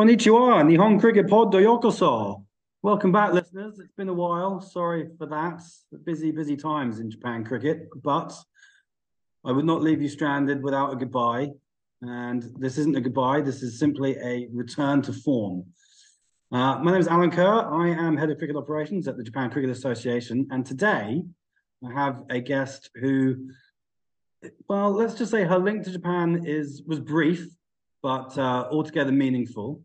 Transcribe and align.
Konnichiwa, 0.00 0.64
Nihon 0.64 0.98
Cricket 0.98 1.28
Pod 1.28 1.52
Doyokoso. 1.52 2.42
Welcome 2.80 3.12
back, 3.12 3.34
listeners. 3.34 3.78
It's 3.80 3.92
been 3.98 4.08
a 4.08 4.14
while. 4.14 4.58
Sorry 4.58 5.10
for 5.18 5.26
that. 5.26 5.60
Busy, 6.04 6.30
busy 6.30 6.56
times 6.56 7.00
in 7.00 7.10
Japan 7.10 7.44
cricket, 7.44 7.86
but 8.02 8.34
I 9.44 9.52
would 9.52 9.66
not 9.66 9.82
leave 9.82 10.00
you 10.00 10.08
stranded 10.08 10.62
without 10.62 10.90
a 10.90 10.96
goodbye. 10.96 11.50
And 12.00 12.50
this 12.58 12.78
isn't 12.78 12.96
a 12.96 13.00
goodbye, 13.02 13.42
this 13.42 13.62
is 13.62 13.78
simply 13.78 14.16
a 14.16 14.48
return 14.54 15.02
to 15.02 15.12
form. 15.12 15.66
Uh, 16.50 16.78
my 16.78 16.92
name 16.92 17.00
is 17.02 17.06
Alan 17.06 17.30
Kerr. 17.30 17.70
I 17.70 17.90
am 17.90 18.16
head 18.16 18.30
of 18.30 18.38
cricket 18.38 18.56
operations 18.56 19.06
at 19.06 19.18
the 19.18 19.22
Japan 19.22 19.50
Cricket 19.50 19.68
Association. 19.68 20.46
And 20.50 20.64
today 20.64 21.22
I 21.86 21.92
have 21.92 22.22
a 22.30 22.40
guest 22.40 22.88
who, 22.94 23.50
well, 24.66 24.92
let's 24.92 25.12
just 25.12 25.30
say 25.30 25.44
her 25.44 25.58
link 25.58 25.84
to 25.84 25.92
Japan 25.92 26.46
is 26.46 26.82
was 26.86 27.00
brief, 27.00 27.46
but 28.02 28.38
uh, 28.38 28.66
altogether 28.70 29.12
meaningful. 29.12 29.84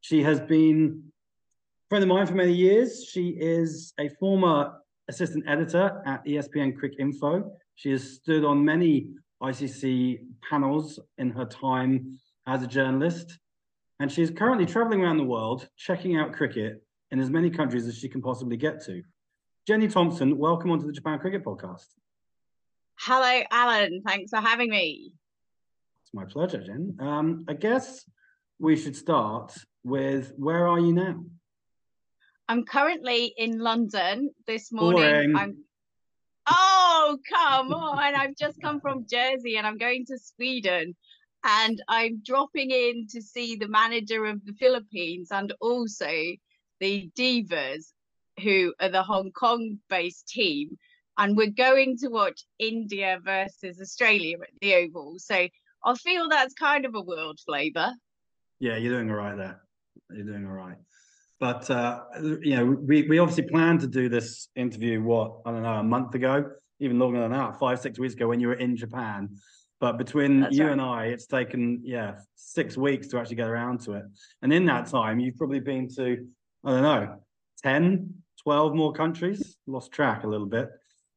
She 0.00 0.22
has 0.22 0.40
been 0.40 1.02
a 1.04 1.88
friend 1.90 2.02
of 2.02 2.08
mine 2.08 2.26
for 2.26 2.34
many 2.34 2.54
years. 2.54 3.04
She 3.04 3.30
is 3.30 3.92
a 3.98 4.08
former 4.08 4.72
assistant 5.08 5.44
editor 5.46 6.02
at 6.06 6.24
ESPN 6.24 6.74
Cricinfo. 6.76 7.50
She 7.74 7.90
has 7.90 8.14
stood 8.14 8.44
on 8.44 8.64
many 8.64 9.08
ICC 9.42 10.20
panels 10.48 10.98
in 11.18 11.30
her 11.30 11.44
time 11.44 12.18
as 12.46 12.62
a 12.62 12.66
journalist. 12.66 13.38
And 13.98 14.10
she's 14.10 14.30
currently 14.30 14.64
traveling 14.64 15.02
around 15.02 15.18
the 15.18 15.24
world, 15.24 15.68
checking 15.76 16.16
out 16.16 16.32
cricket 16.32 16.82
in 17.10 17.20
as 17.20 17.28
many 17.28 17.50
countries 17.50 17.86
as 17.86 17.98
she 17.98 18.08
can 18.08 18.22
possibly 18.22 18.56
get 18.56 18.82
to. 18.84 19.02
Jenny 19.66 19.88
Thompson, 19.88 20.38
welcome 20.38 20.70
onto 20.70 20.86
the 20.86 20.92
Japan 20.92 21.18
Cricket 21.18 21.44
Podcast. 21.44 21.86
Hello, 22.98 23.42
Alan. 23.50 24.02
Thanks 24.06 24.30
for 24.30 24.40
having 24.40 24.70
me. 24.70 25.12
It's 26.02 26.14
my 26.14 26.24
pleasure, 26.24 26.62
Jen. 26.64 26.96
Um, 26.98 27.44
I 27.48 27.52
guess 27.52 28.04
we 28.58 28.76
should 28.76 28.96
start 28.96 29.54
with 29.84 30.32
where 30.36 30.66
are 30.68 30.78
you 30.78 30.92
now? 30.92 31.24
I'm 32.48 32.64
currently 32.64 33.32
in 33.36 33.58
London 33.58 34.30
this 34.46 34.72
morning. 34.72 35.02
Boring. 35.02 35.36
I'm 35.36 35.56
Oh, 36.52 37.18
come 37.28 37.72
on. 37.72 38.14
I've 38.14 38.36
just 38.36 38.60
come 38.60 38.80
from 38.80 39.06
Jersey 39.08 39.56
and 39.56 39.66
I'm 39.66 39.78
going 39.78 40.04
to 40.06 40.18
Sweden 40.18 40.96
and 41.44 41.82
I'm 41.88 42.22
dropping 42.24 42.70
in 42.70 43.06
to 43.12 43.22
see 43.22 43.56
the 43.56 43.68
manager 43.68 44.24
of 44.26 44.44
the 44.44 44.54
Philippines 44.54 45.28
and 45.30 45.52
also 45.60 46.10
the 46.80 47.10
Divas, 47.16 47.92
who 48.42 48.74
are 48.80 48.88
the 48.88 49.02
Hong 49.02 49.30
Kong 49.32 49.78
based 49.88 50.28
team. 50.28 50.76
And 51.18 51.36
we're 51.36 51.50
going 51.50 51.98
to 51.98 52.08
watch 52.08 52.44
India 52.58 53.20
versus 53.22 53.80
Australia 53.80 54.38
at 54.42 54.48
the 54.60 54.74
Oval. 54.74 55.16
So 55.18 55.46
I 55.84 55.94
feel 55.94 56.28
that's 56.28 56.54
kind 56.54 56.84
of 56.84 56.94
a 56.94 57.02
world 57.02 57.38
flavour. 57.46 57.92
Yeah, 58.58 58.76
you're 58.76 58.94
doing 58.94 59.10
all 59.10 59.16
right 59.16 59.36
there. 59.36 59.60
You're 60.14 60.26
doing 60.26 60.46
all 60.46 60.52
right. 60.52 60.76
But 61.38 61.70
uh, 61.70 62.00
you 62.20 62.56
know, 62.56 62.66
we 62.66 63.02
we 63.02 63.18
obviously 63.18 63.44
planned 63.44 63.80
to 63.80 63.86
do 63.86 64.08
this 64.08 64.48
interview. 64.54 65.02
What 65.02 65.38
I 65.46 65.52
don't 65.52 65.62
know, 65.62 65.74
a 65.74 65.82
month 65.82 66.14
ago, 66.14 66.50
even 66.80 66.98
longer 66.98 67.20
than 67.20 67.32
that, 67.32 67.58
five 67.58 67.80
six 67.80 67.98
weeks 67.98 68.14
ago, 68.14 68.28
when 68.28 68.40
you 68.40 68.48
were 68.48 68.54
in 68.54 68.76
Japan. 68.76 69.36
But 69.80 69.96
between 69.96 70.40
That's 70.40 70.56
you 70.56 70.64
right. 70.64 70.72
and 70.72 70.80
I, 70.80 71.04
it's 71.06 71.26
taken 71.26 71.80
yeah 71.82 72.16
six 72.34 72.76
weeks 72.76 73.08
to 73.08 73.18
actually 73.18 73.36
get 73.36 73.48
around 73.48 73.80
to 73.82 73.92
it. 73.92 74.04
And 74.42 74.52
in 74.52 74.66
that 74.66 74.86
time, 74.86 75.18
you've 75.18 75.36
probably 75.36 75.60
been 75.60 75.88
to 75.96 76.26
I 76.64 76.70
don't 76.70 76.82
know 76.82 77.16
10, 77.62 78.14
12 78.42 78.74
more 78.74 78.92
countries. 78.92 79.56
Lost 79.66 79.92
track 79.92 80.24
a 80.24 80.28
little 80.28 80.46
bit. 80.46 80.68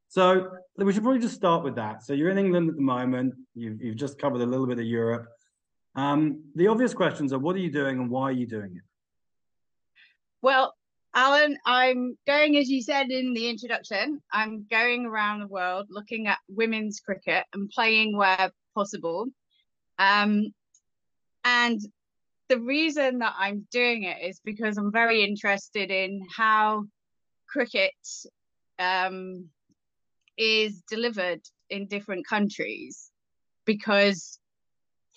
So 0.07 0.51
we 0.77 0.93
should 0.93 1.03
probably 1.03 1.19
just 1.19 1.35
start 1.35 1.63
with 1.63 1.75
that. 1.75 2.03
So 2.03 2.13
you're 2.13 2.29
in 2.29 2.37
England 2.37 2.69
at 2.69 2.75
the 2.75 2.81
moment. 2.81 3.33
You've 3.55 3.81
you've 3.81 3.95
just 3.95 4.19
covered 4.19 4.41
a 4.41 4.45
little 4.45 4.67
bit 4.67 4.79
of 4.79 4.85
Europe. 4.85 5.27
Um, 5.95 6.43
the 6.55 6.67
obvious 6.67 6.93
questions 6.93 7.33
are: 7.33 7.39
What 7.39 7.55
are 7.55 7.59
you 7.59 7.71
doing, 7.71 7.99
and 7.99 8.09
why 8.09 8.23
are 8.23 8.31
you 8.31 8.47
doing 8.47 8.75
it? 8.75 8.83
Well, 10.41 10.73
Alan, 11.15 11.57
I'm 11.65 12.17
going, 12.25 12.57
as 12.57 12.69
you 12.69 12.81
said 12.81 13.11
in 13.11 13.33
the 13.33 13.47
introduction, 13.47 14.21
I'm 14.31 14.65
going 14.69 15.05
around 15.05 15.39
the 15.39 15.47
world 15.47 15.87
looking 15.89 16.27
at 16.27 16.39
women's 16.49 16.99
cricket 16.99 17.45
and 17.53 17.69
playing 17.69 18.17
where 18.17 18.51
possible. 18.73 19.27
Um, 19.99 20.53
and 21.45 21.79
the 22.49 22.59
reason 22.59 23.19
that 23.19 23.35
I'm 23.37 23.67
doing 23.71 24.03
it 24.03 24.17
is 24.23 24.41
because 24.43 24.77
I'm 24.77 24.91
very 24.91 25.23
interested 25.23 25.91
in 25.91 26.21
how 26.35 26.85
cricket 27.47 27.93
um, 28.79 29.49
is 30.37 30.81
delivered 30.89 31.41
in 31.69 31.87
different 31.87 32.27
countries. 32.27 33.11
Because, 33.65 34.39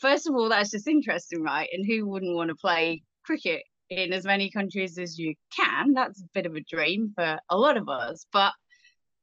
first 0.00 0.28
of 0.28 0.34
all, 0.34 0.48
that's 0.48 0.70
just 0.70 0.88
interesting, 0.88 1.42
right? 1.42 1.68
And 1.72 1.84
who 1.86 2.06
wouldn't 2.06 2.36
want 2.36 2.48
to 2.48 2.54
play 2.54 3.02
cricket 3.24 3.62
in 3.90 4.12
as 4.12 4.24
many 4.24 4.50
countries 4.50 4.98
as 4.98 5.18
you 5.18 5.34
can. 5.56 5.92
That's 5.92 6.20
a 6.20 6.28
bit 6.34 6.46
of 6.46 6.54
a 6.54 6.60
dream 6.60 7.12
for 7.14 7.38
a 7.48 7.56
lot 7.56 7.76
of 7.76 7.88
us. 7.88 8.26
But 8.32 8.52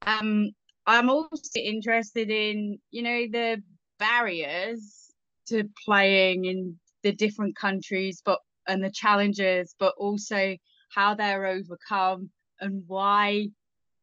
um, 0.06 0.52
I'm 0.86 1.10
also 1.10 1.60
interested 1.60 2.30
in, 2.30 2.80
you 2.92 3.04
know, 3.04 3.28
the 3.32 3.62
barriers 4.00 5.12
to 5.48 5.64
playing 5.86 6.46
in 6.46 6.80
the 7.04 7.12
different 7.12 7.56
countries, 7.56 8.22
but 8.24 8.40
and 8.68 8.84
the 8.84 8.92
challenges, 8.92 9.76
but 9.78 9.94
also 9.98 10.56
how 10.94 11.16
they're 11.16 11.46
overcome 11.46 12.30
and 12.62 12.84
why 12.88 13.48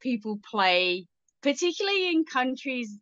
people 0.00 0.38
play, 0.50 1.06
particularly 1.42 2.10
in 2.10 2.24
countries 2.24 2.98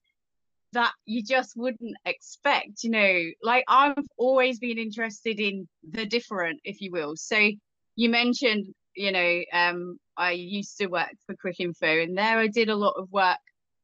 that 0.73 0.93
you 1.07 1.23
just 1.23 1.57
wouldn't 1.57 1.97
expect 2.05 2.83
you 2.83 2.91
know 2.91 3.25
like 3.43 3.65
i've 3.69 3.97
always 4.17 4.59
been 4.59 4.79
interested 4.79 5.41
in 5.41 5.67
the 5.93 6.05
different 6.05 6.61
if 6.65 6.81
you 6.81 6.91
will. 6.91 7.15
So 7.17 7.51
you 7.97 8.11
mentioned 8.11 8.67
you 8.95 9.13
know 9.13 9.43
um 9.53 9.99
i 10.17 10.33
used 10.33 10.79
to 10.79 10.87
work 10.87 11.13
for 11.27 11.35
Cricinfo 11.37 12.03
and 12.03 12.17
there 12.17 12.39
i 12.39 12.49
did 12.49 12.69
a 12.69 12.77
lot 12.77 12.95
of 12.97 13.11
work 13.13 13.39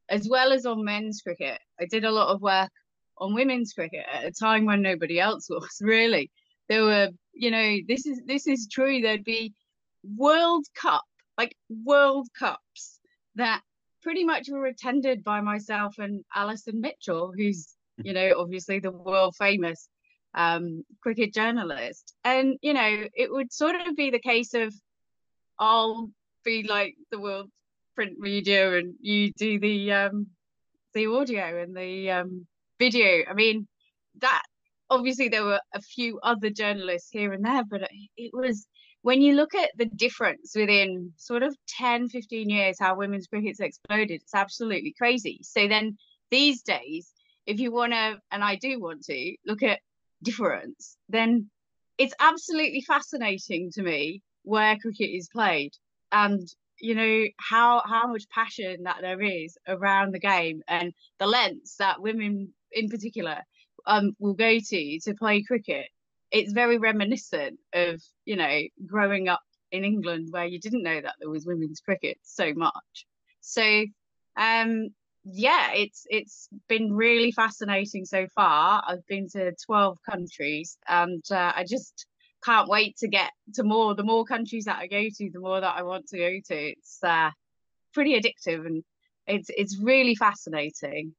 as 0.09 0.29
well 0.29 0.53
as 0.53 0.67
on 0.67 0.85
men's 0.85 1.23
cricket. 1.23 1.59
I 1.81 1.87
did 1.87 2.05
a 2.05 2.11
lot 2.11 2.29
of 2.29 2.41
work 2.41 2.71
on 3.19 3.35
women's 3.35 3.73
cricket 3.73 4.05
at 4.13 4.25
a 4.25 4.33
time 4.33 4.65
when 4.67 4.83
nobody 4.83 5.19
else 5.21 5.47
was 5.51 5.79
really. 5.81 6.31
There 6.69 6.85
were 6.85 7.09
you 7.33 7.51
know 7.51 7.77
this 7.89 8.07
is 8.07 8.23
this 8.27 8.47
is 8.47 8.69
true 8.71 9.01
there'd 9.01 9.25
be 9.25 9.53
world 10.17 10.65
cup 10.75 11.03
like 11.37 11.57
world 11.69 12.29
cups 12.39 13.01
that 13.35 13.61
pretty 14.05 14.23
much 14.23 14.49
were 14.49 14.67
attended 14.67 15.25
by 15.25 15.41
myself 15.41 15.97
and 15.99 16.25
Alison 16.35 16.81
Mitchell, 16.81 17.33
who's, 17.37 17.75
you 18.05 18.13
know, 18.13 18.35
obviously 18.39 18.79
the 18.79 18.93
world 18.93 19.35
famous 19.37 19.89
um, 20.35 20.85
cricket 21.03 21.35
journalist. 21.35 22.15
And, 22.23 22.57
you 22.63 22.75
know, 22.75 23.05
it 23.15 23.33
would 23.33 23.53
sort 23.53 23.75
of 23.75 23.97
be 23.97 24.11
the 24.11 24.21
case 24.21 24.55
of 24.55 24.73
I'll 25.59 26.11
be 26.45 26.65
like 26.65 26.95
the 27.11 27.21
world 27.21 27.51
print 27.95 28.19
media 28.19 28.77
and 28.77 28.95
you 29.01 29.33
do 29.33 29.59
the 29.61 29.93
um 29.93 30.27
the 30.95 31.07
audio 31.07 31.63
and 31.63 31.77
the 31.77 32.11
um 32.11 32.47
video. 32.79 33.23
I 33.29 33.35
mean, 33.35 33.69
that 34.21 34.43
obviously 34.91 35.29
there 35.29 35.45
were 35.45 35.61
a 35.73 35.81
few 35.81 36.19
other 36.23 36.51
journalists 36.51 37.09
here 37.11 37.33
and 37.33 37.45
there, 37.45 37.63
but 37.65 37.89
it 38.17 38.33
was 38.35 38.67
when 39.05 39.21
you 39.21 39.35
look 39.35 39.55
at 39.55 39.71
the 39.77 39.85
difference 39.85 40.55
within 40.57 41.13
sort 41.19 41.43
of 41.43 41.55
10 41.69 42.09
15 42.09 42.49
years 42.49 42.79
how 42.81 42.97
women's 42.97 43.27
cricket's 43.27 43.61
exploded 43.61 44.23
it's 44.23 44.35
absolutely 44.35 44.95
crazy. 44.97 45.41
So 45.43 45.69
then 45.69 45.99
these 46.31 46.63
days 46.63 47.13
if 47.47 47.61
you 47.61 47.71
want 47.71 47.93
to 47.93 48.17
and 48.33 48.43
i 48.43 48.57
do 48.57 48.81
want 48.81 49.03
to 49.05 49.37
look 49.47 49.63
at 49.63 49.81
difference 50.23 50.97
then 51.11 51.51
it's 51.99 52.15
absolutely 52.19 52.81
fascinating 52.81 53.71
to 53.71 53.83
me 53.83 54.23
where 54.43 54.79
cricket 54.79 55.11
is 55.11 55.29
played 55.29 55.73
and 56.11 56.49
you 56.81 56.95
know 56.95 57.25
how 57.39 57.83
how 57.85 58.07
much 58.07 58.27
passion 58.31 58.85
that 58.85 59.03
there 59.03 59.21
is 59.21 59.59
around 59.69 60.15
the 60.15 60.19
game 60.19 60.63
and 60.67 60.95
the 61.19 61.27
lengths 61.27 61.77
that 61.77 62.01
women 62.01 62.55
in 62.73 62.89
particular 62.89 63.37
um 63.87 64.13
will 64.19 64.33
go 64.33 64.59
to 64.59 64.99
to 65.01 65.15
play 65.15 65.43
cricket 65.43 65.89
it's 66.35 66.53
very 66.53 66.79
reminiscent 66.79 67.61
of 67.73 68.03
you 68.27 68.37
know 68.37 68.61
growing 68.85 69.29
up 69.29 69.43
in 69.71 69.85
England 69.85 70.29
where 70.31 70.45
you 70.45 70.59
didn't 70.59 70.83
know 70.83 71.01
that 71.01 71.15
there 71.21 71.31
was 71.31 71.47
women's 71.47 71.81
cricket 71.81 72.19
so 72.23 72.53
much. 72.55 73.07
So 73.41 73.85
um 74.37 74.89
yeah, 75.25 75.73
it's 75.73 76.07
it's 76.11 76.49
been 76.69 76.93
really 76.93 77.31
fascinating 77.31 78.05
so 78.05 78.27
far. 78.35 78.83
I've 78.87 79.07
been 79.07 79.29
to 79.31 79.55
12 79.65 79.99
countries 80.09 80.77
and 80.87 81.23
uh, 81.31 81.53
I 81.57 81.65
just 81.67 82.07
can't 82.45 82.69
wait 82.69 82.99
to 82.99 83.09
get 83.09 83.31
to 83.55 83.63
more. 83.63 83.95
The 83.95 84.03
more 84.03 84.27
countries 84.27 84.67
that 84.67 84.77
I 84.77 84.87
go 84.87 85.03
to, 85.03 85.31
the 85.31 85.41
more 85.41 85.63
that 85.63 85.75
I 85.75 85.83
want 85.83 86.09
to 86.09 86.19
go 86.19 86.31
to. 86.49 86.55
It's 86.55 86.99
uh, 87.03 87.31
pretty 87.95 88.21
addictive 88.21 88.67
and 88.67 88.85
it's 89.27 89.49
it's 89.57 89.79
really 89.81 90.15
fascinating. 90.15 91.15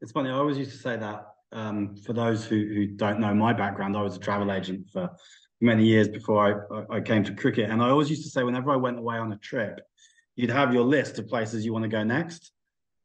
It's 0.00 0.10
funny. 0.10 0.30
I 0.30 0.32
always 0.32 0.58
used 0.58 0.72
to 0.72 0.78
say 0.78 0.96
that 0.96 1.33
um, 1.54 1.96
for 1.96 2.12
those 2.12 2.44
who, 2.44 2.56
who 2.56 2.86
don't 2.86 3.20
know 3.20 3.32
my 3.32 3.52
background, 3.52 3.96
I 3.96 4.02
was 4.02 4.16
a 4.16 4.20
travel 4.20 4.52
agent 4.52 4.90
for 4.92 5.10
many 5.60 5.84
years 5.84 6.08
before 6.08 6.66
I, 6.90 6.96
I 6.96 7.00
came 7.00 7.24
to 7.24 7.34
cricket. 7.34 7.70
And 7.70 7.82
I 7.82 7.88
always 7.88 8.10
used 8.10 8.24
to 8.24 8.30
say, 8.30 8.42
whenever 8.42 8.70
I 8.70 8.76
went 8.76 8.98
away 8.98 9.16
on 9.16 9.32
a 9.32 9.38
trip, 9.38 9.80
you'd 10.36 10.50
have 10.50 10.74
your 10.74 10.84
list 10.84 11.18
of 11.18 11.28
places 11.28 11.64
you 11.64 11.72
want 11.72 11.84
to 11.84 11.88
go 11.88 12.02
next. 12.02 12.50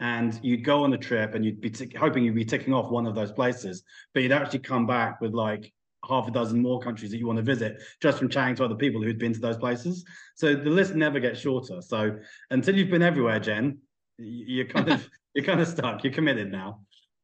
And 0.02 0.38
you'd 0.42 0.64
go 0.64 0.84
on 0.84 0.94
a 0.94 0.98
trip 0.98 1.36
and 1.36 1.44
you'd 1.46 1.62
be 1.62 1.70
tick 1.70 1.96
hoping 1.96 2.24
you'd 2.24 2.36
be 2.36 2.46
ticking 2.46 2.74
off 2.74 2.90
one 2.90 3.06
of 3.06 3.16
those 3.16 3.34
places, 3.34 3.84
but 4.14 4.24
you'd 4.24 4.32
actually 4.32 4.60
come 4.60 4.88
back 4.88 5.20
with 5.20 5.34
like 5.34 5.74
half 6.08 6.26
a 6.26 6.32
dozen 6.32 6.62
more 6.62 6.80
countries 6.80 7.12
that 7.12 7.18
you 7.18 7.28
want 7.28 7.36
to 7.36 7.44
visit 7.44 7.82
just 8.02 8.18
from 8.18 8.30
chatting 8.30 8.56
to 8.56 8.64
other 8.64 8.76
people 8.76 9.04
who'd 9.04 9.20
been 9.20 9.34
to 9.34 9.42
those 9.42 9.58
places. 9.58 10.06
So 10.36 10.56
the 10.56 10.70
list 10.70 10.96
never 10.96 11.20
gets 11.20 11.42
shorter. 11.42 11.82
So 11.82 12.18
until 12.50 12.78
you've 12.78 12.90
been 12.90 13.02
everywhere, 13.02 13.42
Jen, 13.42 13.80
you're 14.18 14.68
kind 14.68 14.90
of 14.90 15.08
you're 15.36 15.46
kind 15.46 15.60
of 15.60 15.68
stuck. 15.68 16.04
You're 16.04 16.14
committed 16.14 16.50
now. 16.50 16.80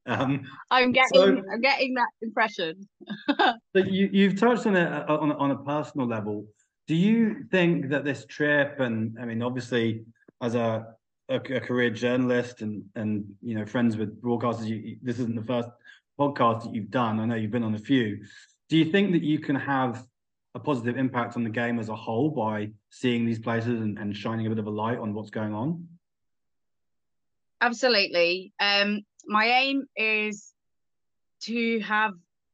Um, 0.08 0.46
I'm 0.70 0.92
getting 0.92 1.10
so, 1.14 1.42
I'm 1.52 1.62
getting 1.62 1.96
that 1.96 2.10
impression. 2.22 2.88
so 3.40 3.56
you 3.76 4.10
you've 4.12 4.40
touched 4.40 4.68
on 4.68 4.76
it 4.76 4.88
on 5.10 5.32
on 5.32 5.52
a 5.52 5.58
personal 5.58 6.08
level. 6.08 6.46
Do 6.88 6.96
you 6.96 7.46
think 7.50 7.90
that 7.90 8.04
this 8.04 8.26
trip 8.26 8.80
and 8.80 9.18
I 9.20 9.26
mean 9.26 9.42
obviously 9.42 10.06
as 10.42 10.56
a 10.56 10.96
a, 11.30 11.36
a 11.36 11.60
career 11.60 11.90
journalist 11.90 12.62
and 12.62 12.84
and 12.96 13.26
you 13.42 13.56
know 13.56 13.66
friends 13.66 13.98
with 13.98 14.22
broadcasters, 14.22 14.68
you, 14.68 14.98
this 15.02 15.20
isn't 15.20 15.36
the 15.36 15.44
first 15.44 15.70
podcast 16.20 16.64
that 16.64 16.76
you've 16.76 16.92
done. 16.92 17.20
I 17.20 17.26
know 17.26 17.36
you've 17.36 17.52
been 17.52 17.64
on 17.64 17.76
a 17.76 17.80
few. 17.80 18.24
Do 18.70 18.78
you 18.78 18.92
think 18.92 19.12
that 19.12 19.24
you 19.24 19.40
can 19.40 19.56
have 19.56 20.06
a 20.54 20.60
positive 20.60 20.98
impact 20.98 21.36
on 21.36 21.44
the 21.44 21.50
game 21.50 21.80
as 21.80 21.90
a 21.90 21.96
whole 21.96 22.30
by 22.30 22.72
seeing 22.90 23.26
these 23.26 23.40
places 23.40 23.82
and, 23.82 24.00
and 24.00 24.16
shining 24.16 24.46
a 24.48 24.50
bit 24.50 24.60
of 24.60 24.68
a 24.68 24.72
light 24.72 24.98
on 24.98 25.14
what's 25.14 25.30
going 25.30 25.54
on? 25.54 25.88
Absolutely. 27.62 28.54
Um, 28.60 29.02
my 29.28 29.46
aim 29.46 29.86
is 29.96 30.54
to 31.44 31.80
have 31.82 32.14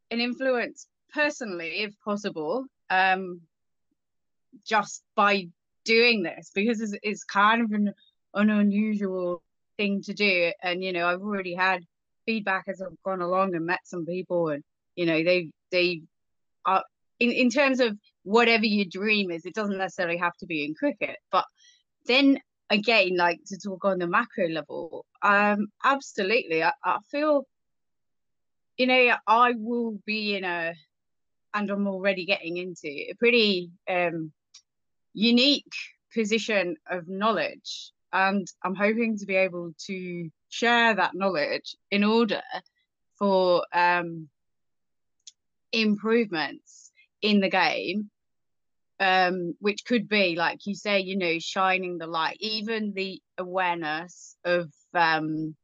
an 0.10 0.20
influence 0.20 0.88
personally, 1.14 1.82
if 1.82 1.94
possible, 2.04 2.66
um, 2.90 3.42
just 4.66 5.04
by 5.16 5.48
doing 5.86 6.24
this 6.24 6.52
because 6.54 6.82
it's, 6.82 6.96
it's 7.02 7.24
kind 7.24 7.62
of 7.62 7.72
an, 7.72 7.94
an 8.34 8.50
unusual 8.50 9.42
thing 9.78 10.02
to 10.04 10.14
do. 10.14 10.52
And 10.62 10.84
you 10.84 10.94
know, 10.94 11.08
I've 11.08 11.22
already 11.22 11.56
had 11.56 11.84
feedback 12.26 12.66
as 12.68 12.82
I've 12.82 13.02
gone 13.04 13.22
along 13.22 13.56
and 13.56 13.66
met 13.66 13.82
some 13.86 14.06
people, 14.06 14.50
and 14.50 14.64
you 14.96 15.06
know, 15.06 15.24
they 15.24 15.52
they 15.72 16.02
are 16.66 16.84
in 17.20 17.32
in 17.32 17.50
terms 17.50 17.80
of 17.80 17.98
whatever 18.24 18.66
your 18.66 18.86
dream 18.90 19.32
is. 19.32 19.46
It 19.46 19.56
doesn't 19.56 19.78
necessarily 19.78 20.18
have 20.18 20.36
to 20.38 20.46
be 20.46 20.66
in 20.66 20.76
cricket, 20.76 21.18
but 21.32 21.46
then 22.06 22.40
again, 22.72 23.18
like 23.18 23.42
to 23.48 23.58
talk 23.58 23.86
on 23.86 24.00
the 24.00 24.08
macro 24.08 24.48
level, 24.48 25.06
um, 25.22 25.68
absolutely. 25.84 26.64
I, 26.64 26.72
I 26.84 26.98
feel, 27.12 27.46
you 28.78 28.88
know, 28.88 29.16
I 29.28 29.54
will 29.58 30.00
be 30.06 30.36
in 30.36 30.46
a, 30.46 30.74
and 31.54 31.70
I'm 31.70 31.88
already 31.88 32.26
getting 32.26 32.58
into 32.58 32.88
a 32.88 33.14
pretty 33.20 33.72
um, 33.90 34.32
unique 35.14 35.74
position 36.14 36.78
of 36.90 37.08
knowledge. 37.08 37.92
And 38.14 38.48
I'm 38.64 38.76
hoping 38.76 39.18
to 39.18 39.26
be 39.26 39.36
able 39.36 39.74
to 39.88 40.30
share 40.50 40.96
that 40.96 41.14
knowledge 41.14 41.76
in 41.92 42.04
order 42.04 42.42
for 43.20 43.66
um, 43.74 44.30
improvements 45.72 46.92
in 47.22 47.42
the 47.42 47.50
game 47.50 48.10
um, 49.02 49.56
which 49.60 49.84
could 49.84 50.08
be 50.08 50.36
like 50.36 50.68
you 50.68 50.76
say 50.76 51.00
you 51.00 51.18
know 51.18 51.40
shining 51.40 51.98
the 51.98 52.06
light 52.06 52.38
even 52.40 52.94
the 52.94 53.20
awareness 53.40 54.38
of 54.46 54.72
um, 54.94 55.56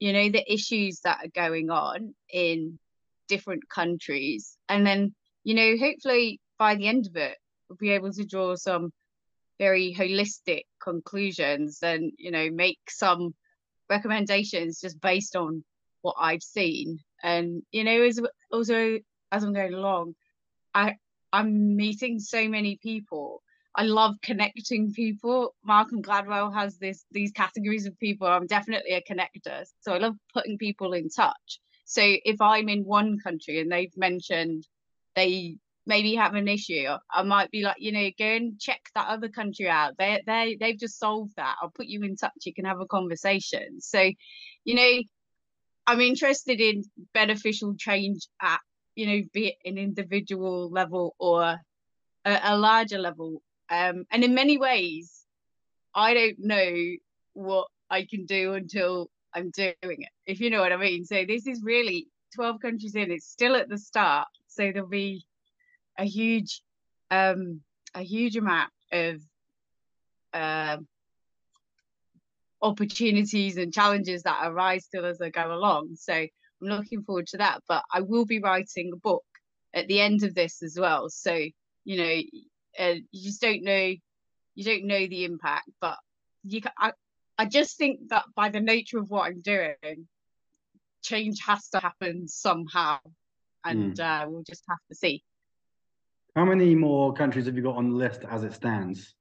you 0.00 0.12
know 0.14 0.30
the 0.30 0.52
issues 0.52 1.00
that 1.00 1.18
are 1.22 1.28
going 1.34 1.70
on 1.70 2.14
in 2.32 2.78
different 3.28 3.68
countries. 3.68 4.56
And 4.68 4.86
then 4.86 5.14
you 5.44 5.54
know 5.54 5.76
hopefully 5.78 6.40
by 6.58 6.74
the 6.74 6.88
end 6.88 7.06
of 7.06 7.16
it 7.16 7.36
we'll 7.68 7.76
be 7.76 7.90
able 7.90 8.12
to 8.12 8.24
draw 8.24 8.54
some 8.56 8.92
very 9.58 9.94
holistic 9.96 10.62
conclusions 10.82 11.78
and 11.82 12.12
you 12.16 12.30
know 12.30 12.48
make 12.50 12.78
some 12.88 13.34
recommendations 13.90 14.80
just 14.80 15.00
based 15.02 15.36
on 15.36 15.62
what 16.00 16.16
I've 16.18 16.42
seen. 16.42 16.98
And 17.22 17.62
you 17.72 17.84
know 17.84 18.02
as 18.02 18.18
also 18.50 18.98
as 19.30 19.44
I'm 19.44 19.52
going 19.52 19.74
along 19.74 20.14
I 20.74 20.96
I'm 21.34 21.74
meeting 21.74 22.20
so 22.20 22.48
many 22.48 22.78
people. 22.80 23.42
I 23.74 23.82
love 23.82 24.14
connecting 24.22 24.92
people. 24.92 25.56
Malcolm 25.64 26.00
Gladwell 26.00 26.54
has 26.54 26.78
this 26.78 27.04
these 27.10 27.32
categories 27.32 27.86
of 27.86 27.98
people. 27.98 28.28
I'm 28.28 28.46
definitely 28.46 28.92
a 28.92 29.02
connector. 29.02 29.66
So 29.80 29.92
I 29.94 29.98
love 29.98 30.14
putting 30.32 30.58
people 30.58 30.92
in 30.92 31.08
touch. 31.08 31.60
So 31.86 32.02
if 32.04 32.40
I'm 32.40 32.68
in 32.68 32.84
one 32.84 33.18
country 33.18 33.58
and 33.58 33.70
they've 33.72 33.96
mentioned 33.96 34.64
they 35.16 35.56
maybe 35.86 36.14
have 36.14 36.34
an 36.34 36.46
issue, 36.46 36.86
I 37.12 37.22
might 37.24 37.50
be 37.50 37.62
like, 37.62 37.78
you 37.80 37.90
know, 37.90 38.08
go 38.16 38.26
and 38.26 38.60
check 38.60 38.82
that 38.94 39.08
other 39.08 39.28
country 39.28 39.68
out. 39.68 39.94
They 39.98 40.22
they 40.24 40.56
they've 40.60 40.78
just 40.78 41.00
solved 41.00 41.34
that. 41.36 41.56
I'll 41.60 41.70
put 41.70 41.86
you 41.86 42.00
in 42.04 42.14
touch. 42.14 42.46
You 42.46 42.54
can 42.54 42.64
have 42.64 42.80
a 42.80 42.86
conversation. 42.86 43.80
So, 43.80 44.08
you 44.64 44.74
know, 44.76 45.02
I'm 45.88 46.00
interested 46.00 46.60
in 46.60 46.84
beneficial 47.12 47.74
change 47.76 48.28
at 48.40 48.60
you 48.94 49.06
know, 49.06 49.26
be 49.32 49.48
it 49.48 49.56
an 49.64 49.78
individual 49.78 50.70
level 50.70 51.14
or 51.18 51.58
a, 52.24 52.40
a 52.42 52.56
larger 52.56 52.98
level. 52.98 53.42
Um, 53.70 54.04
and 54.10 54.22
in 54.22 54.34
many 54.34 54.58
ways, 54.58 55.24
I 55.94 56.14
don't 56.14 56.38
know 56.38 56.94
what 57.32 57.68
I 57.90 58.04
can 58.04 58.26
do 58.26 58.54
until 58.54 59.10
I'm 59.34 59.50
doing 59.50 59.74
it, 59.82 60.10
if 60.26 60.40
you 60.40 60.50
know 60.50 60.60
what 60.60 60.72
I 60.72 60.76
mean. 60.76 61.04
So 61.04 61.24
this 61.26 61.46
is 61.46 61.62
really 61.62 62.08
12 62.34 62.60
countries 62.60 62.94
in, 62.94 63.10
it's 63.10 63.26
still 63.26 63.56
at 63.56 63.68
the 63.68 63.78
start. 63.78 64.28
So 64.46 64.70
there'll 64.72 64.88
be 64.88 65.24
a 65.98 66.04
huge, 66.04 66.62
um, 67.10 67.60
a 67.94 68.02
huge 68.02 68.36
amount 68.36 68.70
of 68.92 69.20
uh, 70.32 70.78
opportunities 72.62 73.56
and 73.56 73.72
challenges 73.72 74.22
that 74.22 74.40
arise 74.44 74.84
still 74.84 75.04
as 75.04 75.20
I 75.20 75.30
go 75.30 75.52
along. 75.52 75.96
So 75.96 76.26
I'm 76.64 76.78
looking 76.78 77.02
forward 77.02 77.26
to 77.28 77.38
that. 77.38 77.62
But 77.68 77.82
I 77.92 78.00
will 78.00 78.24
be 78.24 78.40
writing 78.40 78.90
a 78.92 78.96
book 78.96 79.24
at 79.72 79.88
the 79.88 80.00
end 80.00 80.22
of 80.22 80.34
this 80.34 80.62
as 80.62 80.78
well. 80.78 81.08
So 81.08 81.38
you 81.84 81.98
know, 81.98 82.22
uh, 82.78 82.94
you 83.12 83.22
just 83.22 83.40
don't 83.40 83.62
know, 83.62 83.94
you 84.54 84.64
don't 84.64 84.86
know 84.86 85.06
the 85.06 85.24
impact. 85.24 85.68
But 85.80 85.98
you, 86.42 86.60
can, 86.60 86.72
I, 86.78 86.92
I 87.38 87.44
just 87.44 87.76
think 87.76 88.08
that 88.08 88.24
by 88.34 88.48
the 88.48 88.60
nature 88.60 88.98
of 88.98 89.10
what 89.10 89.26
I'm 89.26 89.40
doing, 89.40 90.08
change 91.02 91.38
has 91.46 91.68
to 91.70 91.78
happen 91.78 92.26
somehow, 92.26 92.98
and 93.64 93.96
mm. 93.96 94.00
uh, 94.00 94.28
we'll 94.28 94.42
just 94.42 94.64
have 94.68 94.78
to 94.88 94.94
see. 94.94 95.22
How 96.34 96.44
many 96.44 96.74
more 96.74 97.12
countries 97.12 97.46
have 97.46 97.56
you 97.56 97.62
got 97.62 97.76
on 97.76 97.90
the 97.90 97.96
list 97.96 98.22
as 98.28 98.42
it 98.42 98.54
stands? 98.54 99.14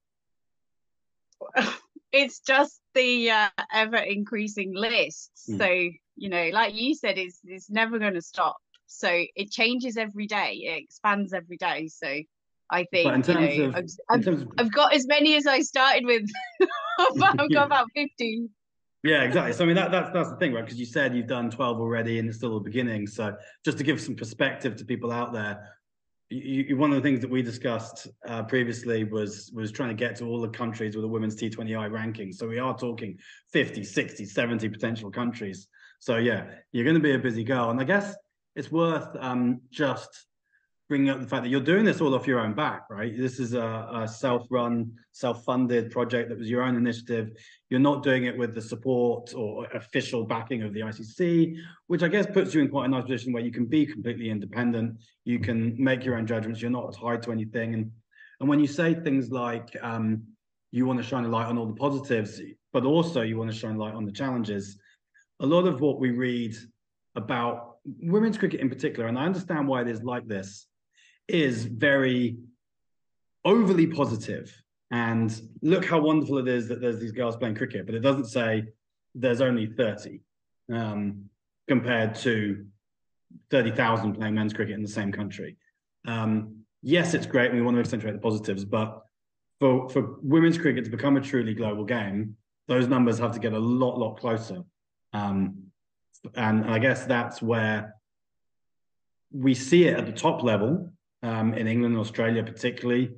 it's 2.12 2.40
just 2.40 2.82
the 2.96 3.30
uh, 3.30 3.50
ever 3.72 3.98
increasing 3.98 4.74
list. 4.74 5.32
Mm. 5.50 5.58
So 5.58 5.98
you 6.16 6.30
know, 6.30 6.50
like 6.52 6.74
you 6.76 6.96
said, 6.96 7.18
it's 7.18 7.40
it's 7.46 7.70
never 7.70 8.00
going 8.00 8.14
to 8.14 8.22
stop. 8.22 8.58
So 8.88 9.10
it 9.10 9.52
changes 9.52 9.98
every 9.98 10.28
day. 10.28 10.62
It 10.66 10.84
expands 10.84 11.34
every 11.34 11.58
day. 11.58 11.88
So 11.88 12.20
I 12.70 12.86
think 12.86 13.28
you 13.28 13.34
know, 13.34 13.66
of, 13.66 13.76
I've, 13.76 13.86
I've, 14.10 14.28
of... 14.28 14.48
I've, 14.58 14.72
got 14.72 14.94
as 14.94 15.08
many 15.08 15.36
as 15.36 15.48
I 15.48 15.62
started 15.62 16.06
with. 16.06 16.30
I've 17.00 17.50
got 17.52 17.66
about 17.66 17.88
fifteen. 17.94 18.50
Yeah, 19.04 19.24
exactly. 19.24 19.52
So 19.54 19.64
I 19.64 19.68
mean, 19.68 19.76
that, 19.76 19.92
that's 19.92 20.12
that's 20.14 20.30
the 20.30 20.38
thing, 20.38 20.54
right? 20.54 20.64
Because 20.64 20.80
you 20.80 20.86
said 20.86 21.16
you've 21.16 21.28
done 21.28 21.50
twelve 21.50 21.80
already, 21.80 22.20
and 22.20 22.28
it's 22.28 22.38
still 22.38 22.54
the 22.54 22.64
beginning. 22.64 23.08
So 23.08 23.36
just 23.66 23.78
to 23.80 23.84
give 23.84 24.00
some 24.00 24.16
perspective 24.16 24.76
to 24.78 24.86
people 24.86 25.12
out 25.12 25.34
there, 25.34 25.68
you, 26.30 26.66
you, 26.70 26.78
one 26.78 26.92
of 26.92 26.96
the 26.96 27.02
things 27.02 27.20
that 27.20 27.30
we 27.30 27.42
discussed 27.42 28.08
uh, 28.28 28.44
previously 28.44 29.04
was 29.04 29.52
was 29.54 29.72
trying 29.72 29.90
to 29.90 29.96
get 29.96 30.16
to 30.18 30.26
all 30.26 30.40
the 30.40 30.50
countries 30.50 30.96
with 30.96 31.04
a 31.04 31.08
women's 31.08 31.36
T20I 31.36 31.92
ranking. 31.92 32.32
So 32.32 32.48
we 32.48 32.60
are 32.60 32.78
talking 32.78 33.20
50, 33.52 33.84
60, 33.84 34.26
70 34.26 34.70
potential 34.70 35.12
countries. 35.12 35.68
So 36.04 36.18
yeah, 36.18 36.48
you're 36.74 36.84
going 36.84 36.98
to 36.98 37.02
be 37.02 37.14
a 37.14 37.18
busy 37.18 37.46
girl, 37.46 37.70
and 37.70 37.80
I 37.80 37.86
guess 37.86 38.14
it's 38.58 38.70
worth 38.70 39.08
um, 39.22 39.62
just 39.72 40.26
bringing 40.90 41.10
up 41.10 41.22
the 41.22 41.26
fact 41.26 41.44
that 41.44 41.50
you're 41.50 41.62
doing 41.62 41.86
this 41.86 42.02
all 42.02 42.14
off 42.14 42.28
your 42.28 42.42
own 42.42 42.54
back, 42.54 42.90
right? 42.90 43.18
This 43.18 43.40
is 43.40 43.54
a, 43.54 43.90
a 43.90 44.06
self-run, 44.06 44.92
self-funded 45.14 45.92
project 45.92 46.28
that 46.28 46.38
was 46.38 46.50
your 46.50 46.64
own 46.64 46.76
initiative. 46.76 47.32
You're 47.70 47.80
not 47.80 48.04
doing 48.04 48.26
it 48.26 48.38
with 48.38 48.54
the 48.54 48.62
support 48.62 49.34
or 49.34 49.66
official 49.68 50.26
backing 50.26 50.64
of 50.64 50.74
the 50.74 50.82
ICC, 50.82 51.56
which 51.88 52.04
I 52.04 52.10
guess 52.10 52.26
puts 52.26 52.54
you 52.54 52.60
in 52.60 52.68
quite 52.68 52.88
a 52.88 52.90
nice 52.90 53.04
position 53.04 53.32
where 53.32 53.42
you 53.42 53.54
can 53.54 53.66
be 53.66 53.86
completely 53.86 54.30
independent. 54.30 54.98
You 55.24 55.40
can 55.40 55.82
make 55.82 56.04
your 56.04 56.18
own 56.18 56.28
judgments. 56.28 56.62
You're 56.62 56.70
not 56.70 56.98
tied 56.98 57.24
to 57.24 57.32
anything. 57.32 57.76
And 57.76 57.92
and 58.42 58.50
when 58.50 58.60
you 58.60 58.68
say 58.68 58.94
things 58.94 59.32
like 59.32 59.74
um, 59.82 60.24
you 60.72 60.86
want 60.86 61.00
to 61.00 61.08
shine 61.08 61.24
a 61.24 61.30
light 61.30 61.46
on 61.46 61.58
all 61.58 61.66
the 61.66 61.76
positives, 61.76 62.42
but 62.74 62.84
also 62.84 63.22
you 63.22 63.38
want 63.38 63.50
to 63.50 63.56
shine 63.56 63.78
light 63.78 63.94
on 63.94 64.04
the 64.04 64.12
challenges, 64.12 64.78
a 65.44 65.46
lot 65.46 65.68
of 65.68 65.82
what 65.82 66.00
we 66.00 66.10
read 66.10 66.56
about 67.16 67.76
women's 67.86 68.38
cricket 68.38 68.62
in 68.62 68.70
particular, 68.70 69.08
and 69.10 69.20
I 69.20 69.26
understand 69.26 69.68
why 69.68 69.82
it 69.82 69.90
is 69.90 70.02
like 70.02 70.26
this, 70.26 70.68
is 71.28 71.66
very 71.66 72.38
overly 73.46 73.88
positive. 73.88 74.52
and 74.92 75.42
look 75.62 75.86
how 75.86 76.00
wonderful 76.00 76.38
it 76.38 76.48
is 76.48 76.68
that 76.68 76.80
there's 76.80 77.00
these 77.00 77.12
girls 77.12 77.36
playing 77.36 77.56
cricket, 77.56 77.86
but 77.86 77.96
it 77.96 78.02
doesn't 78.02 78.26
say 78.26 78.64
there's 79.16 79.42
only 79.42 79.66
30 79.66 80.22
um, 80.72 81.26
compared 81.68 82.14
to 82.14 82.66
30,000 83.50 84.14
playing 84.14 84.36
men's 84.36 84.54
cricket 84.54 84.76
in 84.76 84.84
the 84.84 84.88
same 84.88 85.12
country. 85.12 85.58
Um, 86.06 86.64
yes, 86.84 87.16
it's 87.16 87.26
great 87.26 87.50
and 87.50 87.60
we 87.60 87.66
want 87.66 87.76
to 87.76 87.82
accentuate 87.82 88.14
the 88.14 88.20
positives, 88.20 88.66
but 88.66 89.02
for, 89.60 89.90
for 89.90 90.18
women's 90.22 90.60
cricket 90.60 90.86
to 90.86 90.92
become 90.92 91.18
a 91.18 91.22
truly 91.22 91.56
global 91.56 91.86
game, 91.86 92.38
those 92.68 92.88
numbers 92.88 93.18
have 93.18 93.32
to 93.32 93.40
get 93.40 93.54
a 93.54 93.60
lot, 93.60 93.98
lot 93.98 94.20
closer. 94.20 94.64
Um, 95.14 95.64
and 96.36 96.66
I 96.66 96.80
guess 96.80 97.06
that's 97.06 97.42
where 97.42 97.96
we 99.32 99.54
see 99.54 99.86
it 99.86 99.98
at 99.98 100.06
the 100.06 100.12
top 100.12 100.44
level 100.44 100.94
um, 101.22 101.54
in 101.54 101.68
England 101.68 101.96
and 101.96 102.02
Australia, 102.02 102.44
particularly. 102.44 103.12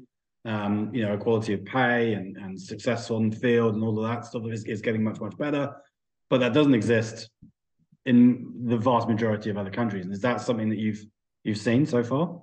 Um, 0.46 0.92
you 0.94 1.02
know, 1.02 1.16
equality 1.16 1.54
of 1.54 1.66
pay 1.66 2.14
and, 2.14 2.38
and 2.38 2.62
success 2.62 3.10
on 3.10 3.32
the 3.32 3.36
field 3.36 3.74
and 3.74 3.84
all 3.84 3.98
of 3.98 4.08
that 4.08 4.25
stuff 4.25 4.44
is, 4.46 4.64
is 4.66 4.80
getting 4.80 5.04
much, 5.04 5.20
much 5.20 5.36
better. 5.38 5.75
But 6.30 6.40
that 6.42 6.54
doesn't 6.54 6.75
exist 6.75 7.32
in 8.06 8.66
the 8.66 8.78
vast 8.78 9.08
majority 9.08 9.50
of 9.50 9.58
other 9.58 9.72
countries. 9.72 10.06
And 10.06 10.14
is 10.14 10.22
that 10.22 10.42
something 10.42 10.70
that 10.70 10.78
you've 10.78 11.04
you've 11.44 11.58
seen 11.58 11.86
so 11.86 12.04
far? 12.04 12.42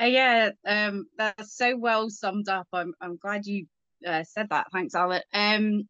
Uh, 0.00 0.06
yeah, 0.06 0.50
um, 0.66 1.06
that's 1.16 1.56
so 1.56 1.76
well 1.76 2.10
summed 2.10 2.48
up. 2.48 2.66
I'm 2.72 2.94
I'm 3.00 3.16
glad 3.16 3.46
you 3.46 3.66
uh, 4.06 4.24
said 4.24 4.48
that. 4.50 4.66
Thanks, 4.72 4.94
Alan. 4.94 5.22
Um, 5.32 5.88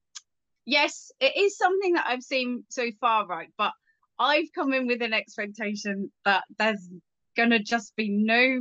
yes, 0.64 1.10
it 1.20 1.36
is 1.36 1.56
something 1.56 1.94
that 1.94 2.06
I've 2.06 2.22
seen 2.22 2.64
so 2.68 2.90
far, 3.00 3.26
right? 3.26 3.48
But 3.58 3.72
I've 4.18 4.52
come 4.54 4.72
in 4.72 4.86
with 4.86 5.02
an 5.02 5.12
expectation 5.12 6.10
that 6.24 6.44
there's 6.58 6.88
gonna 7.36 7.58
just 7.58 7.94
be 7.96 8.08
no 8.08 8.60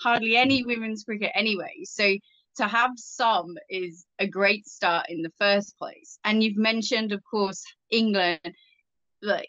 hardly 0.00 0.36
any 0.36 0.64
women's 0.64 1.04
cricket 1.04 1.30
anyway. 1.34 1.84
So 1.84 2.14
to 2.56 2.66
have 2.66 2.92
some 2.96 3.56
is 3.68 4.06
a 4.18 4.26
great 4.26 4.66
start 4.66 5.06
in 5.08 5.22
the 5.22 5.32
first 5.38 5.76
place. 5.78 6.18
And 6.24 6.42
you've 6.42 6.56
mentioned, 6.56 7.12
of 7.12 7.20
course, 7.28 7.62
England, 7.90 8.38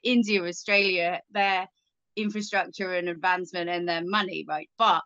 India, 0.04 0.44
Australia, 0.44 1.22
their 1.32 1.68
infrastructure 2.16 2.94
and 2.94 3.10
advancement 3.10 3.70
and 3.70 3.88
their 3.88 4.04
money, 4.04 4.46
right? 4.48 4.70
But 4.78 5.02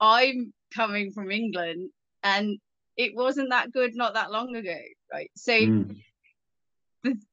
I'm 0.00 0.52
coming 0.74 1.12
from 1.12 1.30
England 1.30 1.90
and 2.22 2.58
it 2.96 3.14
wasn't 3.14 3.50
that 3.50 3.72
good 3.72 3.94
not 3.94 4.14
that 4.14 4.30
long 4.30 4.54
ago, 4.56 4.76
right? 5.12 5.30
So 5.36 5.52
mm. 5.52 5.96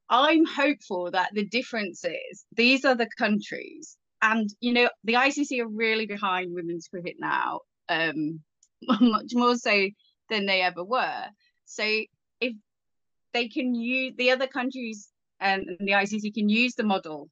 I'm 0.09 0.45
hopeful 0.45 1.11
that 1.11 1.31
the 1.33 1.45
difference 1.45 2.03
is 2.05 2.45
these 2.55 2.85
are 2.85 2.95
the 2.95 3.09
countries, 3.17 3.97
and 4.21 4.49
you 4.59 4.73
know 4.73 4.89
the 5.03 5.13
ICC 5.13 5.61
are 5.61 5.67
really 5.67 6.05
behind 6.05 6.53
women's 6.53 6.87
cricket 6.87 7.15
now, 7.19 7.61
um, 7.89 8.41
much 8.81 9.31
more 9.33 9.55
so 9.55 9.87
than 10.29 10.45
they 10.45 10.61
ever 10.61 10.83
were. 10.83 11.25
So 11.65 11.83
if 12.39 12.53
they 13.33 13.47
can 13.49 13.75
use 13.75 14.13
the 14.17 14.31
other 14.31 14.47
countries 14.47 15.09
and 15.39 15.65
the 15.79 15.91
ICC 15.91 16.33
can 16.33 16.49
use 16.49 16.75
the 16.75 16.83
model 16.83 17.29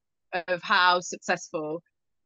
of 0.48 0.62
how 0.62 1.00
successful 1.00 1.82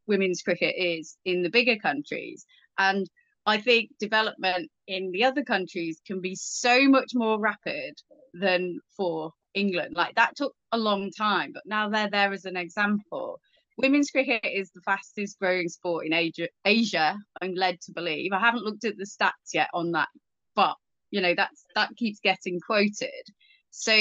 women's 0.07 0.41
cricket 0.41 0.75
is 0.77 1.15
in 1.25 1.43
the 1.43 1.49
bigger 1.49 1.77
countries 1.77 2.45
and 2.77 3.07
I 3.45 3.59
think 3.59 3.91
development 3.99 4.69
in 4.87 5.11
the 5.11 5.23
other 5.23 5.43
countries 5.43 6.01
can 6.05 6.21
be 6.21 6.35
so 6.35 6.87
much 6.87 7.11
more 7.13 7.39
rapid 7.39 7.95
than 8.33 8.79
for 8.97 9.31
England. 9.53 9.95
Like 9.95 10.15
that 10.15 10.35
took 10.35 10.53
a 10.71 10.77
long 10.77 11.11
time, 11.11 11.51
but 11.53 11.65
now 11.65 11.89
they're 11.89 12.09
there 12.09 12.33
as 12.33 12.45
an 12.45 12.57
example. 12.57 13.39
Women's 13.77 14.11
cricket 14.11 14.45
is 14.45 14.71
the 14.71 14.81
fastest 14.81 15.39
growing 15.39 15.69
sport 15.69 16.05
in 16.05 16.13
Asia, 16.13 16.49
Asia, 16.65 17.17
I'm 17.41 17.53
led 17.55 17.79
to 17.81 17.93
believe. 17.93 18.33
I 18.33 18.39
haven't 18.39 18.63
looked 18.63 18.83
at 18.83 18.97
the 18.97 19.05
stats 19.05 19.53
yet 19.53 19.69
on 19.73 19.91
that, 19.93 20.09
but 20.55 20.75
you 21.11 21.21
know, 21.21 21.33
that's 21.35 21.65
that 21.75 21.95
keeps 21.95 22.19
getting 22.19 22.59
quoted. 22.59 23.23
So 23.71 23.97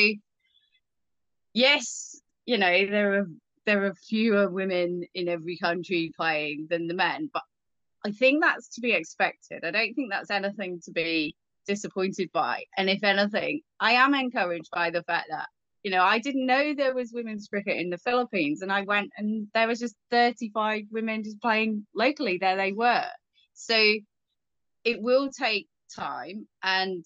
yes, 1.55 2.21
you 2.47 2.59
know, 2.59 2.87
there 2.87 3.21
are 3.21 3.27
there 3.67 3.85
are 3.85 3.95
fewer 3.95 4.49
women 4.49 5.05
in 5.15 5.29
every 5.29 5.59
country 5.59 6.13
playing 6.17 6.67
than 6.71 6.87
the 6.87 6.95
men, 6.95 7.31
but 7.33 7.43
I 8.05 8.13
think 8.13 8.43
that's 8.43 8.69
to 8.75 8.81
be 8.81 8.93
expected. 8.93 9.65
I 9.65 9.71
don't 9.71 9.95
think 9.95 10.11
that's 10.11 10.31
anything 10.31 10.81
to 10.85 10.93
be 10.93 11.35
disappointed 11.69 12.31
by. 12.33 12.65
And 12.77 12.91
if 12.91 13.05
anything, 13.05 13.61
I 13.79 13.93
am 13.93 14.15
encouraged 14.15 14.71
by 14.73 14.91
the 14.91 15.05
fact 15.05 15.27
that, 15.31 15.47
you 15.85 15.93
know, 15.93 16.03
I 16.03 16.19
didn't 16.19 16.47
know 16.47 16.75
there 16.75 16.95
was 16.95 17.13
women's 17.13 17.47
cricket 17.47 17.77
in 17.77 17.91
the 17.91 17.99
Philippines. 17.99 18.63
And 18.63 18.73
I 18.73 18.83
went 18.83 19.11
and 19.17 19.47
there 19.55 19.69
was 19.69 19.79
just 19.79 19.95
35 20.11 20.85
women 20.91 21.23
just 21.23 21.41
playing 21.41 21.87
locally. 21.95 22.39
There 22.39 22.57
they 22.57 22.73
were. 22.73 23.07
So 23.55 23.77
it 24.85 25.01
will 25.01 25.31
take 25.31 25.69
time 25.95 26.47
and 26.63 27.05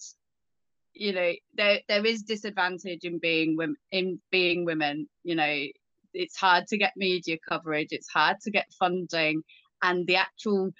you 0.93 1.13
know 1.13 1.31
there 1.55 1.79
there 1.87 2.05
is 2.05 2.23
disadvantage 2.23 3.03
in 3.03 3.17
being 3.19 3.57
women 3.57 3.75
in 3.91 4.19
being 4.31 4.65
women 4.65 5.07
you 5.23 5.35
know 5.35 5.65
it's 6.13 6.37
hard 6.37 6.67
to 6.67 6.77
get 6.77 6.93
media 6.95 7.37
coverage 7.47 7.87
it's 7.91 8.09
hard 8.09 8.37
to 8.41 8.51
get 8.51 8.67
funding 8.77 9.41
and 9.81 10.05
the 10.05 10.17
actual 10.17 10.71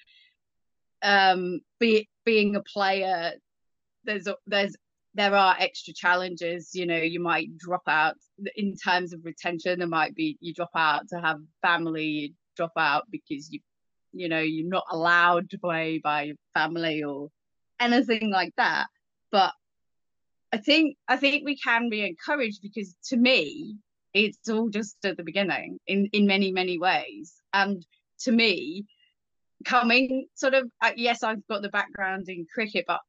um 1.02 1.60
be, 1.80 2.08
being 2.25 2.56
a 2.56 2.62
player 2.62 3.34
there's 4.04 4.28
there's 4.48 4.76
there 5.16 5.36
are 5.36 5.56
extra 5.60 5.94
challenges 5.94 6.72
you 6.74 6.86
know 6.86 6.98
you 6.98 7.20
might 7.20 7.56
drop 7.58 7.84
out 7.88 8.16
in 8.56 8.76
terms 8.76 9.14
of 9.14 9.24
retention. 9.24 9.80
There 9.80 9.88
might 9.88 10.16
be 10.16 10.38
you 10.42 10.54
drop 10.54 10.72
out 10.76 11.08
to 11.10 11.20
have 11.20 11.40
family 11.62 12.06
you 12.06 12.30
drop 12.56 12.74
out 12.78 13.06
because 13.12 13.52
you 13.52 13.60
you 14.12 14.30
know 14.30 14.40
you're 14.40 14.70
not 14.70 14.86
allowed 14.92 15.50
to 15.52 15.60
play 15.60 16.00
by 16.04 16.34
family 16.54 17.04
or 17.04 17.30
anything 17.80 18.32
like 18.32 18.54
that. 18.58 18.88
But 19.32 19.54
i 20.52 20.58
think 20.58 20.98
i 21.08 21.18
think 21.18 21.44
we 21.44 21.58
can 21.58 21.90
be 21.90 22.06
encouraged 22.06 22.62
because 22.62 22.96
to 23.04 23.18
me 23.18 23.76
it's 24.14 24.48
all 24.50 24.70
just 24.70 24.96
at 25.04 25.18
the 25.18 25.24
beginning 25.24 25.80
in 25.88 26.08
in 26.14 26.26
many 26.28 26.52
many 26.52 26.78
ways. 26.80 27.34
And 27.54 27.86
to 28.22 28.32
me 28.32 28.86
coming 29.66 30.28
sort 30.36 30.54
of 30.54 30.70
uh, 30.82 30.92
yes 30.96 31.24
i've 31.24 31.46
got 31.48 31.62
the 31.62 31.70
background 31.70 32.28
in 32.28 32.46
cricket 32.54 32.84
but 32.86 33.00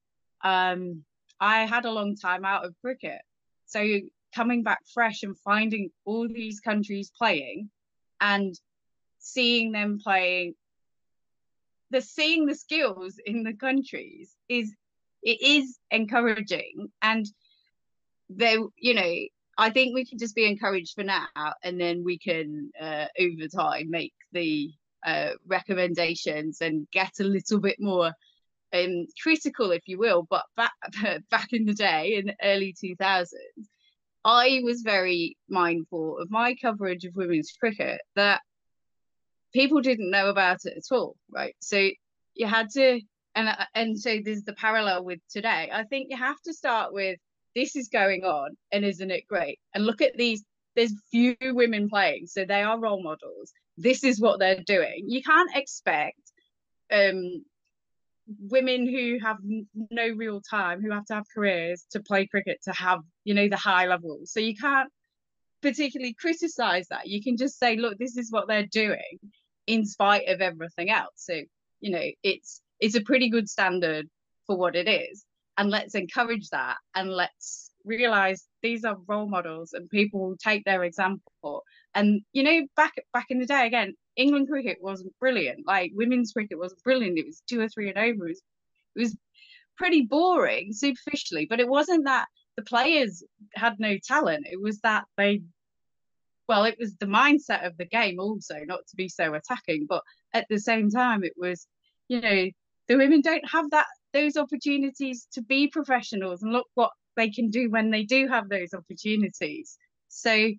um 0.44 1.02
i 1.40 1.64
had 1.66 1.84
a 1.84 1.90
long 1.90 2.16
time 2.16 2.44
out 2.44 2.64
of 2.64 2.74
cricket. 2.80 3.20
So 3.66 4.00
coming 4.34 4.62
back 4.62 4.80
fresh 4.92 5.22
and 5.22 5.38
finding 5.38 5.90
all 6.04 6.28
these 6.28 6.60
countries 6.60 7.10
playing 7.16 7.70
and 8.20 8.54
seeing 9.18 9.72
them 9.72 9.98
playing 10.02 10.54
the 11.90 12.00
seeing 12.00 12.46
the 12.46 12.54
skills 12.54 13.18
in 13.24 13.42
the 13.42 13.54
countries 13.54 14.34
is 14.48 14.74
it 15.22 15.40
is 15.40 15.78
encouraging. 15.90 16.88
And 17.02 17.26
they 18.28 18.56
you 18.76 18.94
know 18.94 19.14
i 19.58 19.70
think 19.70 19.94
we 19.94 20.04
can 20.04 20.18
just 20.18 20.34
be 20.34 20.46
encouraged 20.46 20.94
for 20.94 21.04
now 21.04 21.26
and 21.62 21.80
then 21.80 22.02
we 22.04 22.18
can 22.18 22.70
uh, 22.80 23.06
over 23.18 23.48
time 23.48 23.90
make 23.90 24.14
the 24.32 24.70
uh, 25.06 25.30
recommendations 25.46 26.62
and 26.62 26.88
get 26.90 27.12
a 27.20 27.24
little 27.24 27.60
bit 27.60 27.76
more 27.78 28.10
um, 28.74 29.06
critical, 29.22 29.70
if 29.70 29.82
you 29.86 29.98
will. 29.98 30.26
But 30.28 30.44
back 30.56 30.72
back 31.30 31.52
in 31.52 31.64
the 31.66 31.74
day, 31.74 32.16
in 32.16 32.26
the 32.26 32.36
early 32.42 32.74
2000s, 32.82 33.28
I 34.24 34.60
was 34.64 34.82
very 34.82 35.36
mindful 35.48 36.18
of 36.18 36.30
my 36.30 36.54
coverage 36.60 37.04
of 37.04 37.14
women's 37.14 37.52
cricket 37.52 38.00
that 38.16 38.40
people 39.52 39.80
didn't 39.80 40.10
know 40.10 40.28
about 40.28 40.64
it 40.64 40.74
at 40.76 40.94
all, 40.94 41.16
right? 41.30 41.54
So 41.60 41.88
you 42.34 42.46
had 42.46 42.70
to, 42.70 43.00
and 43.34 43.56
and 43.74 43.98
so 43.98 44.18
there's 44.24 44.44
the 44.44 44.54
parallel 44.54 45.04
with 45.04 45.20
today. 45.30 45.70
I 45.72 45.84
think 45.84 46.08
you 46.10 46.16
have 46.16 46.40
to 46.42 46.54
start 46.54 46.92
with 46.92 47.18
this 47.54 47.76
is 47.76 47.88
going 47.88 48.24
on, 48.24 48.56
and 48.72 48.84
isn't 48.84 49.10
it 49.10 49.28
great? 49.28 49.58
And 49.74 49.86
look 49.86 50.02
at 50.02 50.16
these. 50.16 50.44
There's 50.76 50.92
few 51.12 51.36
women 51.40 51.88
playing, 51.88 52.26
so 52.26 52.44
they 52.44 52.62
are 52.62 52.80
role 52.80 53.00
models 53.00 53.52
this 53.76 54.04
is 54.04 54.20
what 54.20 54.38
they're 54.38 54.62
doing. 54.66 55.04
You 55.06 55.22
can't 55.22 55.50
expect 55.54 56.20
um, 56.92 57.44
women 58.26 58.86
who 58.86 59.18
have 59.22 59.36
no 59.90 60.08
real 60.08 60.40
time, 60.40 60.80
who 60.80 60.90
have 60.90 61.04
to 61.06 61.14
have 61.14 61.24
careers 61.34 61.86
to 61.90 62.00
play 62.00 62.26
cricket, 62.26 62.58
to 62.64 62.72
have, 62.72 63.00
you 63.24 63.34
know, 63.34 63.48
the 63.48 63.56
high 63.56 63.86
level. 63.86 64.20
So 64.24 64.40
you 64.40 64.54
can't 64.56 64.90
particularly 65.62 66.14
criticize 66.14 66.88
that. 66.88 67.06
You 67.06 67.22
can 67.22 67.36
just 67.36 67.58
say, 67.58 67.76
look, 67.76 67.98
this 67.98 68.16
is 68.16 68.30
what 68.30 68.48
they're 68.48 68.66
doing 68.66 69.18
in 69.66 69.86
spite 69.86 70.28
of 70.28 70.40
everything 70.40 70.90
else. 70.90 71.14
So, 71.16 71.40
you 71.80 71.90
know, 71.90 72.04
it's 72.22 72.60
it's 72.80 72.96
a 72.96 73.02
pretty 73.02 73.30
good 73.30 73.48
standard 73.48 74.08
for 74.46 74.56
what 74.56 74.76
it 74.76 74.88
is. 74.88 75.24
And 75.56 75.70
let's 75.70 75.94
encourage 75.94 76.48
that 76.50 76.76
and 76.94 77.10
let's 77.10 77.70
realize 77.84 78.46
these 78.62 78.84
are 78.84 78.96
role 79.06 79.28
models 79.28 79.72
and 79.72 79.88
people 79.88 80.20
will 80.20 80.36
take 80.36 80.64
their 80.64 80.84
example 80.84 81.62
and 81.94 82.22
you 82.32 82.42
know, 82.42 82.66
back 82.76 82.94
back 83.12 83.26
in 83.30 83.38
the 83.38 83.46
day, 83.46 83.66
again, 83.66 83.94
England 84.16 84.48
cricket 84.48 84.78
wasn't 84.80 85.18
brilliant. 85.18 85.66
Like 85.66 85.92
women's 85.94 86.32
cricket 86.32 86.58
wasn't 86.58 86.82
brilliant. 86.82 87.18
It 87.18 87.26
was 87.26 87.42
two 87.48 87.60
or 87.60 87.68
three 87.68 87.88
and 87.88 87.98
over. 87.98 88.26
It 88.26 88.30
was, 88.30 88.42
it 88.96 89.00
was 89.00 89.16
pretty 89.76 90.02
boring 90.02 90.72
superficially, 90.72 91.46
but 91.48 91.60
it 91.60 91.68
wasn't 91.68 92.04
that 92.04 92.26
the 92.56 92.62
players 92.62 93.22
had 93.54 93.74
no 93.78 93.96
talent. 93.98 94.46
It 94.50 94.60
was 94.60 94.80
that 94.80 95.04
they, 95.16 95.42
well, 96.48 96.64
it 96.64 96.76
was 96.78 96.94
the 96.96 97.06
mindset 97.06 97.66
of 97.66 97.76
the 97.76 97.86
game 97.86 98.20
also, 98.20 98.60
not 98.64 98.86
to 98.88 98.96
be 98.96 99.08
so 99.08 99.34
attacking, 99.34 99.86
but 99.88 100.02
at 100.32 100.46
the 100.48 100.58
same 100.58 100.90
time, 100.90 101.24
it 101.24 101.34
was, 101.36 101.66
you 102.08 102.20
know, 102.20 102.50
the 102.86 102.96
women 102.96 103.20
don't 103.20 103.48
have 103.50 103.70
that 103.70 103.86
those 104.12 104.36
opportunities 104.36 105.26
to 105.32 105.42
be 105.42 105.66
professionals 105.66 106.42
and 106.42 106.52
look 106.52 106.68
what 106.74 106.92
they 107.16 107.30
can 107.30 107.50
do 107.50 107.68
when 107.68 107.90
they 107.90 108.04
do 108.04 108.28
have 108.28 108.48
those 108.48 108.72
opportunities. 108.72 109.76
So 110.08 110.50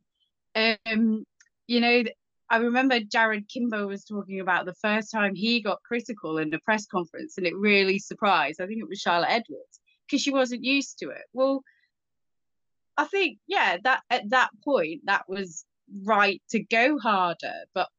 um, 0.55 1.25
you 1.67 1.81
know, 1.81 2.03
I 2.49 2.57
remember 2.57 2.99
Jarrod 2.99 3.47
Kimber 3.49 3.87
was 3.87 4.05
talking 4.05 4.39
about 4.39 4.65
the 4.65 4.75
first 4.75 5.11
time 5.11 5.35
he 5.35 5.61
got 5.61 5.83
critical 5.83 6.37
in 6.37 6.53
a 6.53 6.59
press 6.59 6.85
conference, 6.85 7.37
and 7.37 7.47
it 7.47 7.55
really 7.55 7.99
surprised. 7.99 8.61
I 8.61 8.67
think 8.67 8.81
it 8.81 8.89
was 8.89 8.99
Charlotte 8.99 9.31
Edwards 9.31 9.79
because 10.05 10.21
she 10.21 10.31
wasn't 10.31 10.63
used 10.63 10.99
to 10.99 11.09
it. 11.09 11.23
Well, 11.33 11.63
I 12.97 13.05
think 13.05 13.39
yeah, 13.47 13.77
that 13.83 14.01
at 14.09 14.29
that 14.29 14.49
point 14.63 15.01
that 15.05 15.27
was 15.27 15.65
right 16.03 16.41
to 16.51 16.59
go 16.59 16.97
harder, 16.99 17.53
but 17.73 17.89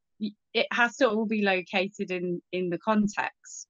it 0.55 0.67
has 0.73 0.97
to 0.97 1.09
all 1.09 1.27
be 1.27 1.43
located 1.43 2.11
in 2.11 2.41
in 2.53 2.71
the 2.71 2.79
context. 2.79 3.69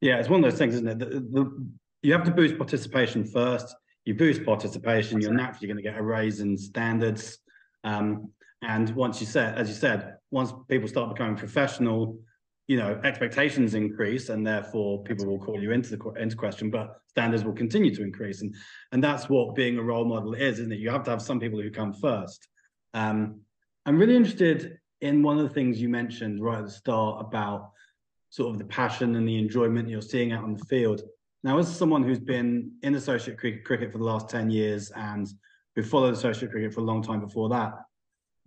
Yeah, 0.00 0.18
it's 0.18 0.28
one 0.28 0.42
of 0.42 0.50
those 0.50 0.58
things, 0.58 0.74
isn't 0.74 0.88
it? 0.88 0.98
The, 0.98 1.06
the, 1.06 1.66
you 2.02 2.12
have 2.12 2.24
to 2.24 2.32
boost 2.32 2.58
participation 2.58 3.24
first. 3.24 3.74
You 4.04 4.14
boost 4.14 4.44
participation, 4.44 5.20
you're 5.20 5.32
naturally 5.32 5.68
going 5.68 5.76
to 5.76 5.82
get 5.82 5.96
a 5.96 6.02
raise 6.02 6.40
in 6.40 6.58
standards. 6.58 7.38
Um, 7.84 8.30
and 8.62 8.90
once 8.90 9.20
you 9.20 9.26
said, 9.26 9.58
as 9.58 9.68
you 9.68 9.74
said, 9.74 10.16
once 10.30 10.52
people 10.68 10.88
start 10.88 11.14
becoming 11.14 11.36
professional, 11.36 12.18
you 12.68 12.76
know, 12.76 13.00
expectations 13.04 13.74
increase, 13.74 14.28
and 14.28 14.46
therefore 14.46 15.02
people 15.02 15.26
will 15.26 15.38
call 15.38 15.60
you 15.60 15.72
into 15.72 15.96
the 15.96 16.10
into 16.12 16.36
question. 16.36 16.70
But 16.70 17.00
standards 17.08 17.44
will 17.44 17.52
continue 17.52 17.94
to 17.94 18.02
increase, 18.02 18.40
and 18.40 18.54
and 18.92 19.02
that's 19.02 19.28
what 19.28 19.54
being 19.54 19.78
a 19.78 19.82
role 19.82 20.04
model 20.04 20.34
is, 20.34 20.60
isn't 20.60 20.72
it? 20.72 20.78
You 20.78 20.90
have 20.90 21.02
to 21.04 21.10
have 21.10 21.22
some 21.22 21.40
people 21.40 21.60
who 21.60 21.70
come 21.70 21.92
first. 21.92 22.48
Um, 22.94 23.40
I'm 23.84 23.98
really 23.98 24.16
interested 24.16 24.78
in 25.00 25.22
one 25.22 25.38
of 25.38 25.42
the 25.42 25.54
things 25.54 25.80
you 25.80 25.88
mentioned 25.88 26.40
right 26.40 26.58
at 26.58 26.64
the 26.64 26.70
start 26.70 27.20
about 27.20 27.72
sort 28.30 28.50
of 28.50 28.58
the 28.58 28.64
passion 28.64 29.16
and 29.16 29.28
the 29.28 29.38
enjoyment 29.38 29.88
you're 29.88 30.00
seeing 30.00 30.32
out 30.32 30.44
on 30.44 30.54
the 30.54 30.64
field. 30.66 31.02
Now, 31.44 31.58
as 31.58 31.74
someone 31.76 32.04
who's 32.04 32.20
been 32.20 32.70
in 32.82 32.94
associate 32.94 33.36
cricket 33.36 33.90
for 33.90 33.98
the 33.98 34.04
last 34.04 34.30
10 34.30 34.50
years 34.50 34.92
and 34.94 35.28
who 35.74 35.82
followed 35.82 36.14
associate 36.14 36.50
cricket 36.50 36.74
for 36.74 36.80
a 36.80 36.84
long 36.84 37.02
time 37.02 37.20
before 37.20 37.48
that, 37.48 37.72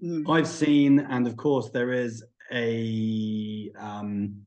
mm. 0.03 0.29
I've 0.29 0.47
seen, 0.47 0.99
and 0.99 1.27
of 1.27 1.35
course, 1.37 1.69
there 1.69 1.91
is 1.91 2.23
a 2.51 3.71
um, 3.77 4.45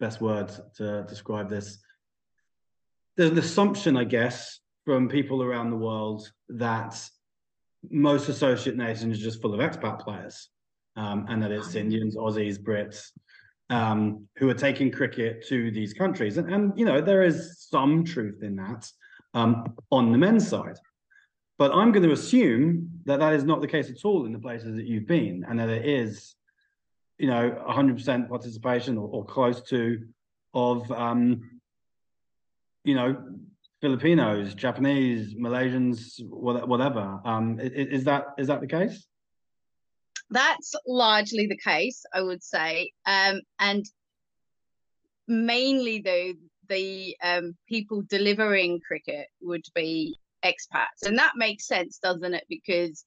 best 0.00 0.20
word 0.20 0.50
to 0.76 1.04
describe 1.08 1.50
this. 1.50 1.78
There's 3.16 3.30
an 3.30 3.38
assumption, 3.38 3.96
I 3.96 4.04
guess, 4.04 4.60
from 4.84 5.08
people 5.08 5.42
around 5.42 5.70
the 5.70 5.76
world 5.76 6.30
that 6.48 7.00
most 7.90 8.28
associate 8.28 8.76
nations 8.76 9.18
are 9.18 9.22
just 9.22 9.40
full 9.40 9.54
of 9.54 9.60
expat 9.60 10.00
players, 10.00 10.48
um, 10.96 11.26
and 11.28 11.42
that 11.42 11.52
it's 11.52 11.74
Indians, 11.74 12.16
Aussies, 12.16 12.58
Brits, 12.58 13.10
um, 13.70 14.26
who 14.36 14.48
are 14.48 14.54
taking 14.54 14.90
cricket 14.90 15.46
to 15.48 15.70
these 15.70 15.92
countries. 15.92 16.38
And, 16.38 16.52
and, 16.52 16.78
you 16.78 16.84
know, 16.84 17.00
there 17.00 17.22
is 17.22 17.66
some 17.70 18.04
truth 18.04 18.42
in 18.42 18.56
that 18.56 18.90
um, 19.34 19.74
on 19.90 20.12
the 20.12 20.18
men's 20.18 20.46
side. 20.48 20.78
But 21.56 21.72
I'm 21.72 21.92
going 21.92 22.02
to 22.02 22.12
assume 22.12 22.90
that 23.04 23.20
that 23.20 23.32
is 23.32 23.44
not 23.44 23.60
the 23.60 23.68
case 23.68 23.88
at 23.88 24.04
all 24.04 24.26
in 24.26 24.32
the 24.32 24.38
places 24.38 24.76
that 24.76 24.86
you've 24.86 25.06
been, 25.06 25.44
and 25.48 25.58
that 25.58 25.68
it 25.68 25.86
is, 25.86 26.34
you 27.18 27.28
know, 27.28 27.62
100% 27.68 28.28
participation 28.28 28.98
or, 28.98 29.08
or 29.08 29.24
close 29.24 29.62
to 29.68 30.04
of, 30.52 30.90
um, 30.90 31.60
you 32.82 32.94
know, 32.94 33.16
Filipinos, 33.80 34.54
Japanese, 34.54 35.34
Malaysians, 35.34 36.20
whatever. 36.28 37.20
Um, 37.24 37.60
is, 37.60 38.04
that 38.04 38.26
is 38.38 38.48
that 38.48 38.60
the 38.60 38.66
case? 38.66 39.06
that's 40.30 40.74
largely 40.86 41.46
the 41.46 41.56
case, 41.56 42.04
I 42.12 42.22
would 42.22 42.42
say. 42.42 42.92
Um, 43.06 43.40
and 43.58 43.84
mainly, 45.28 46.00
though, 46.00 46.32
the 46.68 47.16
um, 47.22 47.56
people 47.68 48.02
delivering 48.02 48.80
cricket 48.86 49.28
would 49.40 49.64
be 49.74 50.18
expats. 50.44 51.06
And 51.06 51.18
that 51.18 51.32
makes 51.36 51.66
sense, 51.66 51.98
doesn't 51.98 52.34
it? 52.34 52.44
Because 52.48 53.04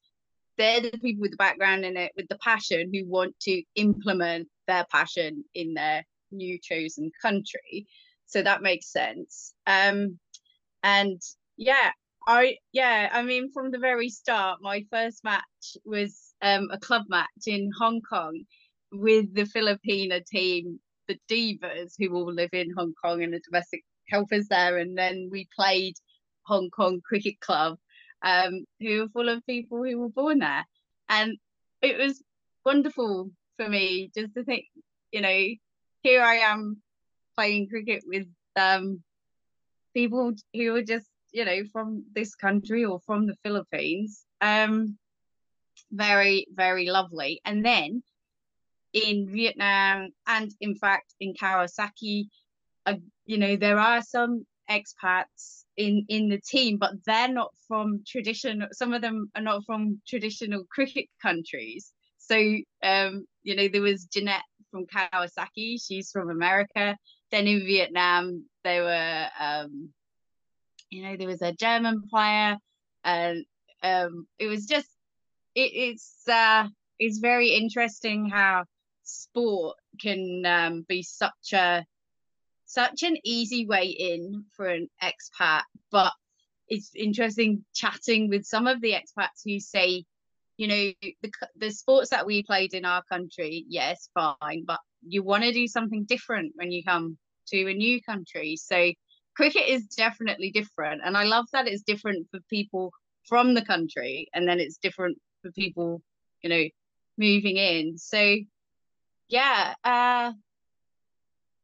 they're 0.58 0.82
the 0.82 0.98
people 0.98 1.22
with 1.22 1.32
the 1.32 1.38
background 1.38 1.86
in 1.86 1.98
it, 1.98 2.12
with 2.16 2.28
the 2.30 2.38
passion, 2.40 2.92
who 2.94 3.06
want 3.06 3.40
to 3.42 3.64
implement 3.76 4.48
their 4.68 4.86
passion 4.92 5.44
in 5.54 5.74
their 5.74 6.04
new 6.32 6.58
chosen 6.62 7.12
country. 7.22 7.88
So 8.26 8.42
that 8.42 8.62
makes 8.62 8.92
sense. 8.92 9.54
Um, 9.66 10.20
and 10.84 11.22
yeah, 11.56 11.92
I 12.28 12.58
yeah, 12.74 13.10
I 13.12 13.22
mean, 13.22 13.52
from 13.52 13.72
the 13.72 13.80
very 13.80 14.10
start, 14.10 14.60
my 14.62 14.86
first 14.92 15.24
match 15.24 15.78
was 15.86 16.34
um, 16.42 16.68
a 16.72 16.78
club 16.78 17.04
match 17.08 17.28
in 17.46 17.72
Hong 17.80 18.02
Kong 18.02 18.42
with 18.92 19.34
the 19.34 19.44
Filipina 19.44 20.26
team, 20.26 20.80
the 21.08 21.18
Divas, 21.30 21.94
who 21.98 22.14
all 22.14 22.34
live 22.34 22.50
in 22.54 22.74
Hong 22.76 22.94
Kong 23.02 23.24
and 23.24 23.34
the 23.34 23.42
domestic 23.50 23.84
helpers 24.10 24.48
there. 24.50 24.78
And 24.78 24.98
then 24.98 25.30
we 25.32 25.48
played 25.56 25.96
Hong 26.48 26.70
Kong 26.70 27.02
Cricket 27.02 27.40
Club, 27.40 27.78
um, 28.22 28.66
who 28.80 29.02
were 29.02 29.10
full 29.10 29.30
of 29.30 29.46
people 29.46 29.84
who 29.84 30.00
were 30.00 30.10
born 30.10 30.40
there. 30.40 30.66
And 31.10 31.38
it 31.82 31.98
was 31.98 32.24
wonderful 32.66 33.30
for 33.58 33.68
me 33.68 34.12
just 34.16 34.34
to 34.36 34.44
think, 34.44 34.66
you 35.12 35.22
know, 35.22 35.46
here 36.02 36.22
I 36.22 36.36
am 36.36 36.82
playing 37.36 37.70
cricket 37.70 38.04
with 38.08 38.28
um, 38.56 39.04
people 39.94 40.34
who 40.54 40.76
are 40.76 40.82
just, 40.82 41.08
you 41.32 41.46
know, 41.46 41.64
from 41.72 42.06
this 42.14 42.36
country 42.36 42.86
or 42.86 43.00
from 43.06 43.28
the 43.28 43.36
Philippines. 43.44 44.26
Um, 44.42 44.98
very, 45.92 46.48
very 46.52 46.90
lovely. 46.90 47.42
And 47.46 47.64
then 47.64 48.04
in 48.94 49.28
Vietnam 49.30 50.10
and 50.26 50.52
in 50.60 50.76
fact 50.76 51.14
in 51.20 51.34
Kawasaki, 51.34 52.28
uh, 52.86 52.96
you 53.26 53.38
know, 53.38 53.56
there 53.56 53.80
are 53.80 54.02
some 54.02 54.46
expats 54.70 55.66
in 55.78 56.06
in 56.10 56.30
the 56.30 56.42
team, 56.42 56.78
but 56.78 56.94
they're 57.06 57.28
not 57.28 57.54
from 57.68 58.04
traditional. 58.06 58.68
Some 58.72 58.94
of 58.94 59.02
them 59.02 59.32
are 59.36 59.42
not 59.42 59.64
from 59.66 60.02
traditional 60.08 60.64
cricket 60.70 61.06
countries. 61.22 61.94
So, 62.18 62.36
um, 62.84 63.26
you 63.44 63.56
know, 63.56 63.68
there 63.68 63.82
was 63.82 64.06
Jeanette 64.06 64.44
from 64.72 64.86
Kawasaki. 64.86 65.78
She's 65.82 66.12
from 66.12 66.30
America. 66.30 66.98
Then 67.32 67.48
in 67.48 67.60
Vietnam, 67.60 68.46
there 68.64 68.84
were, 68.84 69.28
um, 69.40 69.90
you 70.90 71.04
know, 71.04 71.16
there 71.16 71.28
was 71.28 71.42
a 71.42 71.54
German 71.54 72.04
player, 72.10 72.58
and 73.04 73.46
um, 73.84 74.28
it 74.40 74.48
was 74.48 74.66
just 74.66 74.90
it, 75.56 75.72
it's 75.74 76.28
uh, 76.28 76.68
it's 77.00 77.20
very 77.20 77.50
interesting 77.50 78.30
how 78.30 78.66
sport 79.04 79.78
can 80.02 80.44
um, 80.46 80.86
be 80.88 81.04
such 81.04 81.54
a 81.54 81.86
such 82.68 83.02
an 83.04 83.18
easy 83.24 83.66
way 83.66 83.88
in 83.88 84.46
for 84.56 84.68
an 84.68 84.90
expat, 85.02 85.64
but 85.90 86.14
it's 86.68 86.92
interesting 86.96 87.64
chatting 87.74 88.30
with 88.30 88.46
some 88.46 88.68
of 88.68 88.82
the 88.82 88.92
expats 88.92 89.42
who 89.46 89.60
say, 89.60 90.04
you 90.58 90.68
know, 90.68 90.92
the 91.22 91.32
the 91.56 91.72
sports 91.72 92.10
that 92.10 92.26
we 92.26 92.44
played 92.44 92.74
in 92.74 92.86
our 92.86 93.04
country, 93.12 93.66
yes, 93.70 94.10
fine, 94.14 94.66
but 94.66 94.80
you 95.02 95.24
want 95.24 95.44
to 95.44 95.54
do 95.54 95.68
something 95.68 96.04
different 96.04 96.52
when 96.56 96.72
you 96.72 96.84
come 96.84 97.18
to 97.48 97.70
a 97.70 97.74
new 97.74 98.02
country. 98.02 98.58
So 98.58 98.92
cricket 99.36 99.68
is 99.68 99.86
definitely 99.88 100.52
different, 100.52 101.02
and 101.06 101.16
I 101.16 101.24
love 101.24 101.46
that 101.54 101.68
it's 101.68 101.84
different 101.84 102.28
for 102.32 102.40
people 102.50 102.92
from 103.24 103.54
the 103.54 103.64
country, 103.66 104.28
and 104.34 104.48
then 104.48 104.60
it's 104.60 104.78
different 104.78 105.18
for 105.42 105.52
people, 105.52 106.02
you 106.42 106.50
know, 106.50 106.64
moving 107.18 107.56
in. 107.58 107.98
So 107.98 108.36
yeah, 109.30 109.74
uh, 109.84 110.34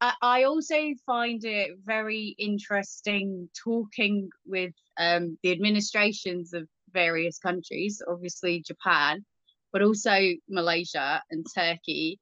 I, 0.00 0.44
also 0.44 0.94
find 1.06 1.44
it 1.44 1.78
very 1.84 2.34
interesting 2.38 3.48
talking 3.62 4.30
with 4.46 4.74
um, 4.98 5.38
the 5.42 5.52
administrations 5.52 6.52
of 6.52 6.68
various 6.92 7.38
countries, 7.38 8.02
obviously 8.06 8.60
Japan, 8.60 9.24
but 9.72 9.82
also 9.82 10.16
Malaysia 10.48 11.22
and 11.30 11.46
Turkey, 11.54 12.18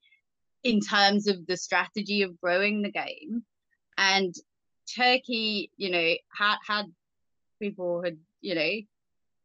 in 0.62 0.80
terms 0.80 1.26
of 1.28 1.46
the 1.46 1.56
strategy 1.56 2.22
of 2.22 2.40
growing 2.40 2.82
the 2.82 2.90
game. 2.90 3.44
And 3.98 4.35
Turkey, 4.94 5.70
you 5.76 5.90
know, 5.90 6.14
had 6.37 6.56
had 6.66 6.87
people 7.61 8.02
had, 8.04 8.18
you 8.40 8.54
know, 8.54 8.72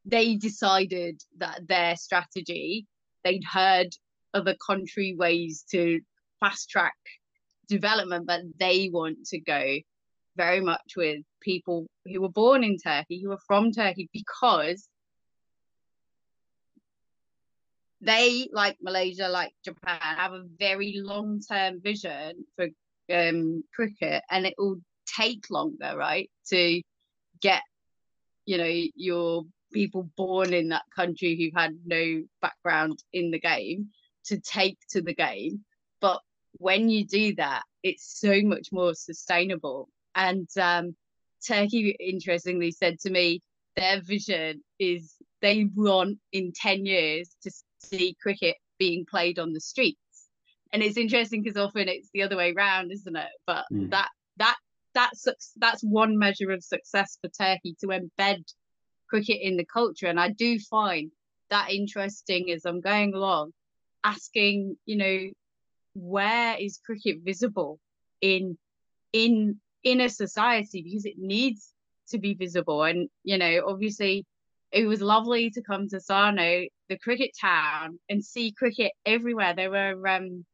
they 0.06 0.36
decided 0.36 1.22
that 1.38 1.68
their 1.68 1.96
strategy, 1.96 2.86
they'd 3.24 3.44
heard 3.44 3.90
other 4.34 4.56
country 4.56 5.16
ways 5.16 5.66
to 5.72 6.02
fast 6.40 6.70
track 6.70 6.96
development, 7.68 8.26
but 8.28 8.42
they 8.60 8.90
want 8.92 9.26
to 9.28 9.40
go 9.40 9.78
very 10.36 10.62
much 10.62 10.94
with 10.96 11.24
people 11.42 11.88
who 12.06 12.22
were 12.22 12.30
born 12.30 12.64
in 12.64 12.78
Turkey, 12.78 13.22
who 13.22 13.32
are 13.32 13.40
from 13.48 13.72
Turkey, 13.72 14.10
because 14.14 14.88
they, 18.02 18.48
like 18.52 18.78
Malaysia, 18.82 19.28
like 19.28 19.54
Japan, 19.66 20.00
have 20.02 20.34
a 20.34 20.44
very 20.60 20.98
long 20.98 21.42
term 21.42 21.82
vision 21.82 22.46
for 22.56 22.68
um, 23.12 23.64
cricket, 23.74 24.24
and 24.30 24.46
it 24.46 24.54
will 24.58 24.80
take 25.18 25.50
longer, 25.50 25.96
right, 25.98 26.30
to 26.50 26.82
get 27.42 27.62
you 28.46 28.58
know 28.58 28.84
your 28.96 29.44
people 29.74 30.10
born 30.16 30.54
in 30.54 30.70
that 30.70 30.84
country 30.96 31.36
who've 31.36 31.60
had 31.60 31.78
no 31.86 32.24
background 32.42 33.04
in 33.14 33.32
the 33.32 33.40
game 33.40 33.90
to 34.26 34.40
take 34.40 34.78
to 34.90 35.02
the 35.02 35.14
game. 35.14 35.64
When 36.60 36.90
you 36.90 37.06
do 37.06 37.36
that, 37.36 37.64
it's 37.84 38.20
so 38.20 38.42
much 38.44 38.70
more 38.72 38.94
sustainable. 38.94 39.90
And 40.16 40.48
um, 40.60 40.96
Turkey, 41.46 41.96
interestingly, 42.00 42.72
said 42.72 43.00
to 43.02 43.10
me, 43.10 43.42
their 43.76 44.02
vision 44.02 44.64
is 44.80 45.14
they 45.42 45.68
want 45.76 46.18
in 46.32 46.52
10 46.54 46.86
years 46.86 47.30
to 47.44 47.52
see 47.80 48.16
cricket 48.22 48.56
being 48.80 49.06
played 49.10 49.40
on 49.40 49.54
the 49.54 49.62
streets. 49.62 49.98
And 50.74 50.82
it's 50.84 50.98
interesting 50.98 51.44
because 51.44 51.58
often 51.58 51.88
it's 51.88 52.10
the 52.14 52.24
other 52.24 52.36
way 52.36 52.54
around, 52.54 52.92
isn't 52.92 53.16
it? 53.16 53.30
But 53.46 53.66
mm. 53.72 53.90
that 53.92 54.10
that 54.38 54.58
that's 54.94 55.28
that's 55.58 55.82
one 55.82 56.18
measure 56.18 56.52
of 56.52 56.64
success 56.64 57.18
for 57.22 57.30
Turkey 57.30 57.76
to 57.80 57.88
embed 57.88 58.44
cricket 59.10 59.40
in 59.42 59.58
the 59.58 59.66
culture. 59.66 60.08
And 60.08 60.20
I 60.20 60.30
do 60.30 60.60
find 60.60 61.12
that 61.50 61.72
interesting 61.72 62.52
as 62.52 62.66
I'm 62.66 62.82
going 62.82 63.14
along. 63.14 63.52
asking, 64.04 64.78
you 64.86 64.98
know, 64.98 65.32
where 65.98 66.56
is 66.58 66.80
cricket 66.86 67.18
visible 67.24 67.80
in 68.22 68.58
in 69.14 69.60
in 69.84 70.02
a 70.02 70.10
society 70.10 70.82
because 70.82 71.06
it 71.06 71.18
needs 71.18 71.74
to 72.10 72.18
be 72.18 72.34
visible. 72.34 72.84
And 72.84 73.10
you 73.24 73.38
know, 73.38 73.64
obviously, 73.68 74.26
it 74.72 74.86
was 74.86 75.02
lovely 75.02 75.50
to 75.52 75.62
come 75.62 75.88
to 75.90 76.00
Sano, 76.00 76.66
the 76.90 76.98
cricket 77.00 77.32
town, 77.40 78.00
and 78.10 78.24
see 78.24 78.52
cricket 78.52 78.92
everywhere. 79.06 79.54
There 79.56 79.72
were 79.72 80.08
um, 80.08 80.46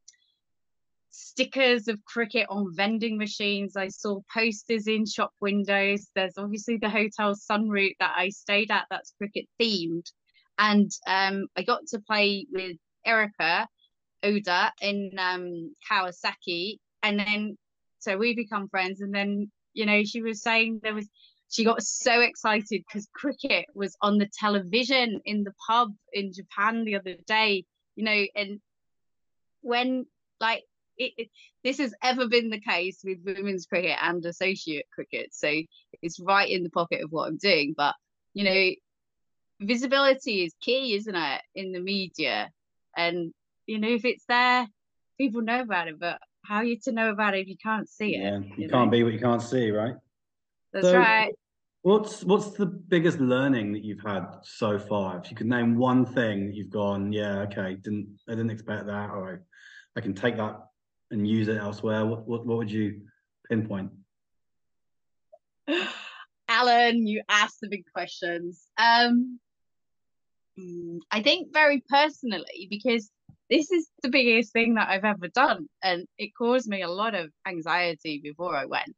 stickers 1.10 1.88
of 1.88 2.03
cricket 2.06 2.47
on 2.49 2.75
vending 2.75 3.17
machines. 3.17 3.75
I 3.75 3.89
saw 3.89 4.21
posters 4.34 4.88
in 4.88 5.06
shop 5.06 5.32
windows. 5.41 6.08
There's 6.15 6.38
obviously 6.38 6.77
the 6.77 6.89
hotel 6.89 7.36
Sun 7.36 7.69
Route 7.69 7.95
that 7.99 8.13
I 8.15 8.29
stayed 8.29 8.71
at 8.71 8.86
that's 8.89 9.13
cricket 9.17 9.45
themed. 9.62 10.06
And 10.58 10.91
um, 11.08 11.47
I 11.58 11.63
got 11.63 11.88
to 11.88 11.99
play 11.99 12.45
with 12.51 12.77
Erica 13.06 13.67
Oda 14.23 14.71
in 14.81 15.12
um, 15.17 15.75
Kawasaki. 15.89 16.77
And 17.01 17.19
then, 17.19 17.57
so 17.99 18.17
we 18.17 18.33
become 18.36 18.69
friends. 18.69 19.01
And 19.01 19.13
then, 19.13 19.51
you 19.73 19.86
know, 19.86 20.03
she 20.03 20.21
was 20.21 20.41
saying 20.41 20.79
there 20.81 20.93
was, 20.93 21.09
she 21.49 21.63
got 21.63 21.83
so 21.83 22.21
excited 22.21 22.83
because 22.88 23.07
cricket 23.13 23.65
was 23.75 23.95
on 24.01 24.17
the 24.17 24.29
television 24.39 25.19
in 25.25 25.43
the 25.43 25.53
pub 25.67 25.93
in 26.12 26.33
Japan 26.33 26.83
the 26.83 26.95
other 26.95 27.15
day, 27.27 27.65
you 27.95 28.03
know, 28.03 28.25
and 28.36 28.59
when 29.62 30.05
like 30.39 30.63
it, 30.97 31.13
it, 31.17 31.29
this 31.63 31.77
has 31.77 31.93
ever 32.03 32.27
been 32.27 32.49
the 32.49 32.59
case 32.59 33.01
with 33.03 33.19
women's 33.23 33.65
cricket 33.65 33.97
and 34.01 34.25
associate 34.25 34.86
cricket. 34.93 35.33
So 35.33 35.51
it's 36.01 36.19
right 36.19 36.49
in 36.49 36.63
the 36.63 36.69
pocket 36.69 37.03
of 37.03 37.12
what 37.12 37.27
I'm 37.27 37.38
doing. 37.38 37.73
But, 37.75 37.95
you 38.33 38.43
know, 38.43 38.69
visibility 39.59 40.43
is 40.43 40.53
key, 40.59 40.95
isn't 40.95 41.15
it, 41.15 41.41
in 41.55 41.71
the 41.71 41.79
media? 41.79 42.51
And, 42.97 43.33
you 43.67 43.80
know, 43.80 43.89
if 43.89 44.06
it's 44.06 44.26
there, 44.28 44.67
people 45.17 45.41
know 45.41 45.62
about 45.62 45.88
it. 45.88 45.99
But 45.99 46.19
how 46.45 46.58
are 46.58 46.63
you 46.63 46.80
to 46.84 46.91
know 46.91 47.10
about 47.10 47.36
it 47.36 47.41
if 47.41 47.47
you 47.47 47.58
can't 47.58 47.89
see 47.89 48.17
yeah, 48.17 48.38
it? 48.38 48.43
You, 48.43 48.63
you 48.63 48.69
can't 48.69 48.86
know? 48.86 48.91
be 48.91 49.04
what 49.04 49.13
you 49.13 49.19
can't 49.19 49.41
see, 49.41 49.71
right? 49.71 49.95
That's 50.73 50.88
so, 50.88 50.97
right. 50.97 51.34
What's 51.82 52.23
what's 52.23 52.52
the 52.52 52.65
biggest 52.65 53.19
learning 53.19 53.73
that 53.73 53.84
you've 53.84 54.04
had 54.06 54.26
so 54.43 54.80
far? 54.80 55.19
If 55.19 55.30
you 55.30 55.36
could 55.36 55.47
name 55.47 55.76
one 55.76 56.06
thing 56.06 56.47
that 56.47 56.56
you've 56.56 56.69
gone, 56.69 57.12
yeah, 57.12 57.39
okay, 57.41 57.76
didn't 57.76 58.19
I 58.28 58.32
didn't 58.32 58.52
expect 58.52 58.86
that, 58.88 59.10
or 59.10 59.43
I, 59.95 59.99
I 59.99 60.02
can 60.02 60.13
take 60.13 60.38
that 60.38 60.60
and 61.12 61.28
use 61.28 61.47
it 61.49 61.58
elsewhere, 61.58 62.06
what 62.06 62.26
what, 62.26 62.45
what 62.45 62.58
would 62.58 62.71
you 62.71 63.02
pinpoint? 63.49 63.91
Alan, 66.47 67.08
you 67.08 67.21
asked 67.30 67.60
the 67.62 67.67
big 67.67 67.86
questions. 67.93 68.67
Um, 68.78 69.39
mm, 70.60 70.99
I 71.12 71.21
think 71.21 71.54
very 71.54 71.84
personally, 71.89 72.67
because 72.69 73.10
this 73.53 73.71
is 73.71 73.87
the 74.01 74.09
biggest 74.09 74.51
thing 74.51 74.73
that 74.75 74.89
I've 74.89 75.05
ever 75.05 75.27
done, 75.27 75.67
and 75.83 76.07
it 76.17 76.31
caused 76.35 76.67
me 76.67 76.81
a 76.81 76.89
lot 76.89 77.13
of 77.13 77.29
anxiety 77.47 78.19
before 78.23 78.57
I 78.57 78.65
went. 78.65 78.95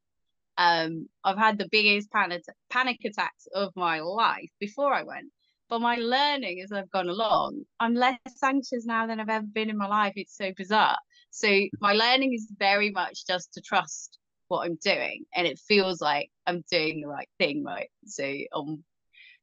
Um, 0.57 1.09
I've 1.25 1.37
had 1.37 1.57
the 1.57 1.67
biggest 1.69 2.09
panic 2.09 2.43
panic 2.69 2.99
attacks 3.03 3.47
of 3.53 3.73
my 3.75 3.99
life 3.99 4.49
before 4.61 4.93
I 4.93 5.03
went. 5.03 5.25
But 5.67 5.81
my 5.81 5.95
learning 5.95 6.61
as 6.61 6.71
I've 6.71 6.91
gone 6.91 7.09
along, 7.09 7.63
I'm 7.81 7.95
less 7.95 8.17
anxious 8.41 8.85
now 8.85 9.07
than 9.07 9.19
I've 9.19 9.29
ever 9.29 9.45
been 9.45 9.69
in 9.69 9.77
my 9.77 9.87
life. 9.87 10.13
It's 10.15 10.37
so 10.37 10.53
bizarre. 10.55 10.97
So 11.31 11.49
my 11.81 11.91
learning 11.93 12.33
is 12.33 12.47
very 12.57 12.91
much 12.91 13.27
just 13.27 13.51
to 13.55 13.61
trust 13.61 14.17
what 14.47 14.65
I'm 14.65 14.77
doing, 14.81 15.25
and 15.35 15.45
it 15.45 15.59
feels 15.59 15.99
like 15.99 16.29
I'm 16.47 16.63
doing 16.71 17.01
the 17.01 17.09
right 17.09 17.29
thing, 17.39 17.65
right? 17.65 17.89
So 18.05 18.23
I'm 18.53 18.85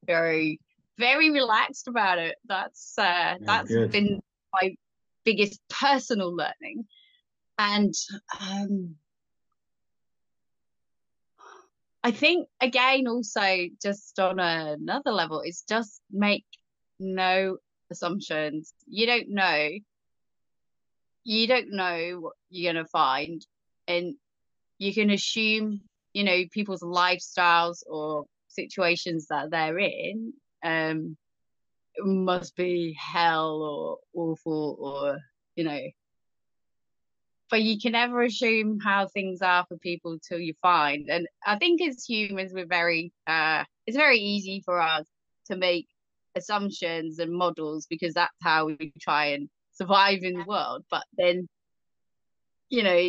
very, 0.07 0.59
very 0.97 1.31
relaxed 1.31 1.87
about 1.87 2.19
it. 2.19 2.37
That's 2.47 2.95
uh, 2.97 3.35
that's 3.41 3.69
good. 3.69 3.91
been 3.91 4.23
my 4.55 4.75
biggest 5.25 5.61
personal 5.69 6.35
learning, 6.35 6.87
and 7.59 7.95
um, 8.41 8.97
I 12.05 12.11
think 12.11 12.49
again 12.61 13.07
also 13.07 13.69
just 13.81 14.19
on 14.19 14.39
another 14.39 15.13
level 15.13 15.41
is 15.41 15.65
just 15.69 16.01
make 16.11 16.45
no 16.99 17.59
assumptions. 17.91 18.75
You 18.87 19.07
don't 19.07 19.29
know. 19.31 19.69
You 21.25 21.47
don't 21.47 21.73
know 21.73 22.19
what 22.21 22.35
you're 22.51 22.73
going 22.73 22.85
to 22.85 22.91
find. 22.91 23.47
And 23.87 24.15
you 24.79 24.93
can 24.93 25.11
assume 25.11 25.83
you 26.13 26.25
know 26.25 26.43
people's 26.51 26.83
lifestyles 26.83 27.83
or 27.87 28.27
situations 28.49 29.29
that 29.31 29.51
they're 29.51 29.79
in 29.79 30.33
um 30.63 31.17
must 31.99 32.57
be 32.57 32.97
hell 32.99 33.63
or 33.63 33.99
awful 34.15 34.77
or 34.81 35.19
you 35.57 35.65
know. 35.65 35.81
But 37.51 37.63
you 37.63 37.79
can 37.79 37.93
never 37.93 38.23
assume 38.23 38.81
how 38.81 39.09
things 39.09 39.43
are 39.43 39.67
for 39.69 39.77
people 39.77 40.19
till 40.27 40.39
you 40.39 40.55
find 40.63 41.11
and 41.11 41.27
i 41.47 41.59
think 41.59 41.83
as 41.83 42.03
humans 42.03 42.51
we're 42.55 42.65
very 42.65 43.13
uh 43.27 43.63
it's 43.87 43.97
very 43.97 44.19
easy 44.19 44.63
for 44.65 44.81
us 44.81 45.07
to 45.49 45.57
make 45.57 45.87
assumptions 46.35 47.19
and 47.19 47.31
models 47.31 47.87
because 47.91 48.15
that's 48.15 48.33
how 48.41 48.67
we 48.67 48.91
try 48.99 49.27
and 49.27 49.51
survive 49.73 50.23
in 50.23 50.39
the 50.39 50.45
world 50.45 50.83
but 50.91 51.05
then 51.19 51.47
you 52.71 52.83
know 52.83 53.09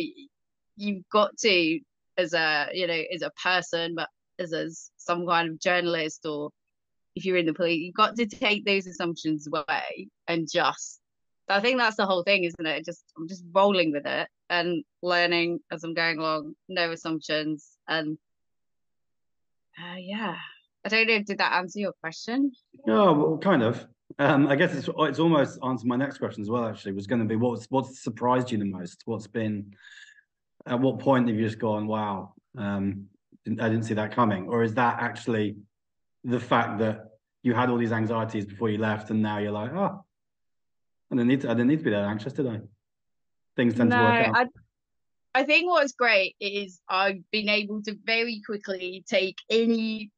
you've 0.76 1.08
got 1.10 1.36
to 1.38 1.80
as 2.18 2.34
a 2.34 2.68
you 2.72 2.86
know 2.86 3.02
as 3.14 3.22
a 3.22 3.30
person 3.42 3.94
but 3.94 4.08
as, 4.38 4.52
as 4.52 4.90
some 4.96 5.26
kind 5.26 5.48
of 5.50 5.60
journalist 5.60 6.26
or 6.26 6.50
if 7.14 7.24
you're 7.24 7.36
in 7.36 7.46
the 7.46 7.54
police 7.54 7.80
you've 7.80 7.94
got 7.94 8.16
to 8.16 8.26
take 8.26 8.64
those 8.64 8.86
assumptions 8.86 9.46
away 9.46 10.08
and 10.28 10.48
just 10.50 11.00
I 11.48 11.60
think 11.60 11.78
that's 11.78 11.96
the 11.96 12.06
whole 12.06 12.22
thing, 12.22 12.44
isn't 12.44 12.66
it? 12.66 12.84
Just 12.84 13.04
I'm 13.18 13.28
just 13.28 13.44
rolling 13.52 13.92
with 13.92 14.06
it 14.06 14.28
and 14.48 14.82
learning 15.02 15.60
as 15.70 15.84
I'm 15.84 15.94
going 15.94 16.18
along, 16.18 16.54
no 16.68 16.90
assumptions, 16.90 17.76
and 17.86 18.16
uh, 19.78 19.96
yeah. 19.98 20.36
I 20.84 20.88
don't 20.88 21.06
know. 21.06 21.22
Did 21.22 21.38
that 21.38 21.52
answer 21.52 21.78
your 21.78 21.92
question? 22.00 22.52
No, 22.86 23.12
well, 23.12 23.38
kind 23.38 23.62
of. 23.62 23.86
Um, 24.18 24.46
I 24.46 24.56
guess 24.56 24.74
it's 24.74 24.88
it's 24.98 25.18
almost 25.18 25.58
answered 25.62 25.86
my 25.86 25.96
next 25.96 26.18
question 26.18 26.42
as 26.42 26.50
well. 26.50 26.66
Actually, 26.66 26.92
was 26.92 27.06
going 27.06 27.20
to 27.20 27.26
be 27.26 27.36
what's 27.36 27.66
what's 27.70 28.02
surprised 28.02 28.50
you 28.50 28.58
the 28.58 28.64
most? 28.64 29.02
What's 29.06 29.26
been 29.26 29.74
at 30.66 30.80
what 30.80 30.98
point 30.98 31.28
have 31.28 31.36
you 31.36 31.44
just 31.44 31.58
gone, 31.58 31.86
wow, 31.86 32.32
um, 32.56 33.06
I 33.46 33.68
didn't 33.68 33.82
see 33.82 33.94
that 33.94 34.12
coming, 34.12 34.48
or 34.48 34.62
is 34.62 34.74
that 34.74 34.98
actually 35.00 35.56
the 36.24 36.40
fact 36.40 36.78
that 36.78 37.10
you 37.42 37.54
had 37.54 37.68
all 37.68 37.76
these 37.76 37.92
anxieties 37.92 38.46
before 38.46 38.70
you 38.70 38.78
left, 38.78 39.10
and 39.10 39.20
now 39.22 39.38
you're 39.38 39.52
like, 39.52 39.72
oh, 39.72 40.04
I 41.10 41.14
didn't 41.14 41.28
need 41.28 41.42
to, 41.42 41.50
I 41.50 41.54
didn't 41.54 41.68
need 41.68 41.78
to 41.78 41.84
be 41.84 41.90
that 41.90 42.04
anxious, 42.04 42.32
did 42.32 42.46
I? 42.46 42.60
Things 43.56 43.74
tend 43.74 43.90
no, 43.90 43.96
to 43.98 44.02
work 44.02 44.28
out. 44.28 44.36
I, 45.34 45.40
I 45.40 45.42
think 45.44 45.68
what's 45.68 45.92
great 45.92 46.36
is 46.40 46.80
I've 46.88 47.22
been 47.30 47.48
able 47.48 47.82
to 47.82 47.96
very 48.04 48.40
quickly 48.44 49.04
take 49.06 49.38
any 49.50 50.10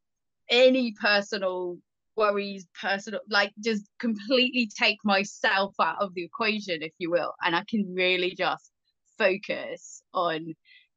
any 0.48 0.92
personal 0.92 1.78
worries, 2.16 2.66
personal, 2.80 3.20
like 3.28 3.52
just 3.62 3.84
completely 3.98 4.68
take 4.68 4.98
myself 5.04 5.74
out 5.80 6.00
of 6.00 6.14
the 6.14 6.24
equation, 6.24 6.82
if 6.82 6.92
you 6.98 7.10
will. 7.10 7.34
And 7.44 7.54
I 7.54 7.64
can 7.68 7.94
really 7.94 8.34
just 8.34 8.70
focus 9.18 10.02
on 10.14 10.54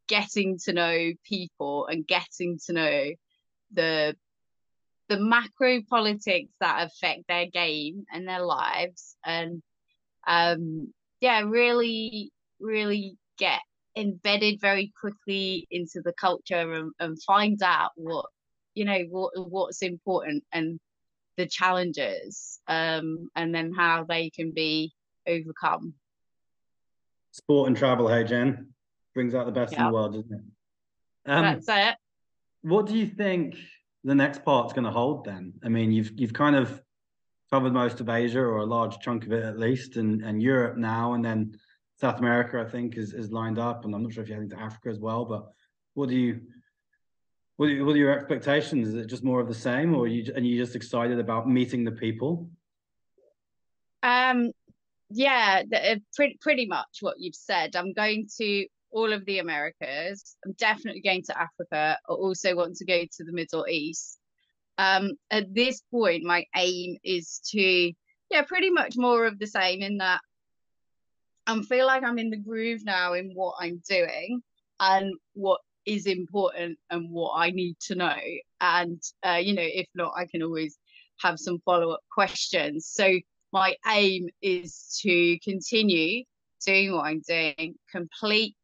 getting 0.08 0.58
to 0.66 0.74
know 0.74 1.12
people 1.24 1.88
and 1.88 2.08
getting 2.08 2.60
to 2.66 2.74
know 2.74 3.10
the 3.74 4.16
the 5.10 5.20
macro 5.20 5.82
politics 5.90 6.54
that 6.60 6.88
affect 6.88 7.28
their 7.28 7.48
game 7.48 8.06
and 8.14 8.28
their 8.28 8.42
lives 8.46 9.18
and 9.26 9.62
um 10.28 10.94
yeah 11.20 11.42
really 11.42 12.32
really 12.60 13.18
get 13.38 13.60
embedded 13.96 14.62
very 14.62 14.94
quickly 15.00 15.68
into 15.72 16.02
the 16.04 16.14
culture 16.14 16.74
and, 16.74 16.92
and 17.00 17.22
find 17.24 17.62
out 17.64 17.92
what 17.96 18.28
you 18.76 18.86
know 18.86 19.00
what 19.10 19.32
what's 19.36 19.82
important 19.82 20.44
and 20.54 20.80
the 21.40 21.48
challenges 21.48 22.60
um, 22.68 23.30
and 23.34 23.56
then 23.56 23.72
how 23.72 24.04
they 24.04 24.30
can 24.30 24.52
be 24.52 24.92
overcome. 25.26 25.94
Sport 27.32 27.70
and 27.70 27.78
travel, 27.78 28.10
hey 28.10 28.26
Jen, 28.26 28.68
brings 29.14 29.34
out 29.34 29.46
the 29.46 29.52
best 29.52 29.72
yep. 29.72 29.80
in 29.80 29.88
the 29.88 29.94
world, 29.94 30.14
doesn't 30.14 30.34
it? 30.34 31.32
Um, 31.32 31.44
That's 31.44 31.68
it. 31.70 31.96
What 32.62 32.88
do 32.88 32.98
you 32.98 33.08
think 33.08 33.56
the 34.04 34.16
next 34.16 34.44
part's 34.44 34.74
going 34.74 34.86
to 34.86 34.92
hold 34.92 35.26
then? 35.26 35.54
I 35.64 35.70
mean, 35.70 35.92
you've 35.92 36.12
you've 36.20 36.34
kind 36.34 36.56
of 36.56 36.82
covered 37.52 37.74
most 37.74 38.00
of 38.00 38.10
Asia 38.10 38.40
or 38.40 38.58
a 38.58 38.66
large 38.66 39.00
chunk 39.00 39.26
of 39.26 39.32
it 39.32 39.44
at 39.44 39.60
least, 39.60 39.98
and 39.98 40.24
and 40.24 40.42
Europe 40.42 40.78
now, 40.78 41.14
and 41.14 41.24
then 41.24 41.58
South 42.00 42.20
America, 42.20 42.64
I 42.66 42.70
think, 42.70 42.98
is 42.98 43.14
is 43.14 43.32
lined 43.32 43.60
up, 43.60 43.86
and 43.86 43.94
I'm 43.94 44.04
not 44.04 44.14
sure 44.14 44.24
if 44.24 44.30
you're 44.30 44.38
heading 44.38 44.52
to 44.52 44.60
Africa 44.60 44.90
as 44.90 45.00
well. 45.00 45.26
But 45.26 45.48
what 45.94 46.10
do 46.10 46.16
you 46.16 46.42
what 47.58 47.70
are, 47.70 47.84
what 47.84 47.96
are 47.96 48.00
your 48.00 48.18
expectations? 48.18 48.88
Is 48.88 48.96
it 48.96 49.08
just 49.08 49.24
more 49.24 49.42
of 49.42 49.48
the 49.48 49.54
same, 49.54 49.94
or 49.94 50.08
you 50.08 50.32
and 50.34 50.48
you 50.48 50.58
just 50.58 50.76
excited 50.76 51.20
about 51.20 51.50
meeting 51.50 51.84
the 51.84 51.92
people? 51.92 52.50
Um, 54.02 54.52
yeah, 55.10 55.64
uh, 55.76 55.96
pretty 56.16 56.38
pretty 56.40 56.68
much 56.68 57.00
what 57.02 57.20
you've 57.20 57.36
said. 57.36 57.76
I'm 57.76 57.92
going 57.92 58.30
to 58.38 58.66
all 58.92 59.14
of 59.14 59.26
the 59.26 59.40
Americas. 59.40 60.36
I'm 60.46 60.54
definitely 60.54 61.02
going 61.02 61.24
to 61.24 61.40
Africa. 61.40 61.98
I 62.08 62.12
also 62.12 62.56
want 62.56 62.76
to 62.78 62.86
go 62.86 63.02
to 63.02 63.24
the 63.24 63.32
Middle 63.32 63.66
East. 63.68 64.18
Um, 64.78 65.12
at 65.30 65.54
this 65.54 65.82
point, 65.92 66.24
my 66.24 66.46
aim 66.56 66.98
is 67.04 67.42
to, 67.52 67.92
yeah, 68.32 68.42
pretty 68.48 68.70
much 68.70 68.96
more 68.96 69.26
of 69.26 69.38
the 69.38 69.48
same 69.48 69.82
in 69.82 69.98
that 69.98 70.22
I 71.50 71.62
feel 71.64 71.88
like 71.88 72.04
I'm 72.04 72.20
in 72.20 72.30
the 72.30 72.38
groove 72.38 72.82
now 72.86 73.14
in 73.14 73.32
what 73.34 73.56
I'm 73.60 73.82
doing 73.90 74.42
and 74.80 75.14
what 75.34 75.62
is 75.86 76.06
important 76.06 76.78
and 76.92 77.10
what 77.10 77.32
I 77.36 77.50
need 77.50 77.78
to 77.88 77.96
know. 77.96 78.20
And, 78.62 79.02
uh, 79.26 79.40
you 79.42 79.56
know, 79.56 79.66
if 79.66 79.88
not, 79.96 80.14
I 80.16 80.28
can 80.28 80.44
always 80.44 80.78
have 81.22 81.40
some 81.40 81.60
follow 81.66 81.90
up 81.92 82.02
questions. 82.12 82.88
So, 82.88 83.20
my 83.52 83.76
aim 83.88 84.30
is 84.44 85.00
to 85.02 85.40
continue 85.40 86.24
doing 86.66 86.94
what 86.94 87.06
I'm 87.06 87.22
doing, 87.28 87.76
complete 87.92 88.56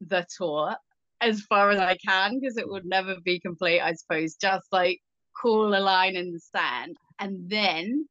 the 0.00 0.26
tour 0.36 0.76
as 1.20 1.40
far 1.42 1.70
as 1.70 1.78
I 1.78 1.96
can, 1.96 2.38
because 2.38 2.56
it 2.56 2.68
would 2.68 2.84
never 2.84 3.16
be 3.24 3.40
complete, 3.40 3.80
I 3.80 3.94
suppose, 3.94 4.34
just 4.34 4.66
like 4.72 5.00
call 5.40 5.74
a 5.74 5.80
line 5.80 6.16
in 6.16 6.32
the 6.32 6.40
sand 6.40 6.96
and 7.18 7.48
then 7.48 8.08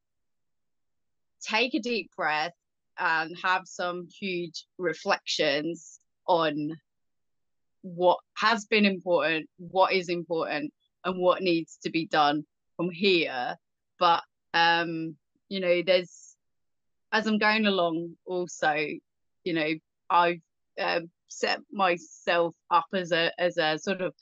take 1.41 1.73
a 1.75 1.79
deep 1.79 2.09
breath 2.15 2.53
and 2.97 3.35
have 3.43 3.63
some 3.65 4.07
huge 4.07 4.65
reflections 4.77 5.99
on 6.27 6.77
what 7.81 8.19
has 8.35 8.65
been 8.65 8.85
important, 8.85 9.49
what 9.57 9.93
is 9.93 10.09
important, 10.09 10.73
and 11.05 11.19
what 11.19 11.41
needs 11.41 11.77
to 11.83 11.89
be 11.89 12.05
done 12.07 12.45
from 12.77 12.89
here. 12.89 13.57
But 13.99 14.23
um, 14.53 15.15
you 15.49 15.59
know, 15.59 15.81
there's 15.85 16.32
as 17.13 17.27
I'm 17.27 17.37
going 17.37 17.65
along, 17.67 18.15
also, 18.25 18.75
you 19.43 19.53
know, 19.53 19.69
I've 20.09 20.41
uh, 20.79 21.01
set 21.27 21.59
myself 21.71 22.55
up 22.69 22.87
as 22.93 23.11
a 23.11 23.31
as 23.39 23.57
a 23.57 23.77
sort 23.77 24.01
of 24.01 24.13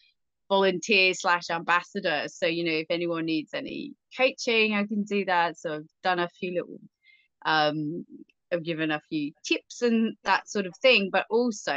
volunteer 0.50 1.14
slash 1.14 1.50
ambassador. 1.50 2.26
So 2.28 2.46
you 2.46 2.66
know, 2.66 2.72
if 2.72 2.88
anyone 2.90 3.26
needs 3.26 3.54
any 3.54 3.94
coaching, 4.16 4.74
I 4.76 4.86
can 4.86 5.04
do 5.04 5.26
that. 5.26 5.58
So 5.58 5.76
I've 5.76 5.88
done 6.04 6.20
a 6.20 6.28
few 6.28 6.54
little 6.54 6.80
um 7.46 8.06
I've 8.52 8.64
given 8.64 8.92
a 8.92 9.02
few 9.10 9.32
tips 9.46 9.82
and 9.82 10.16
that 10.26 10.50
sort 10.50 10.66
of 10.66 10.76
thing, 10.82 11.10
but 11.12 11.26
also, 11.30 11.76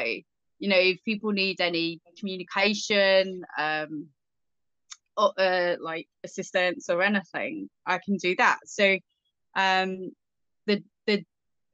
you 0.58 0.68
know, 0.68 0.78
if 0.78 1.02
people 1.04 1.30
need 1.30 1.60
any 1.60 2.00
communication, 2.18 3.44
um, 3.56 4.08
or, 5.16 5.32
uh, 5.38 5.76
like 5.80 6.08
assistance 6.24 6.88
or 6.90 7.00
anything, 7.02 7.70
I 7.86 7.98
can 7.98 8.16
do 8.16 8.34
that. 8.38 8.58
So, 8.66 8.98
um, 9.54 10.10
the 10.66 10.82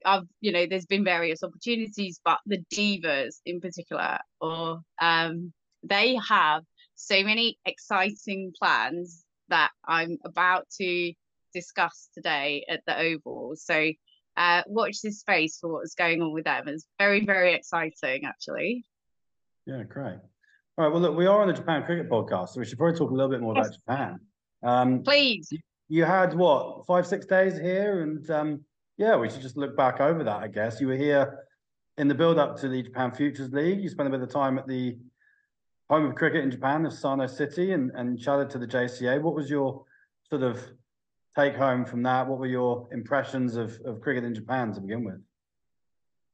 I've 0.05 0.23
you 0.39 0.51
know, 0.51 0.65
there's 0.65 0.85
been 0.85 1.03
various 1.03 1.43
opportunities, 1.43 2.19
but 2.23 2.39
the 2.45 2.63
divas 2.73 3.35
in 3.45 3.61
particular, 3.61 4.19
or 4.39 4.81
um, 5.01 5.53
they 5.83 6.17
have 6.27 6.63
so 6.95 7.23
many 7.23 7.57
exciting 7.65 8.53
plans 8.57 9.23
that 9.49 9.71
I'm 9.85 10.17
about 10.23 10.67
to 10.79 11.13
discuss 11.53 12.09
today 12.13 12.65
at 12.69 12.81
the 12.85 12.97
Oval. 12.97 13.55
So 13.57 13.91
uh, 14.37 14.63
watch 14.67 15.01
this 15.01 15.19
space 15.19 15.57
for 15.59 15.73
what's 15.73 15.95
going 15.95 16.21
on 16.21 16.33
with 16.33 16.45
them. 16.45 16.67
It's 16.67 16.85
very, 16.99 17.25
very 17.25 17.53
exciting, 17.53 18.25
actually. 18.25 18.85
Yeah, 19.65 19.83
great. 19.83 20.19
All 20.77 20.85
right. 20.85 20.87
Well, 20.87 21.01
look, 21.01 21.17
we 21.17 21.25
are 21.25 21.41
on 21.41 21.47
the 21.47 21.53
Japan 21.53 21.83
Cricket 21.83 22.09
Podcast, 22.09 22.49
so 22.49 22.59
we 22.59 22.65
should 22.65 22.77
probably 22.77 22.97
talk 22.97 23.11
a 23.11 23.13
little 23.13 23.29
bit 23.29 23.41
more 23.41 23.53
yes. 23.55 23.67
about 23.67 23.75
Japan. 23.75 24.19
Um, 24.63 25.03
Please. 25.03 25.49
You 25.89 26.05
had 26.05 26.33
what 26.33 26.85
five, 26.85 27.05
six 27.05 27.25
days 27.25 27.57
here, 27.57 28.03
and 28.03 28.29
um, 28.31 28.61
yeah, 28.97 29.15
we 29.15 29.29
should 29.29 29.41
just 29.41 29.57
look 29.57 29.75
back 29.75 29.99
over 29.99 30.23
that. 30.23 30.43
I 30.43 30.47
guess 30.47 30.79
you 30.79 30.87
were 30.87 30.95
here 30.95 31.45
in 31.97 32.07
the 32.07 32.15
build-up 32.15 32.59
to 32.61 32.69
the 32.69 32.83
Japan 32.83 33.11
Futures 33.11 33.51
League. 33.51 33.81
You 33.81 33.89
spent 33.89 34.07
a 34.07 34.11
bit 34.11 34.21
of 34.21 34.31
time 34.31 34.57
at 34.57 34.67
the 34.67 34.97
home 35.89 36.05
of 36.05 36.15
cricket 36.15 36.43
in 36.43 36.51
Japan, 36.51 36.85
of 36.85 36.93
Sano 36.93 37.27
City, 37.27 37.73
and 37.73 37.91
and 37.95 38.19
chatted 38.19 38.49
to 38.51 38.59
the 38.59 38.67
JCA. 38.67 39.21
What 39.21 39.35
was 39.35 39.49
your 39.49 39.85
sort 40.29 40.43
of 40.43 40.59
take 41.37 41.55
home 41.55 41.85
from 41.85 42.03
that? 42.03 42.27
What 42.27 42.39
were 42.39 42.47
your 42.47 42.87
impressions 42.91 43.55
of, 43.55 43.79
of 43.85 44.01
cricket 44.01 44.23
in 44.23 44.33
Japan 44.33 44.73
to 44.73 44.81
begin 44.81 45.03
with? 45.03 45.21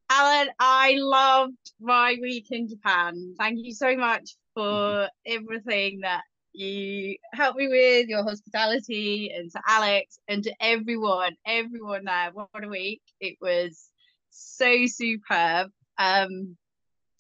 Alan, 0.09 0.49
I 0.59 0.95
loved 0.99 1.71
my 1.81 2.17
week 2.21 2.47
in 2.51 2.67
Japan. 2.67 3.35
Thank 3.37 3.59
you 3.61 3.73
so 3.73 3.95
much 3.97 4.35
for 4.53 5.09
everything 5.25 5.99
that 6.01 6.23
you 6.57 7.17
helped 7.33 7.57
me 7.57 7.67
with, 7.67 8.07
your 8.07 8.23
hospitality, 8.23 9.31
and 9.35 9.51
to 9.51 9.61
Alex 9.67 10.19
and 10.27 10.43
to 10.43 10.53
everyone, 10.59 11.35
everyone 11.45 12.05
there. 12.05 12.31
What 12.33 12.63
a 12.63 12.67
week! 12.67 13.01
It 13.19 13.37
was 13.41 13.89
so 14.29 14.85
superb. 14.87 15.69
Um, 15.99 16.57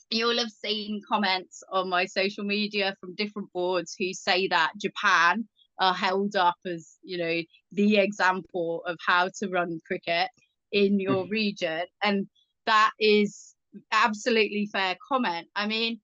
you'll 0.09 0.37
have 0.37 0.49
seen 0.49 1.01
comments 1.07 1.63
on 1.71 1.89
my 1.89 2.05
social 2.05 2.43
media 2.43 2.95
from 2.99 3.15
different 3.15 3.51
boards 3.53 3.95
who 3.97 4.13
say 4.13 4.47
that 4.47 4.71
Japan 4.81 5.47
are 5.79 5.93
held 5.93 6.35
up 6.35 6.55
as 6.65 6.97
you 7.03 7.17
know 7.17 7.41
the 7.71 7.97
example 7.97 8.83
of 8.85 8.97
how 9.05 9.29
to 9.39 9.49
run 9.49 9.79
cricket 9.85 10.29
in 10.71 10.99
your 10.99 11.23
mm-hmm. 11.23 11.31
region 11.31 11.83
and 12.03 12.27
that 12.65 12.91
is 12.99 13.55
absolutely 13.91 14.67
fair 14.71 14.97
comment 15.07 15.47
i 15.55 15.67
mean 15.67 15.99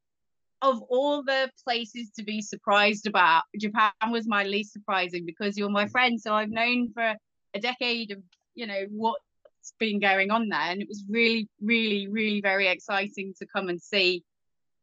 of 0.63 0.81
all 0.89 1.21
the 1.21 1.51
places 1.63 2.09
to 2.15 2.23
be 2.23 2.41
surprised 2.41 3.05
about 3.05 3.43
japan 3.59 3.91
was 4.09 4.27
my 4.27 4.43
least 4.43 4.73
surprising 4.73 5.25
because 5.25 5.57
you're 5.57 5.69
my 5.69 5.85
mm. 5.85 5.91
friend. 5.91 6.19
So 6.19 6.33
i've 6.33 6.49
known 6.49 6.91
for 6.93 7.15
a 7.53 7.59
decade 7.59 8.11
of 8.11 8.19
you 8.55 8.65
know 8.67 8.85
what's 8.89 9.73
been 9.79 9.99
going 9.99 10.31
on 10.31 10.49
there. 10.49 10.59
And 10.59 10.81
it 10.81 10.87
was 10.87 11.03
really 11.09 11.47
really 11.61 12.07
really 12.07 12.41
very 12.41 12.67
exciting 12.67 13.33
to 13.39 13.45
come 13.45 13.69
and 13.69 13.81
see 13.81 14.23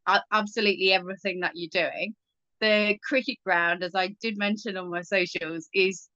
uh, 0.07 0.19
absolutely 0.31 0.93
everything 0.93 1.41
that 1.41 1.53
you're 1.55 1.69
doing. 1.71 2.15
The 2.59 2.97
cricket 3.07 3.37
ground, 3.43 3.83
as 3.83 3.95
I 3.95 4.15
did 4.21 4.37
mention 4.37 4.77
on 4.77 4.89
my 4.89 5.01
socials, 5.01 5.67
is 5.73 6.09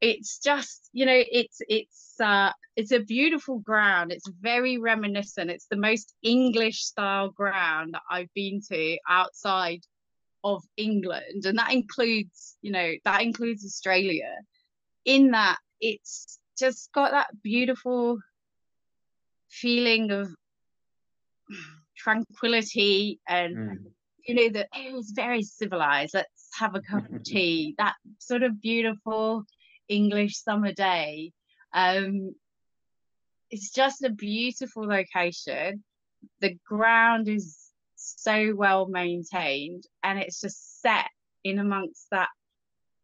it's 0.00 0.38
just 0.38 0.88
you 0.92 1.04
know 1.04 1.22
it's 1.30 1.60
it's 1.68 2.14
uh 2.20 2.50
it's 2.76 2.92
a 2.92 3.00
beautiful 3.00 3.58
ground 3.58 4.12
it's 4.12 4.28
very 4.40 4.78
reminiscent 4.78 5.50
it's 5.50 5.66
the 5.70 5.76
most 5.76 6.14
english 6.22 6.82
style 6.82 7.28
ground 7.30 7.94
that 7.94 8.02
i've 8.10 8.32
been 8.34 8.60
to 8.60 8.96
outside 9.08 9.80
of 10.42 10.62
england 10.76 11.44
and 11.44 11.58
that 11.58 11.72
includes 11.72 12.56
you 12.62 12.72
know 12.72 12.92
that 13.04 13.22
includes 13.22 13.64
australia 13.64 14.34
in 15.04 15.30
that 15.32 15.58
it's 15.80 16.38
just 16.58 16.90
got 16.92 17.10
that 17.10 17.28
beautiful 17.42 18.18
feeling 19.48 20.10
of 20.10 20.30
tranquility 21.96 23.20
and 23.28 23.56
mm 23.56 23.76
you 24.26 24.34
know, 24.34 24.48
that 24.50 24.68
it 24.76 24.92
was 24.92 25.10
very 25.10 25.42
civilized. 25.42 26.14
Let's 26.14 26.48
have 26.58 26.74
a 26.74 26.80
cup 26.80 27.10
of 27.10 27.22
tea. 27.24 27.74
That 27.78 27.94
sort 28.18 28.42
of 28.42 28.60
beautiful 28.60 29.44
English 29.90 30.42
summer 30.42 30.72
day. 30.72 31.32
Um, 31.72 32.34
it's 33.50 33.70
just 33.70 34.02
a 34.02 34.10
beautiful 34.10 34.86
location. 34.86 35.84
The 36.40 36.56
ground 36.66 37.28
is 37.28 37.58
so 37.96 38.54
well 38.54 38.86
maintained, 38.86 39.84
and 40.02 40.18
it's 40.18 40.40
just 40.40 40.80
set 40.80 41.08
in 41.44 41.58
amongst 41.58 42.06
that 42.10 42.28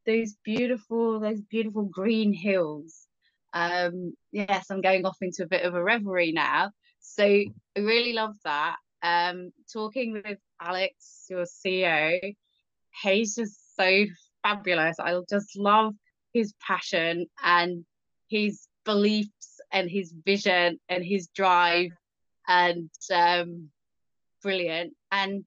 those 0.07 0.37
beautiful 0.45 1.21
those 1.21 1.41
beautiful 1.41 1.85
green 1.85 2.33
hills. 2.33 3.07
Um, 3.53 4.15
yes, 4.33 4.67
I'm 4.71 4.81
going 4.81 5.05
off 5.05 5.17
into 5.21 5.43
a 5.43 5.49
bit 5.49 5.63
of 5.63 5.75
a 5.75 5.83
reverie 5.83 6.33
now. 6.33 6.71
So 7.01 7.25
I 7.25 7.53
really 7.77 8.13
love 8.13 8.35
that 8.45 8.77
um, 9.03 9.53
talking 9.73 10.13
with 10.13 10.39
Alex, 10.61 11.27
your 11.31 11.45
CEO, 11.45 12.35
he's 13.03 13.35
just 13.35 13.77
so 13.77 14.05
fabulous. 14.43 14.99
I 14.99 15.19
just 15.29 15.57
love 15.57 15.95
his 16.37 16.53
passion 16.61 17.27
and 17.43 17.87
his 18.29 18.69
beliefs 18.85 19.59
and 19.73 19.91
his 19.91 20.13
vision 20.25 20.79
and 20.87 21.03
his 21.03 21.29
drive 21.29 21.93
and 22.47 22.91
um, 23.15 23.71
brilliant. 24.43 24.93
And 25.11 25.45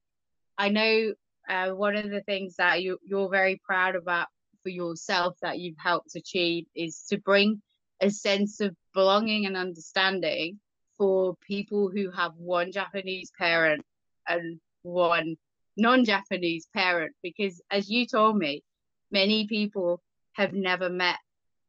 I 0.57 0.69
know 0.69 1.13
uh, 1.47 1.69
one 1.69 1.95
of 1.95 2.09
the 2.09 2.21
things 2.21 2.55
that 2.57 2.81
you, 2.81 2.97
you're 3.03 3.29
very 3.29 3.61
proud 3.63 3.95
about 3.95 4.27
for 4.63 4.69
yourself 4.69 5.35
that 5.43 5.59
you've 5.59 5.77
helped 5.77 6.15
achieve 6.15 6.65
is 6.75 7.03
to 7.09 7.19
bring 7.19 7.61
a 8.01 8.09
sense 8.09 8.59
of 8.59 8.75
belonging 8.95 9.45
and 9.45 9.55
understanding 9.55 10.59
for 10.97 11.35
people 11.47 11.91
who 11.93 12.09
have 12.09 12.33
one 12.35 12.71
Japanese 12.71 13.31
parent 13.37 13.83
and 14.27 14.59
one 14.81 15.35
non-Japanese 15.77 16.67
parent 16.75 17.13
because 17.23 17.61
as 17.71 17.89
you 17.89 18.05
told 18.05 18.35
me 18.37 18.63
many 19.11 19.47
people 19.47 20.01
have 20.39 20.53
never 20.53 20.89
met 20.89 21.17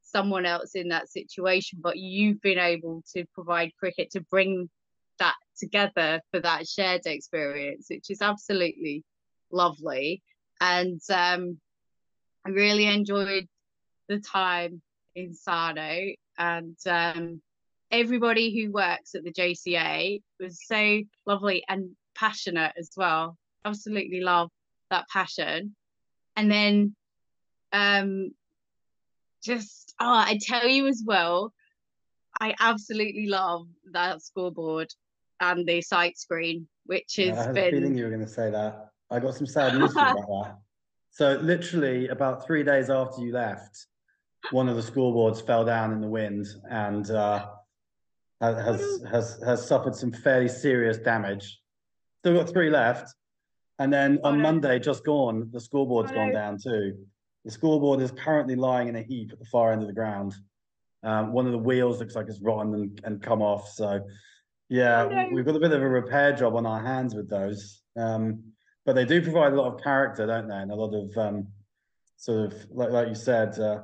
someone 0.00 0.46
else 0.46 0.74
in 0.74 0.88
that 0.88 1.08
situation 1.08 1.78
but 1.82 1.96
you've 1.96 2.40
been 2.40 2.58
able 2.58 3.02
to 3.12 3.24
provide 3.34 3.70
cricket 3.78 4.10
to 4.10 4.20
bring 4.22 4.68
that 5.18 5.34
together 5.58 6.20
for 6.30 6.40
that 6.40 6.66
shared 6.66 7.02
experience 7.04 7.86
which 7.90 8.10
is 8.10 8.22
absolutely 8.22 9.04
lovely 9.52 10.22
and 10.60 11.00
um, 11.10 11.58
I 12.44 12.50
really 12.50 12.86
enjoyed 12.86 13.46
the 14.08 14.18
time 14.18 14.80
in 15.14 15.34
Sano 15.34 15.98
and 16.38 16.76
um, 16.86 17.40
everybody 17.90 18.54
who 18.54 18.72
works 18.72 19.14
at 19.14 19.24
the 19.24 19.32
JCA 19.32 20.22
was 20.38 20.60
so 20.66 21.00
lovely 21.26 21.64
and 21.68 21.90
passionate 22.14 22.72
as 22.78 22.90
well. 22.96 23.36
Absolutely 23.64 24.20
love 24.20 24.50
that 24.90 25.06
passion. 25.08 25.74
And 26.36 26.50
then 26.50 26.94
um 27.72 28.30
just 29.42 29.94
oh 30.00 30.06
I 30.06 30.38
tell 30.42 30.66
you 30.66 30.86
as 30.86 31.02
well, 31.04 31.52
I 32.40 32.54
absolutely 32.60 33.26
love 33.26 33.66
that 33.92 34.22
scoreboard 34.22 34.92
and 35.40 35.66
the 35.66 35.80
sight 35.80 36.18
screen, 36.18 36.68
which 36.86 37.16
has 37.16 37.38
I 37.38 37.42
had 37.44 37.54
been. 37.54 37.64
a 37.64 37.70
feeling 37.70 37.96
you 37.96 38.04
were 38.04 38.10
going 38.10 38.24
to 38.24 38.28
say 38.28 38.50
that. 38.50 38.90
I 39.10 39.18
got 39.18 39.34
some 39.34 39.46
sad 39.46 39.76
news 39.78 39.92
about 39.92 40.16
that. 40.16 40.56
So 41.12 41.32
literally 41.42 42.06
about 42.06 42.46
three 42.46 42.62
days 42.62 42.88
after 42.88 43.20
you 43.20 43.32
left, 43.32 43.86
one 44.52 44.68
of 44.68 44.76
the 44.76 44.82
scoreboards 44.82 45.44
fell 45.44 45.64
down 45.64 45.92
in 45.92 46.00
the 46.00 46.06
wind 46.06 46.46
and 46.70 47.10
uh, 47.10 47.48
has 48.40 49.02
has 49.10 49.42
has 49.44 49.66
suffered 49.66 49.96
some 49.96 50.12
fairly 50.12 50.48
serious 50.48 50.98
damage. 50.98 51.60
Still 52.20 52.34
got 52.34 52.48
three 52.48 52.70
left, 52.70 53.12
and 53.80 53.92
then 53.92 54.20
on. 54.22 54.40
Monday, 54.40 54.78
just 54.78 55.04
gone, 55.04 55.50
the 55.52 55.60
scoreboard's 55.60 56.12
gone 56.12 56.32
down 56.32 56.58
too. 56.62 56.96
The 57.44 57.50
scoreboard 57.50 58.00
is 58.00 58.10
currently 58.12 58.54
lying 58.54 58.88
in 58.88 58.96
a 58.96 59.02
heap 59.02 59.32
at 59.32 59.38
the 59.38 59.44
far 59.46 59.72
end 59.72 59.82
of 59.82 59.88
the 59.88 59.94
ground. 59.94 60.34
Um, 61.02 61.32
one 61.32 61.46
of 61.46 61.52
the 61.52 61.58
wheels 61.58 61.98
looks 61.98 62.14
like 62.14 62.26
it's 62.28 62.40
rotten 62.40 62.74
and, 62.74 63.00
and 63.04 63.22
come 63.22 63.40
off. 63.40 63.68
So, 63.70 64.06
yeah, 64.68 65.04
Oh, 65.04 65.08
no. 65.08 65.28
we've 65.32 65.46
got 65.46 65.56
a 65.56 65.60
bit 65.60 65.72
of 65.72 65.80
a 65.82 65.88
repair 65.88 66.32
job 66.34 66.54
on 66.54 66.66
our 66.66 66.82
hands 66.82 67.14
with 67.14 67.30
those. 67.30 67.82
Um, 67.96 68.42
but 68.84 68.94
they 68.94 69.04
do 69.06 69.22
provide 69.22 69.52
a 69.52 69.56
lot 69.56 69.72
of 69.74 69.82
character, 69.82 70.26
don't 70.26 70.48
they? 70.48 70.56
And 70.56 70.70
a 70.70 70.74
lot 70.74 70.94
of 70.94 71.16
um, 71.16 71.48
sort 72.16 72.52
of 72.52 72.66
like 72.70 72.90
like 72.90 73.08
you 73.08 73.14
said, 73.14 73.58
uh, 73.58 73.80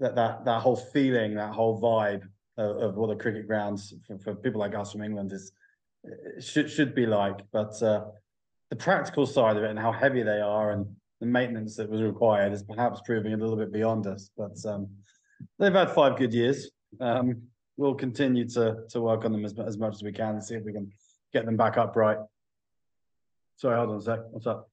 that 0.00 0.14
that 0.16 0.44
that 0.44 0.60
whole 0.60 0.76
feeling, 0.76 1.34
that 1.34 1.52
whole 1.52 1.80
vibe 1.80 2.22
of, 2.58 2.76
of 2.76 2.96
what 2.96 3.10
a 3.10 3.16
cricket 3.16 3.46
grounds 3.46 3.94
for, 4.06 4.18
for 4.18 4.34
people 4.34 4.60
like 4.60 4.74
us 4.74 4.92
from 4.92 5.02
England 5.02 5.32
is 5.32 5.52
should 6.40 6.70
should 6.70 6.94
be 6.94 7.06
like. 7.06 7.40
But 7.52 7.80
uh, 7.82 8.04
the 8.70 8.76
practical 8.76 9.26
side 9.26 9.56
of 9.56 9.62
it 9.64 9.70
and 9.70 9.78
how 9.78 9.92
heavy 9.92 10.22
they 10.22 10.40
are 10.40 10.70
and 10.70 10.86
the 11.20 11.26
maintenance 11.26 11.76
that 11.76 11.88
was 11.88 12.02
required 12.02 12.52
is 12.52 12.62
perhaps 12.62 13.00
proving 13.04 13.32
a 13.32 13.36
little 13.36 13.56
bit 13.56 13.72
beyond 13.72 14.06
us. 14.06 14.30
But 14.36 14.56
um, 14.66 14.88
they've 15.58 15.72
had 15.72 15.90
five 15.90 16.16
good 16.16 16.32
years. 16.32 16.70
Um, 17.00 17.42
we'll 17.76 17.94
continue 17.94 18.48
to 18.48 18.84
to 18.90 19.00
work 19.00 19.24
on 19.24 19.32
them 19.32 19.44
as, 19.44 19.58
as 19.58 19.78
much 19.78 19.94
as 19.94 20.02
we 20.02 20.12
can 20.12 20.34
and 20.34 20.44
see 20.44 20.54
if 20.54 20.64
we 20.64 20.72
can 20.72 20.90
get 21.32 21.46
them 21.46 21.56
back 21.56 21.76
upright. 21.76 22.18
Sorry, 23.56 23.76
hold 23.76 23.90
on 23.90 23.96
a 23.96 24.00
sec. 24.00 24.20
What's 24.30 24.46
up? 24.46 24.70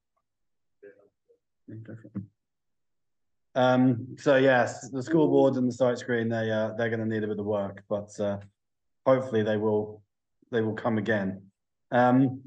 Um, 3.56 4.16
so 4.18 4.36
yes, 4.38 4.90
the 4.90 5.02
scoreboard 5.02 5.56
and 5.56 5.68
the 5.68 5.74
sight 5.74 5.98
screen, 5.98 6.30
they 6.30 6.52
uh, 6.52 6.74
they're 6.78 6.90
going 6.90 7.02
to 7.02 7.06
need 7.06 7.24
a 7.24 7.28
bit 7.28 7.40
of 7.40 7.46
work, 7.46 7.84
but 7.90 8.18
uh, 8.20 8.38
hopefully 9.06 9.44
they 9.44 9.58
will 9.58 10.02
they 10.52 10.62
will 10.62 10.76
come 10.76 10.98
again. 10.98 11.42
Um, 11.92 12.42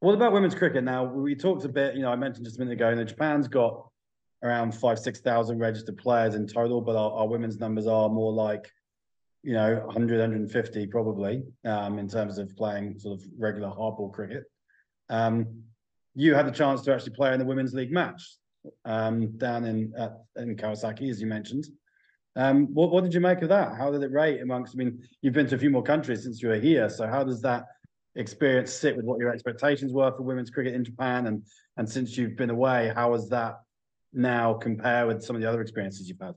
what 0.00 0.14
about 0.14 0.32
women's 0.32 0.54
cricket? 0.54 0.84
Now 0.84 1.04
we 1.04 1.34
talked 1.34 1.64
a 1.64 1.68
bit. 1.68 1.94
You 1.94 2.02
know, 2.02 2.12
I 2.12 2.16
mentioned 2.16 2.44
just 2.44 2.56
a 2.56 2.60
minute 2.60 2.74
ago. 2.74 2.90
You 2.90 2.96
know, 2.96 3.04
Japan's 3.04 3.48
got 3.48 3.88
around 4.42 4.72
five 4.72 4.98
six 4.98 5.20
thousand 5.20 5.58
registered 5.58 5.96
players 5.98 6.34
in 6.34 6.46
total, 6.46 6.80
but 6.80 6.96
our, 6.96 7.10
our 7.12 7.28
women's 7.28 7.58
numbers 7.58 7.86
are 7.86 8.08
more 8.08 8.32
like 8.32 8.70
you 9.42 9.52
know 9.52 9.82
100 9.86 10.20
150 10.20 10.86
probably 10.88 11.42
um, 11.64 11.98
in 11.98 12.08
terms 12.08 12.38
of 12.38 12.54
playing 12.56 12.98
sort 12.98 13.18
of 13.18 13.26
regular 13.38 13.68
hardball 13.68 14.12
cricket. 14.12 14.44
Um, 15.08 15.62
you 16.14 16.34
had 16.34 16.46
the 16.46 16.52
chance 16.52 16.82
to 16.82 16.94
actually 16.94 17.14
play 17.14 17.32
in 17.32 17.38
the 17.38 17.44
women's 17.44 17.74
league 17.74 17.92
match 17.92 18.36
um, 18.84 19.36
down 19.36 19.64
in 19.64 19.92
uh, 19.98 20.10
in 20.36 20.56
Kawasaki, 20.56 21.10
as 21.10 21.20
you 21.20 21.26
mentioned. 21.26 21.66
Um, 22.36 22.72
what 22.72 22.90
what 22.90 23.02
did 23.02 23.14
you 23.14 23.20
make 23.20 23.42
of 23.42 23.48
that? 23.48 23.76
How 23.76 23.90
did 23.90 24.02
it 24.04 24.12
rate 24.12 24.40
amongst? 24.40 24.76
I 24.76 24.78
mean, 24.78 25.02
you've 25.22 25.34
been 25.34 25.48
to 25.48 25.56
a 25.56 25.58
few 25.58 25.70
more 25.70 25.82
countries 25.82 26.22
since 26.22 26.40
you 26.40 26.50
were 26.50 26.60
here, 26.60 26.88
so 26.88 27.08
how 27.08 27.24
does 27.24 27.42
that 27.42 27.64
experience 28.18 28.72
sit 28.72 28.96
with 28.96 29.06
what 29.06 29.18
your 29.18 29.32
expectations 29.32 29.92
were 29.92 30.12
for 30.12 30.22
women's 30.22 30.50
cricket 30.50 30.74
in 30.74 30.84
Japan? 30.84 31.26
And 31.26 31.42
and 31.76 31.88
since 31.88 32.16
you've 32.16 32.36
been 32.36 32.50
away, 32.50 32.92
how 32.94 33.12
has 33.12 33.28
that 33.30 33.60
now 34.12 34.54
compare 34.54 35.06
with 35.06 35.22
some 35.22 35.36
of 35.36 35.42
the 35.42 35.48
other 35.48 35.62
experiences 35.62 36.08
you've 36.08 36.20
had? 36.20 36.34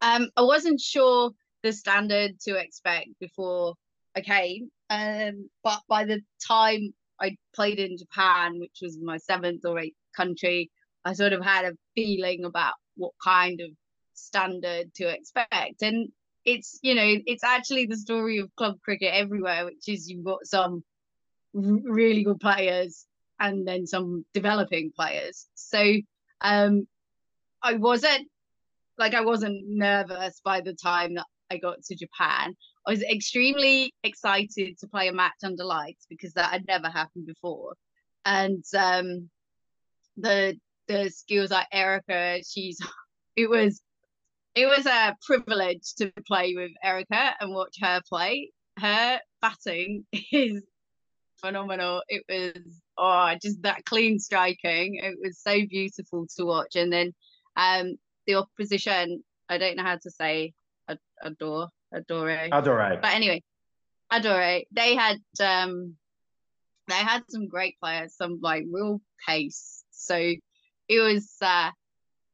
Um, 0.00 0.28
I 0.36 0.42
wasn't 0.42 0.80
sure 0.80 1.30
the 1.62 1.72
standard 1.72 2.38
to 2.40 2.56
expect 2.56 3.08
before 3.20 3.74
I 4.14 4.20
came. 4.20 4.70
Um, 4.90 5.50
but 5.62 5.80
by 5.88 6.04
the 6.04 6.20
time 6.46 6.94
I 7.20 7.36
played 7.54 7.78
in 7.78 7.98
Japan, 7.98 8.58
which 8.58 8.78
was 8.82 8.98
my 9.02 9.18
seventh 9.18 9.64
or 9.64 9.78
eighth 9.78 9.96
country, 10.16 10.70
I 11.04 11.14
sort 11.14 11.32
of 11.32 11.44
had 11.44 11.64
a 11.64 11.76
feeling 11.94 12.44
about 12.44 12.74
what 12.96 13.12
kind 13.22 13.60
of 13.60 13.70
standard 14.14 14.92
to 14.94 15.08
expect. 15.08 15.82
And 15.82 16.08
it's, 16.48 16.78
you 16.82 16.94
know, 16.94 17.16
it's 17.26 17.44
actually 17.44 17.86
the 17.86 17.96
story 17.96 18.38
of 18.38 18.54
club 18.56 18.76
cricket 18.82 19.12
everywhere, 19.12 19.66
which 19.66 19.86
is 19.86 20.08
you've 20.08 20.24
got 20.24 20.46
some 20.46 20.82
really 21.52 22.24
good 22.24 22.40
players 22.40 23.06
and 23.38 23.68
then 23.68 23.86
some 23.86 24.24
developing 24.32 24.90
players. 24.96 25.46
So 25.54 25.96
um 26.40 26.86
I 27.62 27.74
wasn't 27.74 28.28
like 28.96 29.14
I 29.14 29.20
wasn't 29.20 29.64
nervous 29.66 30.40
by 30.42 30.60
the 30.62 30.72
time 30.72 31.14
that 31.16 31.26
I 31.50 31.58
got 31.58 31.82
to 31.82 31.94
Japan. 31.94 32.56
I 32.86 32.90
was 32.90 33.02
extremely 33.02 33.92
excited 34.02 34.78
to 34.78 34.88
play 34.88 35.08
a 35.08 35.12
match 35.12 35.40
under 35.44 35.64
lights 35.64 36.06
because 36.08 36.32
that 36.32 36.50
had 36.50 36.66
never 36.66 36.88
happened 36.88 37.26
before. 37.26 37.74
And 38.24 38.64
um 38.76 39.28
the 40.16 40.58
the 40.86 41.10
skills 41.10 41.50
like 41.50 41.66
Erica, 41.72 42.38
she's 42.42 42.78
it 43.36 43.50
was 43.50 43.82
it 44.58 44.66
was 44.66 44.86
a 44.86 45.16
privilege 45.24 45.94
to 45.98 46.12
play 46.26 46.54
with 46.56 46.72
Erica 46.82 47.34
and 47.40 47.54
watch 47.54 47.76
her 47.80 48.00
play. 48.08 48.50
Her 48.76 49.20
batting 49.40 50.04
is 50.12 50.64
phenomenal. 51.40 52.02
It 52.08 52.24
was 52.28 52.80
oh 52.96 53.34
just 53.40 53.62
that 53.62 53.84
clean 53.84 54.18
striking. 54.18 54.96
It 54.96 55.16
was 55.22 55.38
so 55.38 55.64
beautiful 55.70 56.26
to 56.36 56.44
watch. 56.44 56.74
And 56.74 56.92
then 56.92 57.14
um 57.56 57.98
the 58.26 58.34
opposition, 58.34 59.22
I 59.48 59.58
don't 59.58 59.76
know 59.76 59.84
how 59.84 59.98
to 60.02 60.10
say 60.10 60.54
adore, 61.22 61.68
adore. 61.92 62.48
Adore. 62.50 62.98
But 63.00 63.14
anyway, 63.14 63.44
Adore, 64.10 64.62
they 64.72 64.96
had 64.96 65.18
um 65.40 65.94
they 66.88 66.94
had 66.94 67.22
some 67.28 67.46
great 67.46 67.78
players, 67.78 68.16
some 68.16 68.40
like 68.42 68.64
real 68.68 69.00
pace. 69.24 69.84
So 69.92 70.16
it 70.16 70.98
was 70.98 71.32
uh 71.40 71.70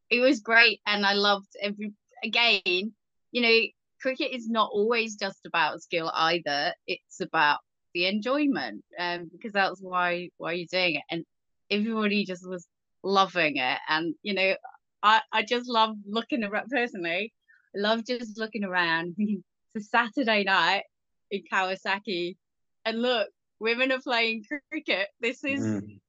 it 0.09 0.21
was 0.21 0.41
great 0.41 0.81
and 0.87 1.05
I 1.05 1.13
loved 1.13 1.55
every 1.61 1.93
again, 2.25 2.95
you 3.33 3.43
know, 3.43 3.61
cricket 4.01 4.33
is 4.33 4.49
not 4.49 4.71
always 4.73 5.17
just 5.17 5.41
about 5.47 5.83
skill 5.83 6.11
either. 6.15 6.75
It's 6.87 7.21
about 7.21 7.61
the 7.95 8.07
enjoyment. 8.07 8.85
Um 8.99 9.31
because 9.33 9.53
that's 9.53 9.81
why 9.81 10.31
why 10.39 10.53
you're 10.53 10.67
doing 10.71 10.97
it. 10.97 11.03
And 11.11 11.25
everybody 11.71 12.25
just 12.25 12.47
was 12.49 12.67
loving 13.03 13.57
it. 13.57 13.79
And 13.89 14.15
you 14.23 14.35
know, 14.35 14.55
I, 15.03 15.21
I 15.33 15.43
just 15.45 15.69
love 15.69 15.97
looking 16.07 16.45
around 16.45 16.69
personally. 16.71 17.33
I 17.77 17.79
love 17.81 18.05
just 18.07 18.39
looking 18.39 18.65
around. 18.65 19.15
it's 19.19 19.45
a 19.77 19.81
Saturday 19.89 20.45
night 20.45 20.85
in 21.31 21.43
Kawasaki, 21.53 22.37
and 22.85 23.03
look, 23.03 23.29
women 23.61 23.93
are 23.93 24.01
playing 24.01 24.45
cricket. 24.71 25.09
This 25.21 25.45
is, 25.45 25.61
Mm. 25.61 26.01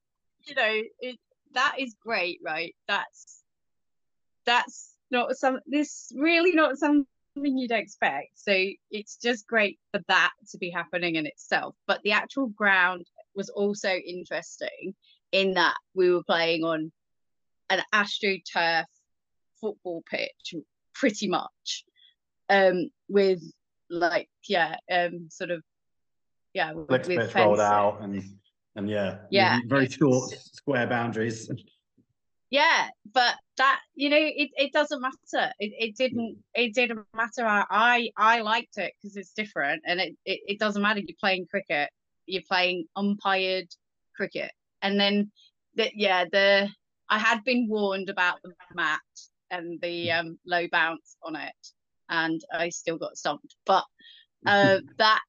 you 0.46 0.54
know, 0.54 0.82
it 1.00 1.18
that 1.54 1.76
is 1.78 1.96
great, 2.02 2.40
right? 2.44 2.74
That's 2.88 3.42
that's 4.46 4.95
not 5.10 5.36
some. 5.36 5.60
This 5.66 6.12
really 6.16 6.52
not 6.52 6.76
something 6.78 7.06
you'd 7.36 7.70
expect. 7.70 8.30
So 8.34 8.52
it's 8.90 9.16
just 9.16 9.46
great 9.46 9.78
for 9.92 10.00
that 10.08 10.32
to 10.50 10.58
be 10.58 10.70
happening 10.70 11.16
in 11.16 11.26
itself. 11.26 11.74
But 11.86 12.00
the 12.02 12.12
actual 12.12 12.48
ground 12.48 13.06
was 13.34 13.48
also 13.50 13.90
interesting 13.90 14.94
in 15.32 15.54
that 15.54 15.74
we 15.94 16.10
were 16.10 16.22
playing 16.24 16.64
on 16.64 16.92
an 17.68 17.82
astroturf 17.92 18.84
football 19.60 20.02
pitch 20.08 20.54
pretty 20.94 21.26
much 21.28 21.84
um 22.48 22.88
with 23.08 23.42
like 23.90 24.28
yeah 24.46 24.76
um 24.90 25.28
sort 25.30 25.50
of 25.50 25.62
yeah 26.54 26.72
with, 26.72 27.06
with 27.08 27.34
rolled 27.34 27.58
out 27.58 28.00
and 28.00 28.22
and 28.76 28.90
yeah, 28.90 29.18
Yeah, 29.30 29.58
very 29.66 29.88
short 29.88 30.30
square 30.30 30.86
boundaries. 30.86 31.50
Yeah 32.50 32.88
but 33.12 33.34
that 33.56 33.80
you 33.94 34.08
know 34.10 34.18
it, 34.18 34.50
it 34.56 34.72
doesn't 34.72 35.00
matter. 35.00 35.52
It, 35.58 35.72
it 35.78 35.96
didn't 35.96 36.38
it 36.54 36.74
didn't 36.74 37.06
matter. 37.14 37.46
I 37.46 37.64
i, 37.70 38.10
I 38.16 38.40
liked 38.42 38.78
it 38.78 38.92
because 39.00 39.16
it's 39.16 39.32
different 39.32 39.82
and 39.86 40.00
it, 40.00 40.14
it 40.24 40.40
it 40.46 40.58
doesn't 40.58 40.82
matter. 40.82 41.00
You're 41.00 41.16
playing 41.18 41.46
cricket. 41.50 41.90
You're 42.26 42.42
playing 42.48 42.86
umpired 42.96 43.68
cricket. 44.14 44.52
And 44.82 45.00
then 45.00 45.30
the, 45.74 45.90
yeah 45.94 46.24
the 46.30 46.68
i 47.08 47.18
had 47.18 47.44
been 47.44 47.68
warned 47.68 48.10
about 48.10 48.38
the 48.42 48.52
mat 48.74 49.00
and 49.50 49.80
the 49.80 50.10
um 50.10 50.38
low 50.46 50.66
bounce 50.70 51.16
on 51.22 51.36
it 51.36 51.54
and 52.08 52.40
i 52.52 52.68
still 52.68 52.98
got 52.98 53.16
stumped. 53.16 53.54
But 53.64 53.84
uh 54.46 54.80
that 54.98 55.20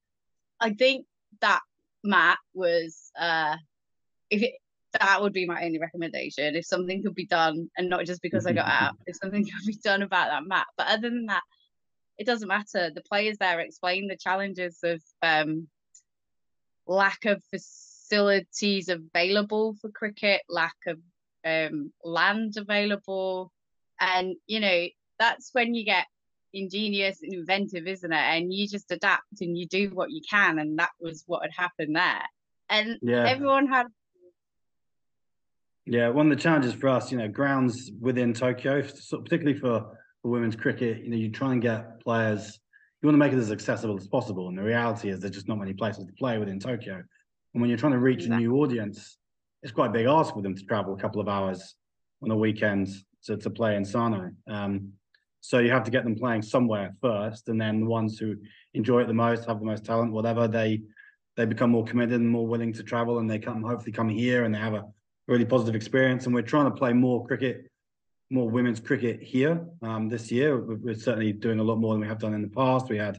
i 0.60 0.74
think 0.74 1.06
that 1.42 1.62
mat 2.04 2.40
was 2.54 3.12
uh 3.18 3.56
if 4.30 4.42
it 4.42 4.54
that 5.00 5.22
would 5.22 5.34
be 5.34 5.46
my 5.46 5.64
only 5.64 5.80
recommendation. 5.80 6.56
If 6.56 6.66
something 6.66 7.04
could 7.04 7.16
be 7.16 7.26
done, 7.26 7.70
and 7.78 7.90
not 7.90 8.06
just 8.06 8.22
because 8.22 8.46
I 8.46 8.54
got 8.54 8.68
out, 8.68 8.96
if 9.06 9.16
something 9.18 9.44
could 9.46 9.66
be 9.66 9.78
done 9.84 10.02
about 10.02 10.30
that 10.30 10.48
map. 10.48 10.68
But 10.78 10.88
other 10.88 11.10
than 11.10 11.26
that, 11.28 11.44
it 12.18 12.26
doesn't 12.26 12.48
matter. 12.48 12.90
The 12.90 13.02
players 13.02 13.38
there 13.38 13.60
explain 13.60 14.08
the 14.08 14.18
challenges 14.18 14.80
of 14.84 15.02
um, 15.22 15.68
lack 16.88 17.26
of 17.26 17.44
facilities 17.52 18.90
available 18.90 19.76
for 19.82 19.90
cricket, 19.92 20.42
lack 20.50 20.76
of 20.88 21.00
um, 21.46 21.92
land 22.04 22.56
available, 22.58 23.52
and 24.00 24.36
you 24.48 24.60
know 24.60 24.88
that's 25.20 25.50
when 25.54 25.74
you 25.74 25.86
get 25.86 26.08
ingenious 26.54 27.22
and 27.22 27.34
inventive, 27.34 27.88
isn't 27.88 28.12
it? 28.12 28.16
And 28.16 28.54
you 28.54 28.68
just 28.68 28.92
adapt 28.92 29.42
and 29.42 29.58
you 29.58 29.68
do 29.68 29.90
what 29.94 30.12
you 30.12 30.22
can, 30.30 30.60
and 30.60 30.80
that 30.80 30.92
was 31.00 31.24
what 31.28 31.44
had 31.44 31.52
happened 31.56 31.96
there. 31.96 32.24
And 32.70 32.98
yeah. 33.02 33.26
everyone 33.28 33.68
had. 33.68 33.88
Yeah, 35.90 36.10
one 36.10 36.30
of 36.30 36.38
the 36.38 36.44
challenges 36.44 36.74
for 36.74 36.90
us, 36.90 37.14
you 37.14 37.18
know, 37.18 37.30
grounds 37.30 37.92
within 38.02 38.34
Tokyo, 38.34 38.82
particularly 38.82 39.58
for, 39.58 39.98
for 40.22 40.30
women's 40.30 40.58
cricket, 40.58 41.02
you 41.02 41.10
know, 41.10 41.16
you 41.16 41.32
try 41.32 41.54
and 41.54 41.62
get 41.62 42.02
players, 42.02 42.60
you 43.02 43.08
want 43.08 43.14
to 43.14 43.20
make 43.20 43.32
it 43.32 43.38
as 43.38 43.54
accessible 43.54 43.96
as 43.96 44.06
possible. 44.06 44.50
And 44.50 44.58
the 44.58 44.64
reality 44.64 45.10
is 45.10 45.22
there's 45.22 45.32
just 45.32 45.48
not 45.48 45.58
many 45.58 45.72
places 45.72 46.06
to 46.06 46.12
play 46.20 46.40
within 46.40 46.60
Tokyo. 46.60 46.96
And 46.96 47.62
when 47.62 47.70
you're 47.70 47.80
trying 47.80 47.94
to 47.94 48.00
reach 48.00 48.26
exactly. 48.26 48.44
a 48.44 48.48
new 48.50 48.58
audience, 48.58 49.18
it's 49.64 49.72
quite 49.72 49.92
a 49.92 49.94
big 49.94 50.08
ask 50.08 50.34
for 50.34 50.42
them 50.42 50.56
to 50.56 50.66
travel 50.66 50.94
a 50.94 50.98
couple 50.98 51.22
of 51.22 51.30
hours 51.30 51.76
on 52.22 52.32
a 52.32 52.36
weekend 52.36 52.90
to, 53.24 53.38
to 53.38 53.50
play 53.50 53.78
in 53.78 53.86
Sano. 53.86 54.32
Um, 54.46 54.92
so 55.40 55.60
you 55.60 55.72
have 55.72 55.86
to 55.86 55.92
get 55.92 56.04
them 56.04 56.16
playing 56.16 56.42
somewhere 56.42 56.96
first, 57.02 57.48
and 57.48 57.62
then 57.62 57.80
the 57.80 57.86
ones 57.86 58.20
who 58.20 58.36
enjoy 58.74 59.04
it 59.04 59.08
the 59.08 59.14
most, 59.14 59.46
have 59.46 59.60
the 59.60 59.66
most 59.66 59.86
talent, 59.86 60.12
whatever, 60.12 60.50
they 60.50 60.82
they 61.38 61.46
become 61.46 61.70
more 61.70 61.86
committed 61.86 62.20
and 62.20 62.28
more 62.28 62.48
willing 62.48 62.74
to 62.74 62.84
travel, 62.84 63.20
and 63.20 63.30
they 63.30 63.40
come 63.40 63.62
hopefully 63.62 63.94
come 63.94 64.10
here 64.10 64.44
and 64.44 64.54
they 64.54 64.60
have 64.60 64.74
a 64.74 64.84
really 65.28 65.46
positive 65.46 65.76
experience. 65.76 66.26
And 66.26 66.34
we're 66.34 66.42
trying 66.42 66.66
to 66.66 66.72
play 66.72 66.94
more 66.94 67.26
cricket, 67.26 67.70
more 68.30 68.50
women's 68.50 68.80
cricket 68.80 69.22
here 69.22 69.66
um, 69.82 70.10
this 70.10 70.32
year. 70.32 70.60
We're 70.60 70.96
certainly 70.96 71.34
doing 71.34 71.60
a 71.60 71.64
lot 71.64 71.78
more 71.78 71.94
than 71.94 72.02
we 72.02 72.08
have 72.08 72.20
done 72.20 72.34
in 72.34 72.42
the 72.42 72.48
past. 72.50 72.90
We 72.90 72.98
had 72.98 73.18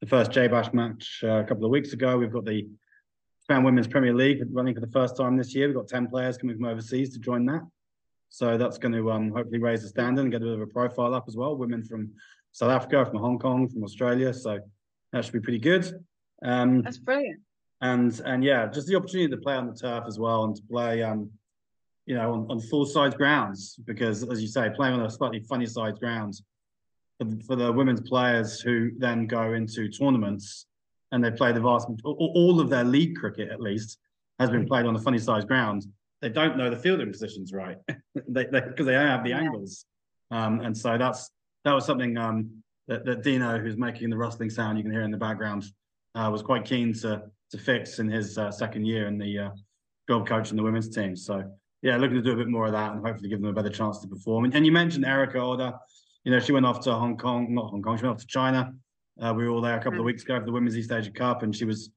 the 0.00 0.06
first 0.06 0.30
J 0.30 0.48
Bash 0.48 0.72
match 0.72 1.20
uh, 1.24 1.40
a 1.40 1.44
couple 1.44 1.64
of 1.64 1.70
weeks 1.70 1.92
ago. 1.92 2.16
We've 2.16 2.32
got 2.32 2.44
the 2.44 2.68
Japan 3.42 3.64
Women's 3.64 3.88
Premier 3.88 4.14
League 4.14 4.42
running 4.52 4.74
for 4.74 4.80
the 4.80 4.92
first 4.92 5.16
time 5.16 5.36
this 5.36 5.54
year. 5.54 5.68
We've 5.68 5.76
got 5.76 5.88
10 5.88 6.08
players 6.08 6.36
coming 6.36 6.56
from 6.56 6.66
overseas 6.66 7.10
to 7.14 7.18
join 7.18 7.46
that. 7.46 7.62
So 8.30 8.58
that's 8.58 8.78
going 8.78 8.92
to 8.92 9.10
um, 9.10 9.30
hopefully 9.30 9.58
raise 9.58 9.82
the 9.82 9.88
standard 9.88 10.22
and 10.22 10.30
get 10.30 10.42
a 10.42 10.44
bit 10.44 10.54
of 10.54 10.60
a 10.60 10.66
profile 10.66 11.14
up 11.14 11.24
as 11.28 11.36
well. 11.36 11.56
Women 11.56 11.82
from 11.82 12.10
South 12.52 12.70
Africa, 12.70 13.06
from 13.06 13.18
Hong 13.18 13.38
Kong, 13.38 13.68
from 13.68 13.82
Australia. 13.84 14.34
So 14.34 14.60
that 15.12 15.24
should 15.24 15.32
be 15.32 15.40
pretty 15.40 15.58
good. 15.58 15.90
Um, 16.42 16.82
that's 16.82 16.98
brilliant. 16.98 17.40
And 17.80 18.20
and 18.24 18.42
yeah, 18.44 18.66
just 18.66 18.88
the 18.88 18.96
opportunity 18.96 19.30
to 19.30 19.36
play 19.36 19.54
on 19.54 19.66
the 19.66 19.74
turf 19.74 20.04
as 20.06 20.18
well 20.18 20.44
and 20.44 20.54
to 20.56 20.62
play 20.70 21.02
um, 21.02 21.30
you 22.08 22.14
know, 22.14 22.32
on, 22.32 22.46
on 22.50 22.58
full 22.58 22.86
size 22.86 23.14
grounds 23.14 23.76
because 23.84 24.24
as 24.28 24.40
you 24.40 24.48
say, 24.48 24.70
playing 24.74 24.94
on 24.94 25.02
a 25.02 25.10
slightly 25.10 25.40
funny 25.40 25.66
size 25.66 25.98
grounds 25.98 26.42
for 27.18 27.24
the, 27.24 27.42
for 27.44 27.56
the 27.56 27.70
women's 27.70 28.00
players 28.00 28.60
who 28.60 28.90
then 28.96 29.26
go 29.26 29.52
into 29.52 29.88
tournaments 29.88 30.66
and 31.12 31.22
they 31.22 31.30
play 31.30 31.52
the 31.52 31.60
vast 31.60 31.88
all 32.04 32.60
of 32.60 32.70
their 32.70 32.84
league 32.84 33.16
cricket 33.16 33.50
at 33.50 33.60
least 33.60 33.98
has 34.38 34.50
been 34.50 34.66
played 34.66 34.86
on 34.86 34.96
a 34.96 34.98
funny 34.98 35.18
size 35.18 35.44
ground 35.44 35.84
they 36.20 36.28
don't 36.28 36.56
know 36.56 36.70
the 36.70 36.76
fielding 36.76 37.10
positions 37.10 37.52
right. 37.52 37.78
They 38.26 38.44
because 38.44 38.74
they, 38.78 38.84
they, 38.84 38.92
don't 38.92 39.06
have 39.06 39.22
the 39.22 39.30
yeah. 39.30 39.38
angles. 39.38 39.84
Um, 40.32 40.60
and 40.60 40.76
so 40.76 40.98
that's 40.98 41.30
that 41.64 41.72
was 41.72 41.86
something 41.86 42.16
um, 42.16 42.50
that, 42.88 43.04
that 43.04 43.22
Dino 43.22 43.58
who's 43.58 43.76
making 43.76 44.10
the 44.10 44.16
rustling 44.16 44.50
sound 44.50 44.76
you 44.76 44.82
can 44.82 44.90
hear 44.92 45.02
in 45.02 45.12
the 45.12 45.16
background 45.16 45.64
uh, 46.16 46.28
was 46.30 46.42
quite 46.42 46.64
keen 46.64 46.92
to 46.94 47.22
to 47.52 47.58
fix 47.58 48.00
in 48.00 48.08
his 48.10 48.36
uh, 48.36 48.50
second 48.50 48.86
year 48.86 49.06
in 49.06 49.18
the 49.18 49.38
uh, 49.38 49.50
job 50.08 50.26
coach 50.26 50.50
in 50.50 50.56
the 50.56 50.62
women's 50.62 50.88
team. 50.88 51.14
So 51.14 51.48
yeah 51.82 51.96
looking 51.96 52.16
to 52.16 52.22
do 52.22 52.32
a 52.32 52.36
bit 52.36 52.48
more 52.48 52.66
of 52.66 52.72
that 52.72 52.92
and 52.92 53.06
hopefully 53.06 53.28
give 53.28 53.40
them 53.40 53.50
a 53.50 53.52
better 53.52 53.68
chance 53.68 53.98
to 54.00 54.08
perform 54.08 54.44
and, 54.44 54.54
and 54.54 54.66
you 54.66 54.72
mentioned 54.72 55.04
Erica 55.04 55.38
Oda 55.38 55.78
you 56.24 56.32
know 56.32 56.40
she 56.40 56.52
went 56.52 56.66
off 56.66 56.80
to 56.80 56.92
Hong 56.92 57.16
Kong 57.16 57.54
not 57.54 57.70
Hong 57.70 57.82
Kong 57.82 57.96
she 57.96 58.04
went 58.04 58.14
off 58.14 58.20
to 58.20 58.26
China 58.26 58.72
uh, 59.20 59.34
we 59.36 59.44
were 59.44 59.50
all 59.50 59.60
there 59.60 59.76
a 59.76 59.82
couple 59.82 59.98
mm. 59.98 60.00
of 60.00 60.04
weeks 60.04 60.22
ago 60.22 60.38
for 60.38 60.46
the 60.46 60.52
Women's 60.52 60.76
East 60.76 60.92
Asia 60.92 61.10
Cup, 61.10 61.42
and 61.42 61.54
she 61.54 61.64
was 61.64 61.90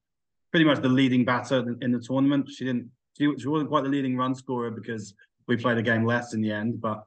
pretty 0.50 0.64
much 0.64 0.80
the 0.80 0.88
leading 0.88 1.24
batter 1.24 1.76
in 1.80 1.92
the 1.92 2.00
tournament. 2.00 2.48
She 2.50 2.64
didn't, 2.64 2.90
she, 3.16 3.32
she 3.38 3.48
wasn't 3.48 3.70
quite 3.70 3.84
the 3.84 3.90
leading 3.90 4.16
run 4.16 4.34
scorer 4.34 4.70
because 4.70 5.14
we 5.46 5.56
played 5.56 5.78
a 5.78 5.82
game 5.82 6.04
less 6.04 6.34
in 6.34 6.40
the 6.40 6.50
end, 6.50 6.80
but 6.80 7.04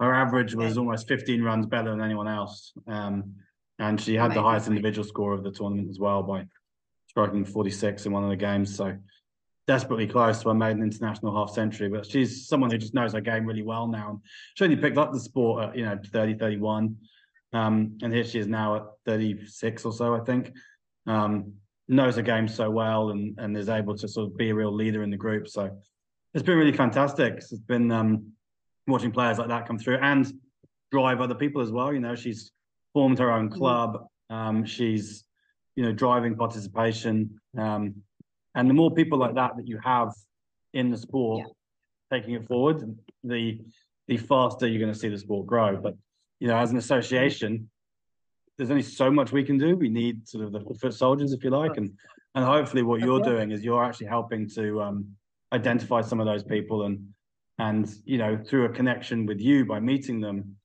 her 0.00 0.14
average 0.14 0.54
was 0.54 0.76
almost 0.76 1.08
15 1.08 1.42
runs 1.42 1.66
better 1.66 1.90
than 1.90 2.02
anyone 2.02 2.28
else. 2.28 2.72
Um, 2.86 3.34
and 3.78 4.00
she 4.00 4.14
had 4.14 4.34
the 4.34 4.42
highest 4.42 4.68
individual 4.68 5.06
score 5.06 5.32
of 5.32 5.42
the 5.42 5.50
tournament 5.50 5.88
as 5.88 5.98
well 5.98 6.22
by 6.22 6.46
striking 7.08 7.44
46 7.44 8.06
in 8.06 8.12
one 8.12 8.22
of 8.22 8.30
the 8.30 8.36
games. 8.36 8.74
So 8.76 8.96
desperately 9.66 10.06
close 10.06 10.42
to 10.42 10.50
a 10.50 10.54
maiden 10.54 10.82
international 10.82 11.34
half 11.34 11.54
century. 11.54 11.88
But 11.88 12.06
she's 12.06 12.46
someone 12.48 12.70
who 12.70 12.78
just 12.78 12.94
knows 12.94 13.12
her 13.12 13.20
game 13.20 13.46
really 13.46 13.62
well 13.62 13.86
now. 13.86 14.10
And 14.10 14.20
she 14.54 14.64
only 14.64 14.76
picked 14.76 14.98
up 14.98 15.12
the 15.12 15.20
sport 15.20 15.68
at, 15.68 15.76
you 15.76 15.84
know, 15.84 15.98
30, 16.12 16.34
31. 16.34 16.96
Um, 17.52 17.98
and 18.02 18.12
here 18.12 18.24
she 18.24 18.38
is 18.38 18.46
now 18.46 18.76
at 18.76 18.82
36 19.06 19.84
or 19.84 19.92
so, 19.92 20.14
I 20.14 20.20
think. 20.20 20.52
Um, 21.06 21.54
knows 21.88 22.16
the 22.16 22.22
game 22.22 22.48
so 22.48 22.70
well 22.70 23.10
and 23.10 23.38
and 23.38 23.56
is 23.56 23.68
able 23.68 23.96
to 23.96 24.08
sort 24.08 24.26
of 24.30 24.36
be 24.36 24.50
a 24.50 24.54
real 24.54 24.72
leader 24.72 25.02
in 25.02 25.10
the 25.10 25.16
group. 25.16 25.48
So 25.48 25.70
it's 26.32 26.42
been 26.42 26.58
really 26.58 26.72
fantastic. 26.72 27.34
It's 27.34 27.52
been 27.52 27.90
um, 27.92 28.32
watching 28.86 29.12
players 29.12 29.38
like 29.38 29.48
that 29.48 29.66
come 29.66 29.78
through 29.78 29.98
and 29.98 30.30
drive 30.90 31.20
other 31.20 31.34
people 31.34 31.62
as 31.62 31.70
well. 31.70 31.92
You 31.92 32.00
know, 32.00 32.14
she's 32.14 32.52
formed 32.92 33.18
her 33.18 33.30
own 33.30 33.48
mm-hmm. 33.48 33.58
club. 33.58 34.06
Um, 34.30 34.64
she's 34.64 35.24
you 35.76 35.84
know 35.84 35.92
driving 35.92 36.36
participation. 36.36 37.40
Um, 37.56 37.96
and 38.54 38.68
the 38.68 38.74
more 38.74 38.90
people 38.90 39.18
like 39.18 39.34
that 39.34 39.56
that 39.56 39.66
you 39.66 39.78
have 39.82 40.12
in 40.72 40.90
the 40.90 40.96
sport 40.96 41.46
yeah. 41.46 42.18
taking 42.18 42.34
it 42.34 42.46
forward, 42.46 42.96
the 43.22 43.60
the 44.08 44.16
faster 44.16 44.66
you're 44.66 44.80
going 44.80 44.92
to 44.92 44.98
see 44.98 45.08
the 45.08 45.18
sport 45.18 45.46
grow. 45.46 45.76
But 45.76 45.96
you 46.40 46.48
know, 46.48 46.58
as 46.58 46.70
an 46.70 46.76
association, 46.76 47.70
there's 48.56 48.70
only 48.70 48.82
so 48.82 49.10
much 49.10 49.32
we 49.32 49.44
can 49.44 49.58
do. 49.58 49.76
We 49.76 49.88
need 49.88 50.28
sort 50.28 50.44
of 50.44 50.52
the 50.52 50.60
foot 50.74 50.94
soldiers, 50.94 51.32
if 51.32 51.42
you 51.42 51.50
like, 51.50 51.76
and 51.76 51.92
and 52.34 52.44
hopefully 52.44 52.82
what 52.82 53.00
you're 53.00 53.20
doing 53.20 53.50
is 53.50 53.64
you're 53.64 53.84
actually 53.84 54.08
helping 54.08 54.48
to 54.50 54.82
um, 54.82 55.06
identify 55.52 56.00
some 56.00 56.20
of 56.20 56.26
those 56.26 56.42
people 56.42 56.84
and 56.84 57.08
and 57.58 57.88
you 58.04 58.18
know 58.18 58.36
through 58.36 58.64
a 58.64 58.68
connection 58.68 59.26
with 59.26 59.40
you 59.40 59.64
by 59.64 59.80
meeting 59.80 60.20
them, 60.20 60.56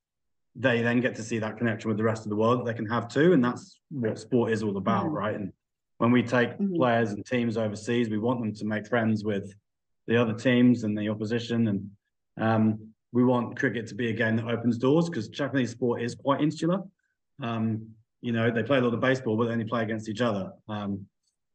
they 0.55 0.81
then 0.81 0.99
get 0.99 1.15
to 1.15 1.23
see 1.23 1.39
that 1.39 1.57
connection 1.57 1.87
with 1.87 1.97
the 1.97 2.03
rest 2.03 2.23
of 2.23 2.29
the 2.29 2.35
world 2.35 2.59
that 2.59 2.65
they 2.65 2.73
can 2.73 2.87
have 2.87 3.07
too, 3.07 3.33
and 3.33 3.43
that's 3.43 3.79
what 3.89 4.19
sport 4.19 4.51
is 4.51 4.63
all 4.63 4.77
about, 4.77 5.05
mm-hmm. 5.05 5.15
right? 5.15 5.35
And 5.35 5.53
when 5.99 6.11
we 6.11 6.23
take 6.23 6.51
mm-hmm. 6.51 6.75
players 6.75 7.11
and 7.11 7.25
teams 7.25 7.57
overseas, 7.57 8.09
we 8.09 8.17
want 8.17 8.39
them 8.39 8.53
to 8.55 8.65
make 8.65 8.87
friends 8.87 9.23
with 9.23 9.53
the 10.07 10.19
other 10.19 10.33
teams 10.33 10.83
and 10.83 10.97
the 10.97 11.09
opposition, 11.09 11.67
and 11.67 11.89
um, 12.39 12.79
we 13.11 13.23
want 13.23 13.59
cricket 13.59 13.85
to 13.87 13.95
be 13.95 14.09
a 14.09 14.13
game 14.13 14.37
that 14.37 14.47
opens 14.47 14.77
doors 14.77 15.09
because 15.09 15.27
Japanese 15.27 15.71
sport 15.71 16.01
is 16.01 16.15
quite 16.15 16.41
insular. 16.41 16.81
Um, 17.41 17.89
you 18.21 18.31
know, 18.31 18.49
they 18.49 18.63
play 18.63 18.79
a 18.79 18.81
lot 18.81 18.93
of 18.93 18.99
baseball, 19.01 19.37
but 19.37 19.45
they 19.45 19.51
only 19.51 19.65
play 19.65 19.83
against 19.83 20.09
each 20.09 20.21
other. 20.21 20.51
Um, 20.67 21.05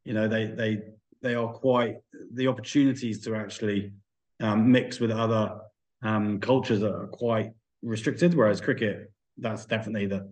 you 0.03 0.13
know, 0.13 0.27
they 0.27 0.45
they 0.45 0.79
they 1.21 1.35
are 1.35 1.51
quite 1.51 1.97
the 2.33 2.47
opportunities 2.47 3.23
to 3.23 3.35
actually 3.35 3.91
um, 4.39 4.71
mix 4.71 4.99
with 4.99 5.11
other 5.11 5.59
um, 6.03 6.39
cultures 6.39 6.83
are 6.83 7.07
quite 7.07 7.51
restricted. 7.81 8.35
Whereas 8.35 8.61
cricket, 8.61 9.11
that's 9.37 9.65
definitely 9.65 10.05
the 10.05 10.31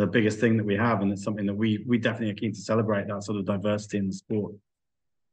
the 0.00 0.06
biggest 0.06 0.40
thing 0.40 0.56
that 0.56 0.64
we 0.64 0.76
have, 0.76 1.02
and 1.02 1.12
it's 1.12 1.22
something 1.22 1.44
that 1.46 1.54
we 1.54 1.84
we 1.86 1.98
definitely 1.98 2.30
are 2.30 2.34
keen 2.34 2.52
to 2.52 2.60
celebrate 2.60 3.06
that 3.06 3.22
sort 3.22 3.38
of 3.38 3.44
diversity 3.44 3.98
in 3.98 4.06
the 4.06 4.12
sport. 4.12 4.54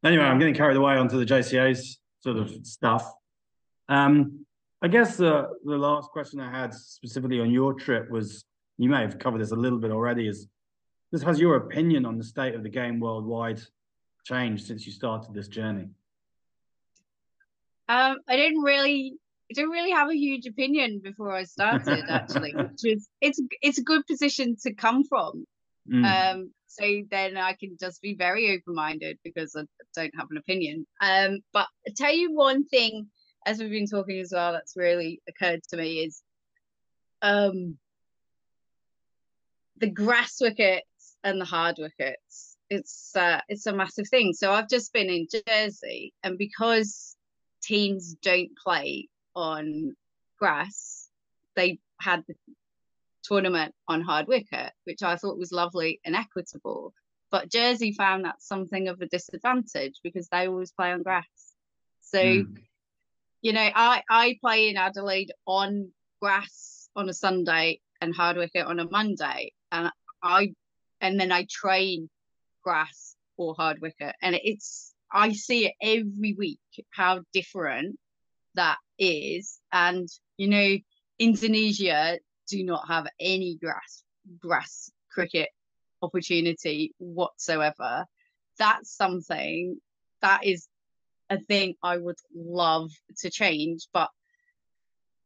Anyway, 0.04 0.24
I'm 0.24 0.40
getting 0.40 0.54
carried 0.54 0.78
away 0.78 0.96
onto 0.96 1.18
the 1.18 1.26
JCA's 1.26 2.00
sort 2.20 2.38
of 2.38 2.52
stuff. 2.64 3.10
Um, 3.88 4.46
I 4.82 4.90
guess 4.90 5.20
uh, 5.20 5.46
the 5.64 5.78
last 5.78 6.10
question 6.12 6.40
I 6.40 6.52
had 6.52 6.74
specifically 6.74 7.40
on 7.40 7.50
your 7.50 7.74
trip 7.74 8.12
was 8.12 8.44
you 8.78 8.90
may 8.90 9.02
have 9.02 9.18
covered 9.18 9.40
this 9.40 9.52
a 9.52 9.56
little 9.56 9.80
bit 9.80 9.90
already. 9.92 10.28
Is 10.28 10.48
this 11.12 11.24
has 11.24 11.40
your 11.40 11.56
opinion 11.56 12.06
on 12.06 12.18
the 12.18 12.24
state 12.24 12.54
of 12.54 12.62
the 12.62 12.70
game 12.70 13.00
worldwide 13.00 13.62
changed 14.26 14.68
since 14.68 14.86
you 14.86 14.92
started 14.92 15.34
this 15.34 15.48
journey? 15.48 15.88
Um, 17.88 18.18
I 18.28 18.36
didn't 18.36 18.62
really 18.62 19.14
didn't 19.54 19.72
really 19.72 19.92
have 19.92 20.10
a 20.10 20.16
huge 20.16 20.46
opinion 20.46 21.02
before 21.04 21.34
I 21.34 21.44
started 21.44 22.06
actually, 22.10 22.54
which 22.56 22.86
is 22.86 23.08
it's 23.22 23.42
it's 23.62 23.78
a 23.78 23.84
good 23.84 24.06
position 24.06 24.56
to 24.64 24.74
come 24.74 25.04
from. 25.04 25.46
Mm. 25.92 26.34
Um, 26.34 26.52
so 26.68 26.84
then 27.10 27.38
I 27.38 27.54
can 27.54 27.78
just 27.80 28.02
be 28.02 28.16
very 28.16 28.52
open 28.52 28.76
minded 28.76 29.18
because 29.24 29.56
I 29.56 29.64
don't 29.96 30.14
have 30.18 30.28
an 30.30 30.38
opinion. 30.38 30.86
Um, 31.02 31.40
but 31.54 31.68
I 31.88 31.92
tell 31.96 32.14
you 32.14 32.34
one 32.34 32.66
thing 32.66 33.08
as 33.46 33.60
we've 33.60 33.72
been 33.72 33.88
talking 33.88 34.20
as 34.20 34.32
well, 34.34 34.52
that's 34.52 34.76
really 34.76 35.22
occurred 35.28 35.62
to 35.70 35.78
me 35.78 36.00
is 36.00 36.22
um 37.22 37.78
the 39.78 39.90
grass 39.90 40.38
wickets 40.42 41.18
and 41.24 41.40
the 41.40 41.46
hard 41.46 41.78
wickets. 41.80 42.58
It's 42.70 43.16
uh, 43.16 43.40
it's 43.48 43.66
a 43.66 43.74
massive 43.74 44.10
thing. 44.10 44.34
So 44.34 44.52
I've 44.52 44.70
just 44.70 44.92
been 44.92 45.10
in 45.10 45.28
Jersey, 45.48 46.14
and 46.24 46.38
because 46.38 47.16
teams 47.64 48.16
don't 48.22 48.52
play 48.62 49.08
on 49.38 49.96
grass, 50.40 51.10
they 51.56 51.80
had 52.02 52.24
the 52.28 52.36
tournament 53.24 53.74
on 53.88 54.02
hard 54.02 54.28
wicket, 54.28 54.74
which 54.86 55.04
I 55.04 55.16
thought 55.16 55.38
was 55.38 55.52
lovely 55.52 56.00
and 56.04 56.16
equitable. 56.16 56.94
But 57.30 57.52
Jersey 57.52 57.92
found 57.92 58.26
that 58.26 58.42
something 58.42 58.88
of 58.88 59.02
a 59.02 59.08
disadvantage 59.08 60.00
because 60.04 60.28
they 60.30 60.48
always 60.48 60.72
play 60.72 60.92
on 60.92 61.04
grass. 61.04 61.54
So 62.02 62.20
mm 62.20 62.58
you 63.42 63.54
know, 63.54 63.70
I 63.74 64.04
I 64.10 64.38
play 64.42 64.70
in 64.70 64.78
Adelaide 64.78 65.32
on 65.46 65.92
grass 66.20 66.90
on 66.96 67.08
a 67.08 67.14
Sunday 67.14 67.80
and 68.02 68.16
hard 68.16 68.36
wicket 68.36 68.66
on 68.66 68.80
a 68.80 68.90
Monday, 68.90 69.54
and 69.72 69.92
I 70.24 70.54
and 71.02 71.20
then 71.20 71.32
I 71.32 71.46
train 71.50 72.10
grass 72.64 73.16
or 73.38 73.54
hard 73.56 73.80
wicket, 73.80 74.16
and 74.22 74.36
it's 74.44 74.94
I 75.12 75.34
see 75.34 75.68
it 75.68 75.74
every 75.82 76.34
week 76.34 76.60
how 76.92 77.22
different 77.32 78.00
that 78.56 78.78
is, 78.98 79.60
and 79.72 80.08
you 80.38 80.48
know, 80.50 80.78
Indonesia 81.20 82.20
do 82.48 82.64
not 82.64 82.88
have 82.88 83.08
any 83.20 83.56
grass 83.56 84.04
grass 84.40 84.92
cricket 85.12 85.50
opportunity 86.02 86.94
whatsoever. 86.98 88.06
That's 88.60 88.92
something 88.92 89.80
that 90.22 90.46
is 90.46 90.68
a 91.30 91.40
thing 91.40 91.76
I 91.84 91.98
would 91.98 92.18
love 92.34 92.92
to 93.20 93.30
change, 93.30 93.88
but 93.94 94.10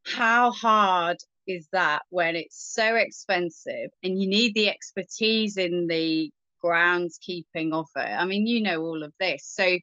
how 0.06 0.52
hard 0.52 1.18
is 1.48 1.68
that 1.72 2.04
when 2.10 2.36
it's 2.36 2.74
so 2.74 2.96
expensive 2.96 3.92
and 4.04 4.20
you 4.22 4.28
need 4.28 4.54
the 4.54 4.70
expertise 4.70 5.58
in 5.58 5.88
the 5.88 6.32
groundskeeping 6.64 7.74
of 7.74 7.88
it? 7.96 8.00
I 8.00 8.26
mean, 8.26 8.48
you 8.48 8.62
know 8.62 8.82
all 8.82 9.04
of 9.04 9.14
this. 9.20 9.46
So 9.46 9.78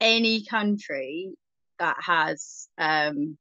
any 0.00 0.44
country 0.44 1.32
that 1.80 1.96
has 2.00 2.68
um, 2.78 3.36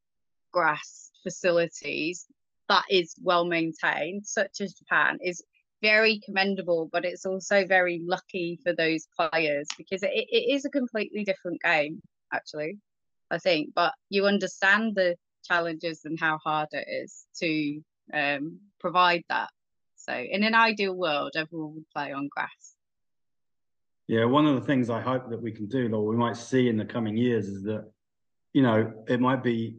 grass 0.51 1.11
facilities 1.21 2.25
that 2.69 2.85
is 2.89 3.15
well 3.21 3.45
maintained, 3.45 4.25
such 4.25 4.61
as 4.61 4.73
Japan, 4.73 5.17
is 5.21 5.43
very 5.81 6.21
commendable, 6.23 6.89
but 6.91 7.03
it's 7.03 7.25
also 7.25 7.65
very 7.65 8.01
lucky 8.03 8.59
for 8.63 8.73
those 8.73 9.07
players 9.17 9.67
because 9.77 10.03
it, 10.03 10.11
it 10.13 10.53
is 10.53 10.65
a 10.65 10.69
completely 10.69 11.23
different 11.23 11.61
game, 11.61 12.01
actually, 12.31 12.77
I 13.31 13.39
think. 13.39 13.73
But 13.75 13.93
you 14.09 14.27
understand 14.27 14.95
the 14.95 15.15
challenges 15.43 16.01
and 16.05 16.19
how 16.19 16.37
hard 16.43 16.67
it 16.71 16.87
is 16.87 17.25
to 17.39 17.81
um, 18.13 18.59
provide 18.79 19.23
that. 19.29 19.49
So, 19.95 20.13
in 20.13 20.43
an 20.43 20.55
ideal 20.55 20.93
world, 20.93 21.31
everyone 21.35 21.75
would 21.75 21.89
play 21.93 22.11
on 22.11 22.29
grass. 22.31 22.75
Yeah, 24.07 24.25
one 24.25 24.45
of 24.45 24.55
the 24.55 24.61
things 24.61 24.89
I 24.89 25.01
hope 25.01 25.29
that 25.29 25.41
we 25.41 25.51
can 25.51 25.67
do, 25.67 25.91
or 25.93 26.05
we 26.05 26.15
might 26.15 26.35
see 26.37 26.67
in 26.67 26.77
the 26.77 26.85
coming 26.85 27.15
years, 27.15 27.47
is 27.47 27.63
that, 27.63 27.91
you 28.53 28.61
know, 28.61 28.93
it 29.07 29.19
might 29.19 29.43
be 29.43 29.75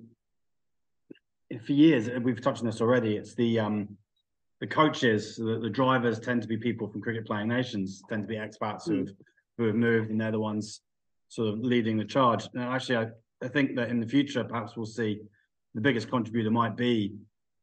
for 1.65 1.73
years. 1.73 2.09
We've 2.23 2.41
touched 2.41 2.61
on 2.61 2.67
this 2.67 2.81
already. 2.81 3.17
It's 3.17 3.35
the 3.35 3.61
um, 3.61 3.97
the 4.61 4.67
coaches, 4.67 5.37
the, 5.37 5.59
the, 5.59 5.71
drivers 5.71 6.21
tend 6.21 6.43
to 6.43 6.49
be 6.49 6.59
people 6.59 6.87
from 6.87 7.01
cricket 7.01 7.27
playing 7.27 7.49
nations, 7.49 8.03
tend 8.11 8.23
to 8.23 8.29
be 8.29 8.35
expats 8.35 8.87
mm. 8.87 8.89
who 8.89 8.99
have 8.99 9.15
who 9.59 9.67
have 9.67 9.77
moved, 9.77 10.11
and 10.11 10.21
they're 10.21 10.33
the 10.33 10.41
ones 10.41 10.81
sort 11.29 11.49
of 11.49 11.61
leading 11.61 11.97
the 11.97 12.05
charge. 12.05 12.47
And 12.55 12.63
actually, 12.63 12.97
I, 12.97 13.07
I 13.43 13.49
think 13.49 13.77
that 13.77 13.89
in 13.89 14.01
the 14.01 14.07
future, 14.07 14.45
perhaps 14.45 14.77
we'll 14.77 14.87
see 14.87 15.21
the 15.75 15.81
biggest 15.81 16.11
contributor 16.11 16.51
might 16.51 16.77
be 16.77 17.15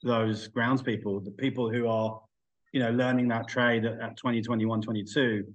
those 0.04 0.48
grounds 0.48 0.82
people, 0.82 1.20
the 1.20 1.32
people 1.32 1.70
who 1.70 1.88
are, 1.88 2.22
you 2.72 2.80
know, 2.80 2.92
learning 2.92 3.28
that 3.30 3.48
trade 3.48 3.86
at, 3.86 4.00
at 4.00 4.18
20, 4.18 4.42
21, 4.42 4.82
22 4.82 5.46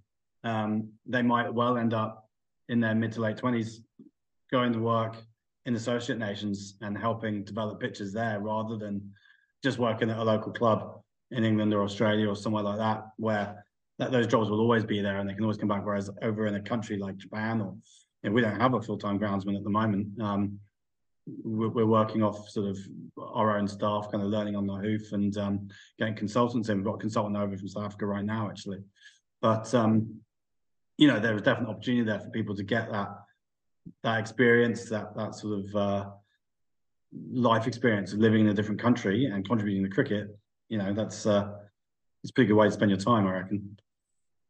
um, 0.44 0.88
they 1.07 1.22
might 1.22 1.53
well 1.53 1.76
end 1.76 1.94
up 1.94 2.28
in 2.68 2.80
their 2.80 2.94
mid 2.94 3.12
to 3.12 3.20
late 3.20 3.36
20s 3.36 3.76
going 4.50 4.72
to 4.72 4.78
work 4.78 5.16
in 5.66 5.74
associate 5.74 6.18
nations 6.18 6.74
and 6.80 6.98
helping 6.98 7.44
develop 7.44 7.80
pitches 7.80 8.12
there 8.12 8.40
rather 8.40 8.76
than 8.76 9.12
just 9.62 9.78
working 9.78 10.10
at 10.10 10.18
a 10.18 10.24
local 10.24 10.52
club 10.52 11.00
in 11.30 11.44
England 11.44 11.72
or 11.72 11.82
Australia 11.82 12.28
or 12.28 12.36
somewhere 12.36 12.62
like 12.62 12.78
that, 12.78 13.06
where 13.16 13.64
that 13.98 14.10
those 14.10 14.26
jobs 14.26 14.50
will 14.50 14.60
always 14.60 14.84
be 14.84 15.00
there 15.00 15.18
and 15.18 15.28
they 15.28 15.34
can 15.34 15.44
always 15.44 15.58
come 15.58 15.68
back. 15.68 15.84
Whereas 15.84 16.10
over 16.22 16.46
in 16.46 16.56
a 16.56 16.60
country 16.60 16.96
like 16.96 17.16
Japan, 17.16 17.60
or 17.60 17.74
you 18.22 18.30
know, 18.30 18.34
we 18.34 18.40
don't 18.40 18.60
have 18.60 18.74
a 18.74 18.82
full 18.82 18.98
time 18.98 19.18
groundsman 19.18 19.56
at 19.56 19.64
the 19.64 19.70
moment. 19.70 20.20
Um, 20.20 20.58
we're, 21.44 21.68
we're, 21.68 21.86
working 21.86 22.22
off 22.22 22.48
sort 22.48 22.68
of 22.68 22.78
our 23.16 23.56
own 23.56 23.68
staff, 23.68 24.10
kind 24.10 24.24
of 24.24 24.30
learning 24.30 24.56
on 24.56 24.66
the 24.66 24.74
hoof 24.74 25.12
and 25.12 25.36
um, 25.38 25.68
getting 25.96 26.16
consultants 26.16 26.68
in. 26.68 26.78
We've 26.78 26.86
got 26.86 26.94
a 26.94 26.98
consultant 26.98 27.36
over 27.36 27.56
from 27.56 27.68
South 27.68 27.84
Africa 27.84 28.06
right 28.06 28.24
now, 28.24 28.50
actually. 28.50 28.78
But 29.40 29.72
um, 29.72 30.20
you 30.98 31.06
know, 31.06 31.20
there 31.20 31.36
is 31.36 31.42
definite 31.42 31.70
opportunity 31.70 32.04
there 32.04 32.20
for 32.20 32.30
people 32.30 32.56
to 32.56 32.64
get 32.64 32.90
that 32.90 33.08
that 34.02 34.18
experience, 34.20 34.88
that 34.90 35.16
that 35.16 35.34
sort 35.34 35.60
of 35.60 35.76
uh, 35.76 36.10
life 37.32 37.66
experience 37.66 38.12
of 38.12 38.18
living 38.18 38.42
in 38.42 38.48
a 38.48 38.54
different 38.54 38.80
country 38.80 39.26
and 39.26 39.46
contributing 39.46 39.84
to 39.84 39.90
cricket. 39.90 40.36
You 40.68 40.78
know, 40.78 40.92
that's 40.92 41.26
uh, 41.26 41.52
it's 42.22 42.30
a 42.30 42.32
pretty 42.32 42.48
good 42.48 42.56
way 42.56 42.68
to 42.68 42.72
spend 42.72 42.90
your 42.90 43.00
time, 43.00 43.26
I 43.26 43.32
reckon. 43.32 43.76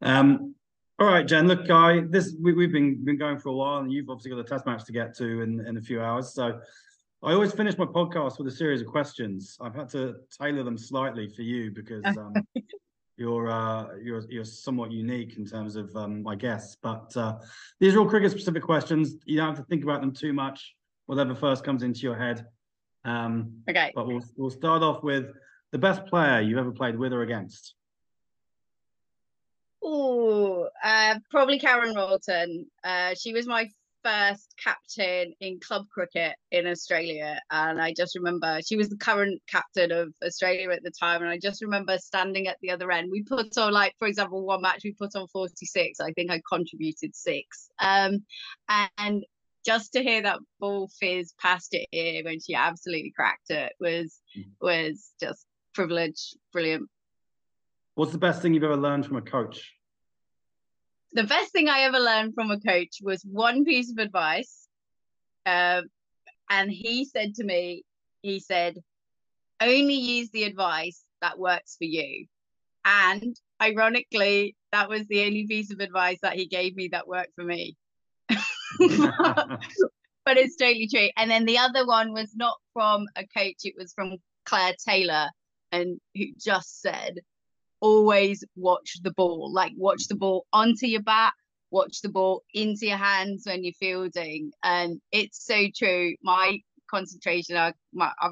Um, 0.03 0.55
all 0.99 1.07
right, 1.07 1.27
Jen. 1.27 1.49
Look, 1.49 1.67
Guy, 1.67 2.01
this 2.01 2.35
we, 2.41 2.51
have 2.63 2.73
been 2.73 3.05
been 3.05 3.19
going 3.19 3.39
for 3.39 3.49
a 3.49 3.55
while, 3.55 3.81
and 3.81 3.91
you've 3.91 4.09
obviously 4.09 4.31
got 4.31 4.41
a 4.41 4.45
test 4.45 4.67
match 4.67 4.85
to 4.85 4.93
get 4.93 5.17
to 5.17 5.41
in 5.41 5.65
in 5.67 5.77
a 5.77 5.81
few 5.81 6.01
hours. 6.03 6.33
So, 6.35 6.61
I 7.23 7.33
always 7.33 7.53
finish 7.53 7.79
my 7.79 7.87
podcast 7.87 8.39
with 8.39 8.49
a 8.49 8.57
series 8.57 8.81
of 8.81 8.89
questions. 8.89 9.57
I've 9.61 9.75
had 9.75 9.89
to 9.91 10.17
tailor 10.39 10.65
them 10.65 10.77
slightly 10.77 11.29
for 11.29 11.43
you 11.43 11.71
because 11.71 12.05
um, 12.05 12.35
you're 13.17 13.51
uh, 13.51 13.89
you're 14.03 14.23
you're 14.31 14.45
somewhat 14.45 14.91
unique 14.91 15.37
in 15.37 15.47
terms 15.47 15.77
of 15.77 15.95
um, 15.97 16.23
my 16.23 16.35
guests. 16.35 16.77
But 16.83 17.17
uh, 17.17 17.39
these 17.81 17.95
are 17.95 18.01
all 18.01 18.09
cricket 18.09 18.31
specific 18.31 18.63
questions. 18.63 19.17
You 19.25 19.37
don't 19.37 19.49
have 19.49 19.59
to 19.59 19.65
think 19.65 19.85
about 19.85 20.01
them 20.01 20.13
too 20.13 20.33
much. 20.33 20.75
Whatever 21.07 21.35
first 21.35 21.65
comes 21.65 21.83
into 21.83 22.01
your 22.01 22.17
head. 22.17 22.47
Um, 23.05 23.63
okay. 23.69 23.93
But 23.95 24.07
we'll 24.07 24.25
we'll 24.37 24.51
start 24.51 24.83
off 24.83 25.03
with 25.03 25.33
the 25.73 25.79
best 25.79 26.07
player 26.07 26.41
you've 26.41 26.59
ever 26.59 26.73
played 26.73 26.99
with 26.99 27.13
or 27.13 27.23
against. 27.23 27.75
Oh, 29.83 30.69
uh, 30.83 31.19
probably 31.31 31.59
Karen 31.59 31.95
Rolton. 31.95 32.67
Uh, 32.85 33.15
she 33.15 33.33
was 33.33 33.47
my 33.47 33.69
first 34.05 34.55
captain 34.63 35.35
in 35.41 35.61
club 35.61 35.87
cricket 35.89 36.35
in 36.51 36.67
Australia. 36.67 37.41
And 37.51 37.81
I 37.81 37.93
just 37.93 38.17
remember 38.17 38.61
she 38.67 38.77
was 38.77 38.89
the 38.89 38.97
current 38.97 39.41
captain 39.49 39.93
of 39.93 40.15
Australia 40.25 40.71
at 40.71 40.83
the 40.83 40.91
time. 40.91 41.23
And 41.23 41.31
I 41.31 41.39
just 41.39 41.63
remember 41.63 41.99
standing 41.99 42.49
at 42.49 42.59
the 42.61 42.71
other 42.71 42.91
end. 42.91 43.11
We 43.11 43.23
put 43.23 43.57
on, 43.59 43.73
like, 43.73 43.95
for 43.99 44.09
example, 44.09 44.45
one 44.45 44.63
match 44.63 44.83
we 44.85 44.93
put 44.93 45.15
on 45.15 45.29
46. 45.29 46.01
I 46.01 46.13
think 46.13 46.31
I 46.31 46.41
contributed 46.51 47.15
six. 47.15 47.71
Um, 47.81 48.25
and 48.99 49.25
just 49.65 49.93
to 49.93 50.03
hear 50.03 50.23
that 50.23 50.41
ball 50.59 50.91
fizz 50.99 51.35
past 51.41 51.69
it 51.73 51.87
here 51.91 52.25
when 52.25 52.41
she 52.41 52.55
absolutely 52.55 53.13
cracked 53.15 53.51
it 53.51 53.73
was 53.79 54.19
mm. 54.37 54.45
was 54.61 55.13
just 55.21 55.47
privilege, 55.75 56.35
brilliant. 56.53 56.89
What's 57.95 58.13
the 58.13 58.19
best 58.19 58.43
thing 58.43 58.55
you've 58.55 58.65
ever 58.65 58.77
learned 58.77 59.07
from 59.07 59.17
a 59.17 59.23
coach? 59.23 59.73
The 61.13 61.25
best 61.25 61.53
thing 61.53 61.69
I 61.69 61.81
ever 61.81 61.99
learned 61.99 62.35
from 62.35 62.51
a 62.51 62.61
coach 62.61 62.99
was 63.03 63.23
one 63.23 63.65
piece 63.65 63.91
of 63.91 63.99
advice. 63.99 64.69
Uh, 65.45 65.83
and 66.51 66.71
he 66.71 67.05
said 67.05 67.35
to 67.37 67.45
me, 67.45 67.85
he 68.23 68.41
said, 68.41 68.77
only 69.61 69.95
use 69.95 70.31
the 70.31 70.45
advice 70.45 71.05
that 71.21 71.39
works 71.39 71.77
for 71.77 71.85
you. 71.85 72.27
And 72.85 73.37
ironically, 73.61 74.57
that 74.73 74.89
was 74.89 75.07
the 75.07 75.25
only 75.25 75.47
piece 75.47 75.73
of 75.73 75.81
advice 75.81 76.19
that 76.23 76.35
he 76.35 76.47
gave 76.47 76.75
me 76.75 76.89
that 76.89 77.07
worked 77.07 77.35
for 77.37 77.45
me. 77.45 77.77
but 80.25 80.37
it's 80.37 80.57
totally 80.57 80.89
true. 80.89 81.09
And 81.17 81.31
then 81.31 81.45
the 81.45 81.59
other 81.59 81.87
one 81.87 82.13
was 82.13 82.35
not 82.35 82.57
from 82.73 83.07
a 83.17 83.27
coach, 83.27 83.59
it 83.65 83.75
was 83.77 83.93
from 83.93 84.17
Claire 84.45 84.75
Taylor, 84.87 85.29
and 85.71 86.01
who 86.15 86.25
just 86.39 86.81
said, 86.81 87.21
always 87.83 88.45
watch 88.55 88.99
the 89.03 89.11
ball, 89.11 89.53
like 89.53 89.73
watch 89.77 90.07
the 90.09 90.15
ball 90.15 90.47
onto 90.53 90.87
your 90.87 91.03
bat, 91.03 91.33
watch 91.71 92.01
the 92.01 92.09
ball 92.09 92.43
into 92.55 92.87
your 92.87 92.97
hands 92.97 93.43
when 93.45 93.65
you're 93.65 93.75
fielding. 93.75 94.53
And 94.63 95.01
it's 95.11 95.45
so 95.45 95.67
true. 95.77 96.15
My 96.23 96.61
concentration, 96.89 97.57
I, 97.57 97.75
my, 97.93 98.13
I, 98.21 98.29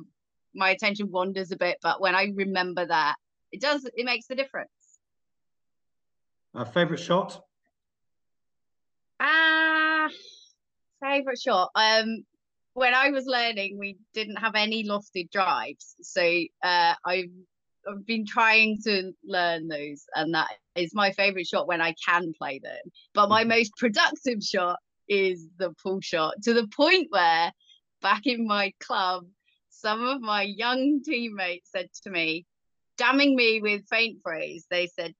my 0.55 0.71
attention 0.71 1.11
wanders 1.11 1.51
a 1.51 1.57
bit, 1.57 1.79
but 1.83 2.01
when 2.01 2.15
I 2.15 2.31
remember 2.33 2.87
that, 2.87 3.17
it 3.51 3.61
does, 3.61 3.85
it 3.85 4.05
makes 4.05 4.29
the 4.29 4.37
difference. 4.37 4.71
Uh, 6.55 6.65
favorite 6.65 7.01
shot? 7.01 7.43
Ah, 9.19 10.07
uh, 10.07 10.09
favorite 11.03 11.41
shot. 11.41 11.71
Um, 11.75 12.25
when 12.75 12.95
I 12.95 13.11
was 13.11 13.27
learning, 13.27 13.79
we 13.79 13.97
didn't 14.15 14.37
have 14.37 14.55
any 14.55 14.85
lofted 14.85 15.31
drives, 15.31 15.97
so 16.03 16.23
uh, 16.63 16.95
I 17.05 17.25
I've 17.91 18.07
been 18.07 18.27
trying 18.27 18.79
to 18.85 19.13
learn 19.25 19.69
those, 19.69 20.05
and 20.15 20.35
that 20.35 20.49
is 20.75 20.95
my 20.95 21.13
favorite 21.13 21.47
shot 21.47 21.67
when 21.67 21.81
I 21.81 21.95
can 22.07 22.33
play 22.37 22.59
them. 22.59 22.81
But 23.15 23.29
my 23.29 23.43
mm-hmm. 23.43 23.51
most 23.51 23.73
productive 23.77 24.43
shot 24.43 24.79
is 25.09 25.49
the 25.59 25.75
pull 25.83 26.01
shot 26.01 26.35
to 26.43 26.55
the 26.55 26.69
point 26.69 27.09
where 27.11 27.53
back 28.01 28.27
in 28.27 28.47
my 28.47 28.73
club, 28.81 29.27
some 29.71 30.07
of 30.07 30.21
my 30.21 30.43
young 30.43 31.03
teammates 31.05 31.71
said 31.73 31.89
to 32.05 32.11
me, 32.11 32.47
damning 32.97 33.35
me 33.35 33.61
with 33.61 33.87
faint 33.89 34.23
praise, 34.23 34.67
they 34.71 34.87
said, 34.87 35.15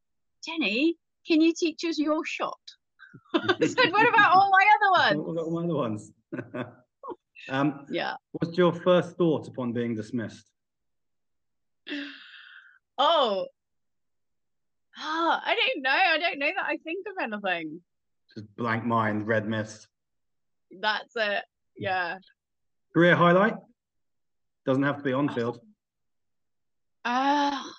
Jenny, 0.45 0.97
can 1.27 1.41
you 1.41 1.53
teach 1.57 1.85
us 1.85 1.99
your 1.99 2.25
shot? 2.25 2.59
I 3.35 3.67
said, 3.67 3.91
what 3.93 4.09
about 4.09 4.33
all 4.33 4.51
my 4.51 4.67
other 4.77 5.17
ones? 5.17 5.27
What 5.27 5.33
about 5.33 5.45
all 5.45 5.51
my 5.51 5.65
other 5.65 5.75
ones? 5.75 6.13
um, 7.49 7.87
yeah. 7.91 8.15
What's 8.33 8.57
your 8.57 8.73
first 8.73 9.17
thought 9.17 9.49
upon 9.49 9.73
being 9.73 9.95
dismissed? 9.95 10.47
Oh. 13.03 13.47
Oh, 14.99 15.41
I 15.43 15.55
don't 15.55 15.83
know. 15.83 15.91
I 15.91 16.19
don't 16.19 16.39
know 16.39 16.51
that 16.55 16.67
I 16.67 16.77
think 16.85 17.07
of 17.07 17.15
anything. 17.23 17.81
Just 18.35 18.55
blank 18.57 18.85
mind, 18.85 19.27
red 19.27 19.49
mist. 19.49 19.89
That's 20.71 21.17
it. 21.17 21.45
Yeah. 21.79 22.19
Career 22.93 23.17
highlight? 23.17 23.55
Doesn't 24.67 24.83
have 24.83 24.99
to 24.99 25.03
be 25.03 25.15
on 25.15 25.31
field. 25.31 25.61
Ah. 27.07 27.65
Uh, 27.65 27.73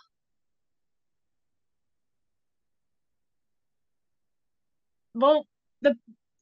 well, 5.13 5.45
the 5.84 5.95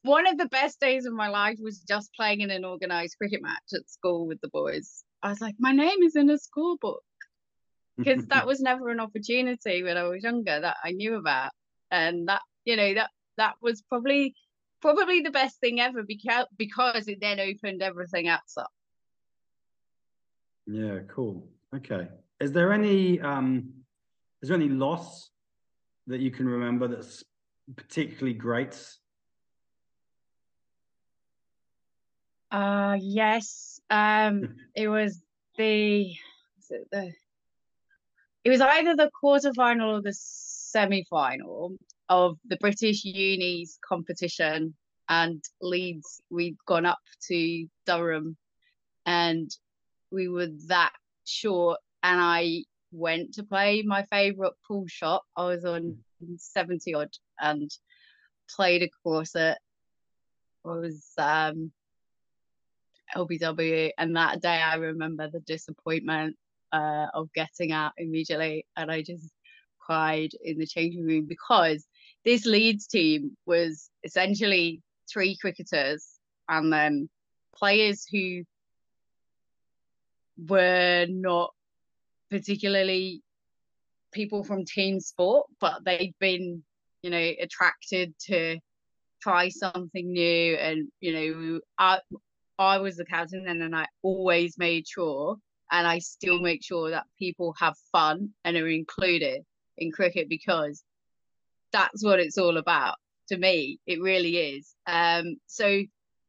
one 0.04 0.26
of 0.26 0.38
the 0.38 0.46
best 0.46 0.80
days 0.80 1.04
of 1.04 1.12
my 1.12 1.28
life 1.28 1.58
was 1.60 1.80
just 1.80 2.14
playing 2.14 2.40
in 2.40 2.50
an 2.50 2.64
organized 2.64 3.18
cricket 3.18 3.42
match 3.42 3.74
at 3.74 3.90
school 3.90 4.26
with 4.26 4.40
the 4.40 4.48
boys. 4.48 5.04
I 5.22 5.28
was 5.28 5.42
like, 5.42 5.56
my 5.58 5.72
name 5.72 6.02
is 6.02 6.16
in 6.16 6.30
a 6.30 6.38
school 6.38 6.78
book. 6.78 7.02
Because 8.02 8.26
that 8.26 8.46
was 8.50 8.60
never 8.60 8.88
an 8.88 9.00
opportunity 9.00 9.82
when 9.82 9.96
I 9.96 10.04
was 10.04 10.22
younger 10.22 10.60
that 10.60 10.76
I 10.84 10.92
knew 10.92 11.16
about, 11.16 11.52
and 11.90 12.28
that 12.28 12.42
you 12.64 12.76
know 12.76 12.94
that 12.94 13.10
that 13.36 13.54
was 13.60 13.82
probably 13.82 14.34
probably 14.80 15.20
the 15.20 15.30
best 15.30 15.60
thing 15.60 15.80
ever 15.80 16.02
because 16.02 16.46
because 16.56 17.08
it 17.08 17.18
then 17.20 17.40
opened 17.40 17.82
everything 17.82 18.28
else 18.28 18.56
up. 18.56 18.70
Yeah, 20.66 21.00
cool. 21.08 21.48
Okay. 21.74 22.08
Is 22.40 22.52
there 22.52 22.72
any 22.72 23.20
um 23.20 23.70
is 24.42 24.48
there 24.48 24.56
any 24.56 24.68
loss 24.68 25.30
that 26.06 26.20
you 26.20 26.30
can 26.30 26.46
remember 26.46 26.88
that's 26.88 27.24
particularly 27.76 28.34
great? 28.34 28.78
Uh 32.50 32.96
yes. 33.00 33.80
Um 33.90 34.56
it 34.74 34.88
was 34.88 35.22
the 35.56 36.14
was 36.56 36.70
it 36.70 36.88
the 36.90 37.12
it 38.44 38.50
was 38.50 38.60
either 38.60 38.96
the 38.96 39.10
quarterfinal 39.22 39.98
or 39.98 40.02
the 40.02 40.14
semi-final 40.14 41.76
of 42.08 42.38
the 42.46 42.56
British 42.56 43.04
Unis 43.04 43.78
competition 43.86 44.74
and 45.08 45.42
Leeds. 45.60 46.20
We'd 46.30 46.56
gone 46.66 46.86
up 46.86 47.00
to 47.28 47.66
Durham 47.86 48.36
and 49.04 49.50
we 50.10 50.28
were 50.28 50.48
that 50.68 50.92
short 51.24 51.80
and 52.02 52.20
I 52.20 52.64
went 52.92 53.34
to 53.34 53.44
play 53.44 53.82
my 53.82 54.04
favourite 54.04 54.52
pull 54.66 54.86
shot. 54.88 55.22
I 55.36 55.44
was 55.44 55.64
on 55.64 55.98
70 56.36 56.94
odd 56.94 57.10
and 57.38 57.70
played 58.48 58.82
a 58.82 58.90
course 59.02 59.36
at 59.36 59.58
was 60.64 61.12
um 61.18 61.72
LBW 63.16 63.90
and 63.98 64.16
that 64.16 64.40
day 64.40 64.60
I 64.62 64.74
remember 64.76 65.28
the 65.28 65.40
disappointment 65.40 66.36
uh, 66.72 67.06
of 67.14 67.32
getting 67.34 67.72
out 67.72 67.92
immediately 67.96 68.64
and 68.76 68.90
I 68.90 69.02
just 69.02 69.30
cried 69.78 70.30
in 70.44 70.58
the 70.58 70.66
changing 70.66 71.04
room 71.04 71.26
because 71.26 71.86
this 72.24 72.46
Leeds 72.46 72.86
team 72.86 73.36
was 73.46 73.90
essentially 74.04 74.82
three 75.12 75.36
cricketers 75.36 76.06
and 76.48 76.72
then 76.72 77.08
players 77.54 78.06
who 78.10 78.42
were 80.48 81.06
not 81.08 81.52
particularly 82.30 83.22
people 84.12 84.44
from 84.44 84.64
team 84.64 85.00
sport, 85.00 85.46
but 85.60 85.84
they'd 85.84 86.14
been, 86.18 86.62
you 87.02 87.10
know, 87.10 87.30
attracted 87.40 88.14
to 88.26 88.58
try 89.20 89.48
something 89.48 90.12
new. 90.12 90.54
And, 90.54 90.88
you 91.00 91.12
know, 91.12 91.60
I, 91.78 91.98
I 92.58 92.78
was 92.78 92.96
the 92.96 93.04
captain 93.04 93.44
then, 93.44 93.62
and 93.62 93.74
I 93.74 93.86
always 94.02 94.58
made 94.58 94.86
sure, 94.86 95.36
and 95.70 95.86
I 95.86 95.98
still 95.98 96.40
make 96.40 96.64
sure 96.64 96.90
that 96.90 97.06
people 97.18 97.54
have 97.58 97.74
fun 97.92 98.30
and 98.44 98.56
are 98.56 98.68
included 98.68 99.42
in 99.78 99.92
cricket 99.92 100.28
because 100.28 100.82
that's 101.72 102.04
what 102.04 102.20
it's 102.20 102.38
all 102.38 102.56
about. 102.56 102.96
To 103.28 103.38
me, 103.38 103.78
it 103.86 104.00
really 104.00 104.36
is. 104.36 104.74
Um, 104.86 105.36
so 105.46 105.82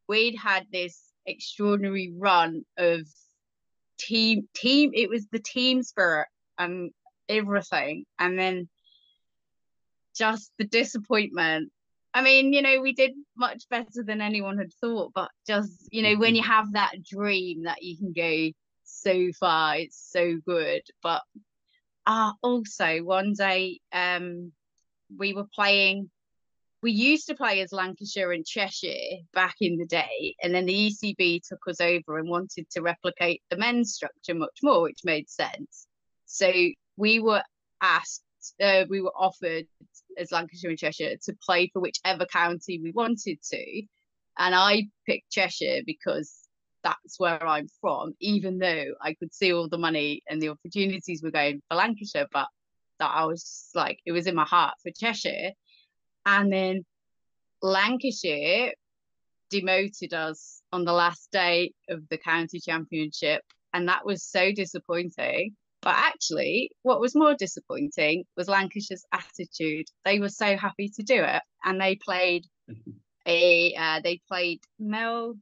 we'd 0.07 0.35
had 0.35 0.65
this 0.71 0.99
extraordinary 1.25 2.13
run 2.17 2.63
of 2.77 3.01
team 3.97 4.47
team 4.55 4.91
it 4.93 5.09
was 5.09 5.27
the 5.31 5.39
team 5.39 5.83
spirit 5.83 6.27
and 6.57 6.91
everything 7.29 8.03
and 8.19 8.37
then 8.37 8.67
just 10.15 10.51
the 10.57 10.65
disappointment 10.65 11.71
i 12.13 12.21
mean 12.21 12.51
you 12.51 12.61
know 12.61 12.81
we 12.81 12.93
did 12.93 13.11
much 13.37 13.63
better 13.69 14.03
than 14.03 14.21
anyone 14.21 14.57
had 14.57 14.73
thought 14.81 15.11
but 15.13 15.29
just 15.47 15.87
you 15.91 16.01
know 16.01 16.15
when 16.15 16.35
you 16.35 16.41
mm-hmm. 16.41 16.51
have 16.51 16.73
that 16.73 17.03
dream 17.03 17.63
that 17.63 17.83
you 17.83 17.95
can 17.95 18.11
go 18.11 18.51
so 18.91 19.31
far 19.39 19.77
it's 19.77 20.09
so 20.11 20.37
good 20.45 20.81
but 21.01 21.21
uh 22.05 22.31
also 22.41 22.99
one 22.99 23.33
day 23.33 23.79
um 23.93 24.51
we 25.17 25.33
were 25.33 25.47
playing 25.53 26.09
we 26.81 26.91
used 26.91 27.27
to 27.27 27.35
play 27.35 27.61
as 27.61 27.71
Lancashire 27.71 28.31
and 28.31 28.45
Cheshire 28.45 29.19
back 29.33 29.55
in 29.61 29.77
the 29.77 29.85
day, 29.85 30.35
and 30.41 30.53
then 30.53 30.65
the 30.65 30.89
ECB 30.89 31.41
took 31.47 31.59
us 31.67 31.79
over 31.79 32.17
and 32.17 32.29
wanted 32.29 32.69
to 32.71 32.81
replicate 32.81 33.43
the 33.49 33.57
men's 33.57 33.93
structure 33.93 34.33
much 34.33 34.59
more, 34.63 34.81
which 34.81 35.01
made 35.03 35.29
sense. 35.29 35.87
So 36.25 36.51
we 36.97 37.19
were 37.19 37.43
asked, 37.81 38.23
uh, 38.59 38.85
we 38.89 39.01
were 39.01 39.13
offered 39.15 39.65
as 40.17 40.31
Lancashire 40.31 40.71
and 40.71 40.79
Cheshire 40.79 41.17
to 41.25 41.37
play 41.45 41.69
for 41.71 41.81
whichever 41.81 42.25
county 42.25 42.79
we 42.81 42.91
wanted 42.91 43.37
to, 43.51 43.81
and 44.39 44.55
I 44.55 44.87
picked 45.05 45.31
Cheshire 45.31 45.81
because 45.85 46.40
that's 46.83 47.19
where 47.19 47.45
I'm 47.45 47.67
from, 47.79 48.13
even 48.19 48.57
though 48.57 48.85
I 49.01 49.13
could 49.13 49.33
see 49.33 49.53
all 49.53 49.67
the 49.67 49.77
money 49.77 50.23
and 50.27 50.41
the 50.41 50.49
opportunities 50.49 51.21
were 51.23 51.31
going 51.31 51.61
for 51.69 51.75
Lancashire, 51.75 52.27
but 52.31 52.47
that 52.99 53.11
I 53.13 53.25
was 53.25 53.69
like, 53.73 53.99
it 54.05 54.11
was 54.11 54.27
in 54.27 54.35
my 54.35 54.45
heart 54.45 54.75
for 54.81 54.91
Cheshire. 54.91 55.51
And 56.25 56.51
then 56.51 56.85
Lancashire 57.61 58.73
demoted 59.49 60.13
us 60.13 60.61
on 60.71 60.85
the 60.85 60.93
last 60.93 61.29
day 61.31 61.73
of 61.89 62.07
the 62.09 62.17
county 62.17 62.59
championship. 62.59 63.43
And 63.73 63.87
that 63.87 64.05
was 64.05 64.23
so 64.23 64.51
disappointing. 64.51 65.55
But 65.81 65.95
actually, 65.95 66.71
what 66.83 67.01
was 67.01 67.15
more 67.15 67.33
disappointing 67.33 68.25
was 68.37 68.47
Lancashire's 68.47 69.03
attitude. 69.11 69.87
They 70.05 70.19
were 70.19 70.29
so 70.29 70.55
happy 70.55 70.89
to 70.89 71.03
do 71.03 71.23
it. 71.23 71.41
And 71.65 71.81
they 71.81 71.95
played 71.95 72.45
a, 73.25 73.73
uh, 73.75 73.99
they 74.03 74.21
played 74.27 74.61
Mel, 74.79 75.35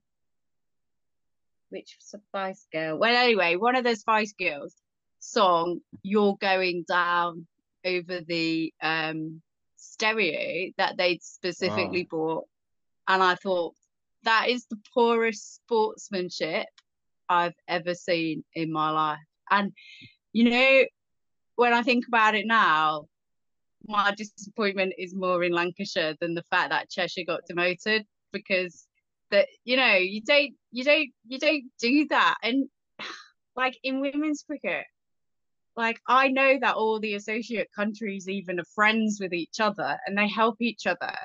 which 1.69 1.97
Spice 1.99 2.67
Girl? 2.71 2.97
Well, 2.97 3.15
anyway, 3.15 3.55
one 3.55 3.75
of 3.75 3.83
those 3.83 4.01
Spice 4.01 4.33
Girls 4.33 4.75
song, 5.19 5.79
You're 6.03 6.37
Going 6.39 6.85
Down 6.87 7.47
over 7.85 8.21
the 8.21 8.73
um 8.81 9.41
stereo 9.77 10.71
that 10.77 10.97
they'd 10.97 11.23
specifically 11.23 12.07
wow. 12.11 12.17
bought. 12.17 12.47
And 13.07 13.23
I 13.23 13.35
thought, 13.35 13.73
that 14.23 14.49
is 14.49 14.65
the 14.65 14.77
poorest 14.93 15.55
sportsmanship 15.55 16.67
I've 17.27 17.55
ever 17.67 17.95
seen 17.95 18.43
in 18.53 18.71
my 18.71 18.91
life. 18.91 19.19
And, 19.49 19.71
you 20.33 20.49
know, 20.49 20.83
when 21.55 21.73
I 21.73 21.81
think 21.81 22.05
about 22.07 22.35
it 22.35 22.45
now, 22.45 23.05
my 23.87 24.13
disappointment 24.15 24.93
is 24.97 25.15
more 25.15 25.43
in 25.43 25.53
Lancashire 25.53 26.15
than 26.19 26.33
the 26.33 26.43
fact 26.43 26.69
that 26.69 26.89
Cheshire 26.89 27.23
got 27.25 27.45
demoted 27.47 28.05
because 28.31 28.85
that 29.31 29.47
you 29.63 29.77
know 29.77 29.95
you 29.95 30.21
don't 30.21 30.53
you 30.71 30.83
don't 30.83 31.09
you 31.25 31.39
don't 31.39 31.63
do 31.79 32.07
that 32.09 32.35
and 32.43 32.69
like 33.55 33.77
in 33.83 34.01
women's 34.01 34.43
cricket 34.43 34.85
like 35.79 36.01
I 36.07 36.27
know 36.27 36.59
that 36.59 36.75
all 36.75 36.99
the 36.99 37.15
associate 37.15 37.69
countries 37.73 38.27
even 38.27 38.59
are 38.59 38.75
friends 38.75 39.17
with 39.21 39.33
each 39.33 39.61
other 39.61 39.97
and 40.05 40.17
they 40.17 40.27
help 40.27 40.57
each 40.61 40.85
other. 40.85 41.15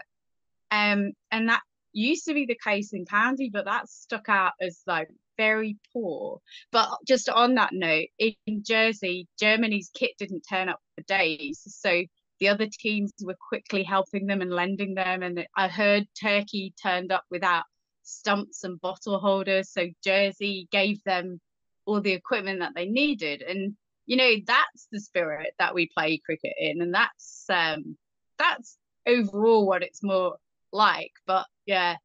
Um, 0.70 1.10
and 1.32 1.48
that 1.48 1.62
used 1.92 2.26
to 2.26 2.34
be 2.34 2.46
the 2.46 2.58
case 2.62 2.92
in 2.92 3.04
county, 3.04 3.50
but 3.52 3.64
that 3.64 3.88
stuck 3.88 4.28
out 4.28 4.52
as 4.60 4.80
like 4.86 5.08
very 5.36 5.76
poor. 5.92 6.40
But 6.70 6.88
just 7.04 7.28
on 7.28 7.56
that 7.56 7.72
note, 7.72 8.06
in 8.18 8.62
Jersey, 8.62 9.26
Germany's 9.40 9.90
kit 9.92 10.12
didn't 10.18 10.46
turn 10.48 10.68
up 10.68 10.78
for 10.94 11.02
days. 11.02 11.60
So 11.66 12.04
the 12.38 12.48
other 12.48 12.68
teams 12.68 13.12
were 13.22 13.36
quickly 13.48 13.82
helping 13.82 14.26
them 14.26 14.40
and 14.40 14.52
lending 14.52 14.94
them. 14.94 15.24
And 15.24 15.44
I 15.56 15.66
heard 15.66 16.06
Turkey 16.20 16.74
turned 16.80 17.10
up 17.10 17.24
without 17.28 17.64
stumps 18.04 18.64
and 18.64 18.80
bottle 18.80 19.18
holders. 19.18 19.70
So 19.70 19.88
Jersey 20.02 20.68
gave 20.70 21.02
them 21.04 21.40
all 21.86 22.00
the 22.00 22.12
equipment 22.12 22.60
that 22.60 22.72
they 22.74 22.86
needed. 22.86 23.42
And 23.42 23.76
you 24.06 24.16
know 24.16 24.32
that's 24.46 24.88
the 24.92 25.00
spirit 25.00 25.54
that 25.58 25.74
we 25.74 25.88
play 25.96 26.18
cricket 26.18 26.54
in 26.58 26.82
and 26.82 26.92
that's 26.92 27.44
um 27.48 27.96
that's 28.38 28.78
overall 29.06 29.66
what 29.66 29.82
it's 29.82 30.02
more 30.02 30.36
like 30.72 31.12
but 31.26 31.46
yeah 31.66 31.96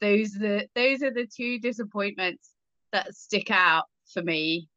those 0.00 0.36
are 0.36 0.40
the 0.40 0.68
those 0.74 1.02
are 1.02 1.12
the 1.12 1.26
two 1.26 1.58
disappointments 1.58 2.50
that 2.92 3.14
stick 3.14 3.50
out 3.50 3.84
for 4.12 4.22
me 4.22 4.68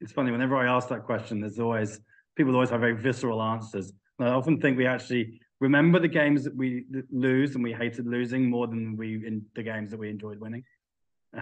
it's 0.00 0.12
funny 0.12 0.30
whenever 0.30 0.56
i 0.56 0.66
ask 0.66 0.88
that 0.88 1.04
question 1.04 1.40
there's 1.40 1.58
always 1.58 2.00
people 2.36 2.54
always 2.54 2.70
have 2.70 2.80
very 2.80 2.96
visceral 2.96 3.42
answers 3.42 3.92
and 4.18 4.28
i 4.28 4.32
often 4.32 4.60
think 4.60 4.76
we 4.76 4.86
actually 4.86 5.40
remember 5.60 5.98
the 5.98 6.08
games 6.08 6.44
that 6.44 6.56
we 6.56 6.84
lose 7.10 7.54
and 7.54 7.62
we 7.62 7.72
hated 7.72 8.06
losing 8.06 8.48
more 8.48 8.66
than 8.66 8.96
we 8.96 9.26
in 9.26 9.44
the 9.54 9.62
games 9.62 9.90
that 9.90 9.98
we 9.98 10.10
enjoyed 10.10 10.38
winning 10.40 10.64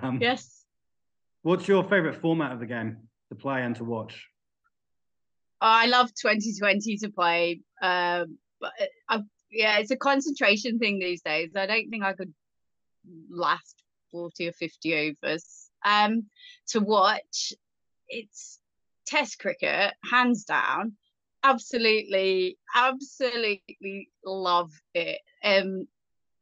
um, 0.03 0.19
yes 0.21 0.65
what's 1.43 1.67
your 1.67 1.83
favorite 1.85 2.21
format 2.21 2.53
of 2.53 2.61
the 2.61 2.67
game 2.67 2.97
to 3.29 3.35
play 3.35 3.63
and 3.63 3.77
to 3.77 3.85
watch 3.85 4.29
I 5.61 5.87
love 5.87 6.15
2020 6.15 6.99
to 6.99 7.11
play. 7.11 7.61
Um, 7.83 8.39
but 8.61 8.73
uh, 8.81 8.85
I, 9.09 9.23
yeah, 9.51 9.79
it's 9.79 9.91
a 9.91 9.97
concentration 9.97 10.79
thing 10.79 10.99
these 10.99 11.23
days. 11.23 11.51
I 11.57 11.67
don't 11.67 11.91
think 11.91 12.05
I 12.05 12.13
could 12.13 12.33
last 13.31 13.83
40 14.13 14.49
or 14.49 14.53
50 14.53 15.17
overs. 15.23 15.71
Um, 15.85 16.27
to 16.69 16.81
watch, 16.81 17.53
it's 18.09 18.59
Test 19.07 19.39
cricket, 19.39 19.95
hands 20.11 20.45
down. 20.45 20.93
Absolutely, 21.43 22.59
absolutely 22.75 24.11
love 24.25 24.73
it. 24.95 25.21
Um, 25.43 25.87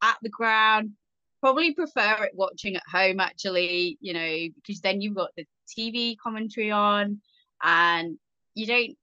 at 0.03 0.17
the 0.23 0.29
ground, 0.29 0.93
probably 1.41 1.75
prefer 1.75 2.25
it 2.25 2.33
watching 2.35 2.77
at 2.77 2.83
home 2.91 3.21
actually. 3.21 3.99
You 4.01 4.15
know, 4.15 4.49
because 4.57 4.81
then 4.81 5.01
you've 5.01 5.15
got 5.15 5.31
the 5.37 5.47
TV 5.77 6.17
commentary 6.17 6.71
on, 6.71 7.21
and 7.63 8.19
you 8.55 8.67
don't 8.67 8.97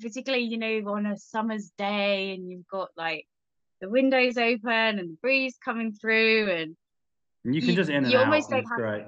particularly, 0.00 0.44
you 0.44 0.58
know, 0.58 0.92
on 0.92 1.06
a 1.06 1.16
summer's 1.16 1.70
day 1.78 2.34
and 2.34 2.48
you've 2.48 2.66
got 2.66 2.90
like 2.96 3.26
the 3.80 3.88
windows 3.88 4.36
open 4.36 4.98
and 4.98 5.10
the 5.10 5.18
breeze 5.20 5.56
coming 5.64 5.92
through 5.92 6.50
and 6.50 6.76
you 7.44 7.60
can 7.60 7.70
you, 7.70 7.76
just 7.76 7.90
in 7.90 8.04
and 8.04 8.14
out. 8.14 8.24
Almost 8.24 8.50
don't 8.50 8.64
have, 8.64 8.76
great. 8.76 9.04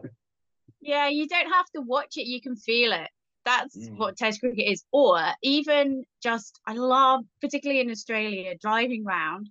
Yeah, 0.80 1.08
you 1.08 1.26
don't 1.26 1.50
have 1.52 1.66
to 1.74 1.80
watch 1.80 2.16
it, 2.16 2.26
you 2.26 2.40
can 2.40 2.56
feel 2.56 2.92
it. 2.92 3.08
That's 3.46 3.78
mm. 3.78 3.96
what 3.96 4.18
Test 4.18 4.40
cricket 4.40 4.70
is. 4.70 4.84
Or 4.92 5.18
even 5.42 6.04
just 6.22 6.60
I 6.66 6.74
love, 6.74 7.24
particularly 7.40 7.80
in 7.80 7.90
Australia, 7.90 8.54
driving 8.60 9.06
around 9.06 9.48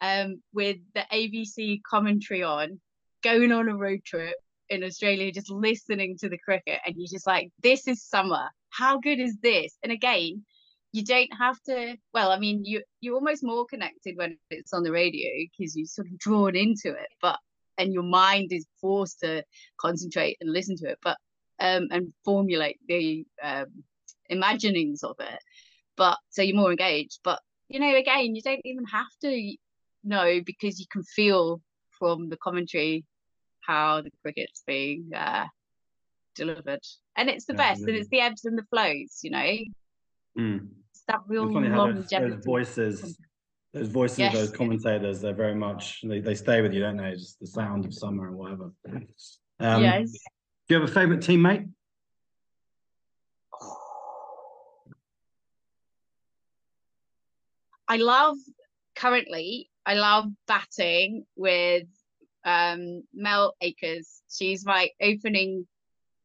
um 0.00 0.40
with 0.52 0.76
the 0.94 1.04
ABC 1.12 1.80
commentary 1.82 2.44
on, 2.44 2.80
going 3.24 3.50
on 3.50 3.68
a 3.68 3.76
road 3.76 4.04
trip 4.04 4.36
in 4.68 4.84
Australia, 4.84 5.32
just 5.32 5.50
listening 5.50 6.16
to 6.18 6.28
the 6.28 6.38
cricket, 6.38 6.78
and 6.86 6.94
you're 6.96 7.08
just 7.10 7.26
like, 7.26 7.50
this 7.62 7.88
is 7.88 8.04
summer. 8.04 8.48
How 8.70 9.00
good 9.00 9.18
is 9.18 9.38
this? 9.42 9.76
And 9.82 9.90
again, 9.90 10.44
you 10.92 11.04
don't 11.04 11.30
have 11.38 11.60
to 11.64 11.96
well 12.14 12.30
i 12.30 12.38
mean 12.38 12.64
you 12.64 12.82
you're 13.00 13.14
almost 13.14 13.44
more 13.44 13.66
connected 13.66 14.16
when 14.16 14.38
it's 14.50 14.72
on 14.72 14.82
the 14.82 14.90
radio 14.90 15.28
because 15.50 15.76
you're 15.76 15.86
sort 15.86 16.06
of 16.06 16.18
drawn 16.18 16.56
into 16.56 16.88
it 16.88 17.08
but 17.20 17.38
and 17.76 17.92
your 17.92 18.02
mind 18.02 18.52
is 18.52 18.66
forced 18.80 19.20
to 19.20 19.44
concentrate 19.78 20.36
and 20.40 20.50
listen 20.50 20.76
to 20.76 20.88
it 20.88 20.98
but 21.02 21.16
um 21.60 21.88
and 21.90 22.12
formulate 22.24 22.78
the 22.86 23.26
um 23.42 23.66
imaginings 24.28 25.02
of 25.02 25.16
it 25.20 25.40
but 25.96 26.18
so 26.30 26.42
you're 26.42 26.56
more 26.56 26.70
engaged 26.70 27.20
but 27.24 27.40
you 27.68 27.80
know 27.80 27.94
again 27.94 28.34
you 28.34 28.42
don't 28.42 28.60
even 28.64 28.84
have 28.84 29.06
to 29.20 29.54
know 30.04 30.40
because 30.44 30.78
you 30.78 30.86
can 30.90 31.02
feel 31.02 31.60
from 31.90 32.28
the 32.28 32.36
commentary 32.36 33.04
how 33.60 34.00
the 34.00 34.10
cricket's 34.22 34.62
being 34.66 35.10
uh 35.14 35.46
delivered 36.34 36.80
and 37.16 37.28
it's 37.28 37.46
the 37.46 37.52
yeah, 37.54 37.70
best 37.70 37.82
and 37.82 37.96
it's 37.96 38.08
the 38.10 38.20
ebbs 38.20 38.44
and 38.44 38.56
the 38.56 38.66
flows 38.70 39.18
you 39.22 39.30
know 39.30 39.56
Mm. 40.38 40.68
It's 40.90 41.02
that 41.08 41.20
real 41.26 41.52
those, 41.52 42.08
those, 42.08 42.44
voices, 42.44 43.18
those 43.72 43.88
voices, 43.88 44.18
yes. 44.18 44.32
those 44.32 44.50
commentators, 44.50 45.20
they're 45.20 45.34
very 45.34 45.54
much 45.54 46.00
they, 46.04 46.20
they 46.20 46.34
stay 46.34 46.60
with 46.60 46.72
you, 46.72 46.80
don't 46.80 46.96
they? 46.96 47.12
Just 47.12 47.40
the 47.40 47.46
sound 47.46 47.84
of 47.84 47.94
summer 47.94 48.28
and 48.28 48.36
whatever. 48.36 48.72
Um, 49.60 49.82
yes. 49.82 50.12
Do 50.68 50.74
you 50.74 50.80
have 50.82 50.90
a 50.90 50.92
favorite 50.92 51.20
teammate? 51.20 51.66
I 57.88 57.96
love 57.96 58.36
currently. 58.94 59.70
I 59.86 59.94
love 59.94 60.26
batting 60.46 61.24
with 61.36 61.86
um, 62.44 63.02
Mel 63.14 63.54
Akers. 63.62 64.20
She's 64.30 64.66
my 64.66 64.90
opening 65.00 65.66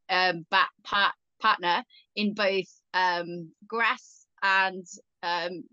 um, 0.09 0.45
bat 0.51 0.67
partner 1.39 1.85
in 2.17 2.33
both 2.33 2.67
um, 2.93 3.49
grass 3.65 4.25
and 4.41 4.85
um, 5.23 5.63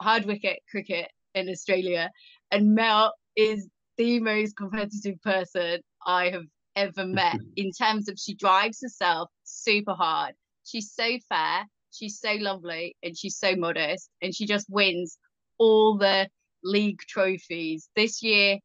hard 0.00 0.26
wicket 0.26 0.60
cricket 0.70 1.10
in 1.34 1.48
Australia. 1.48 2.12
And 2.52 2.72
Mel 2.72 3.14
is 3.34 3.68
the 3.96 4.20
most 4.20 4.56
competitive 4.56 5.20
person 5.22 5.80
I 6.06 6.30
have 6.30 6.44
ever 6.76 7.06
met 7.06 7.38
in 7.56 7.72
terms 7.72 8.08
of 8.08 8.18
she 8.18 8.34
drives 8.34 8.80
herself 8.82 9.30
super 9.44 9.94
hard. 9.94 10.34
She's 10.64 10.92
so 10.92 11.18
fair, 11.28 11.64
she's 11.90 12.20
so 12.20 12.32
lovely, 12.34 12.96
and 13.02 13.16
she's 13.16 13.38
so 13.38 13.56
modest, 13.56 14.10
and 14.22 14.34
she 14.34 14.46
just 14.46 14.66
wins 14.68 15.18
all 15.58 15.96
the 15.96 16.28
league 16.62 17.00
trophies. 17.08 17.88
This 17.96 18.22
year, 18.22 18.58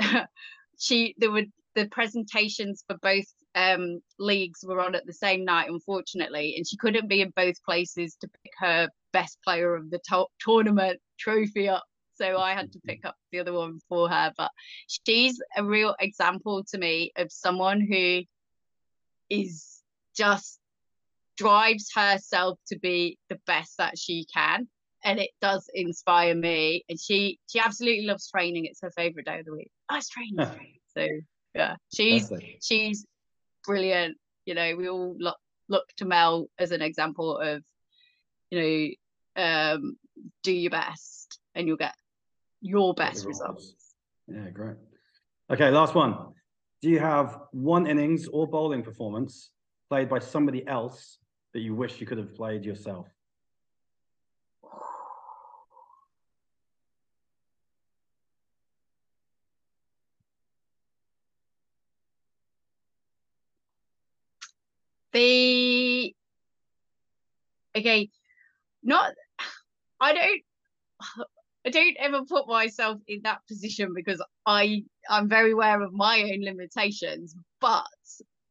she 0.78 1.14
there 1.18 1.30
were 1.30 1.44
the 1.74 1.86
presentations 1.88 2.84
for 2.86 2.96
both 2.98 3.24
um, 3.54 4.00
leagues 4.18 4.64
were 4.66 4.80
on 4.80 4.94
at 4.94 5.06
the 5.06 5.12
same 5.12 5.44
night, 5.44 5.70
unfortunately, 5.70 6.54
and 6.56 6.66
she 6.66 6.76
couldn't 6.76 7.08
be 7.08 7.20
in 7.20 7.32
both 7.34 7.62
places 7.64 8.16
to 8.20 8.28
pick 8.42 8.52
her 8.58 8.88
best 9.12 9.38
player 9.44 9.74
of 9.74 9.90
the 9.90 10.00
to- 10.08 10.26
tournament 10.40 11.00
trophy 11.18 11.68
up. 11.68 11.84
So 12.22 12.38
I 12.38 12.54
had 12.54 12.72
to 12.72 12.80
pick 12.80 13.04
up 13.04 13.16
the 13.30 13.40
other 13.40 13.52
one 13.52 13.80
for 13.88 14.08
her. 14.08 14.32
But 14.36 14.50
she's 14.86 15.40
a 15.56 15.64
real 15.64 15.94
example 16.00 16.64
to 16.70 16.78
me 16.78 17.12
of 17.16 17.32
someone 17.32 17.80
who 17.80 18.22
is 19.30 19.80
just 20.16 20.58
drives 21.36 21.90
herself 21.94 22.58
to 22.68 22.78
be 22.78 23.18
the 23.30 23.38
best 23.46 23.78
that 23.78 23.96
she 23.98 24.26
can 24.32 24.68
and 25.02 25.18
it 25.18 25.30
does 25.40 25.68
inspire 25.72 26.34
me 26.34 26.84
and 26.90 27.00
she 27.00 27.38
she 27.50 27.58
absolutely 27.58 28.04
loves 28.04 28.28
training 28.30 28.66
it's 28.66 28.82
her 28.82 28.90
favorite 28.90 29.24
day 29.24 29.38
of 29.40 29.46
the 29.46 29.52
week 29.52 29.70
i 29.88 30.00
training 30.12 30.76
so 30.94 31.08
yeah 31.54 31.74
she's 31.90 32.30
she's 32.60 33.06
brilliant. 33.64 34.16
You 34.44 34.54
know, 34.54 34.76
we 34.76 34.88
all 34.88 35.14
look 35.18 35.36
look 35.68 35.86
to 35.96 36.04
Mel 36.04 36.48
as 36.58 36.72
an 36.72 36.82
example 36.82 37.38
of, 37.38 37.62
you 38.50 38.96
know, 39.36 39.42
um, 39.42 39.96
do 40.42 40.52
your 40.52 40.70
best 40.70 41.38
and 41.54 41.66
you'll 41.66 41.76
get 41.76 41.94
your 42.62 42.94
best 42.94 43.26
results. 43.26 43.74
Yeah, 44.28 44.48
great. 44.50 44.76
Okay, 45.50 45.70
last 45.70 45.94
one. 45.94 46.32
Do 46.80 46.88
you 46.88 47.00
have 47.00 47.40
one 47.50 47.86
innings 47.86 48.28
or 48.28 48.46
bowling 48.46 48.82
performance 48.82 49.50
played 49.90 50.08
by 50.08 50.20
somebody 50.20 50.66
else 50.66 51.18
that 51.52 51.60
you 51.60 51.74
wish 51.74 52.00
you 52.00 52.06
could 52.06 52.16
have 52.18 52.34
played 52.34 52.64
yourself? 52.64 53.06
they 65.12 66.14
okay 67.76 68.08
not 68.82 69.12
i 70.00 70.14
don't 70.14 70.42
i 71.66 71.70
don't 71.70 71.96
ever 71.98 72.24
put 72.24 72.48
myself 72.48 72.98
in 73.06 73.20
that 73.22 73.40
position 73.48 73.92
because 73.94 74.22
i 74.46 74.82
i'm 75.08 75.28
very 75.28 75.52
aware 75.52 75.80
of 75.82 75.92
my 75.92 76.22
own 76.22 76.42
limitations 76.42 77.34
but 77.60 77.86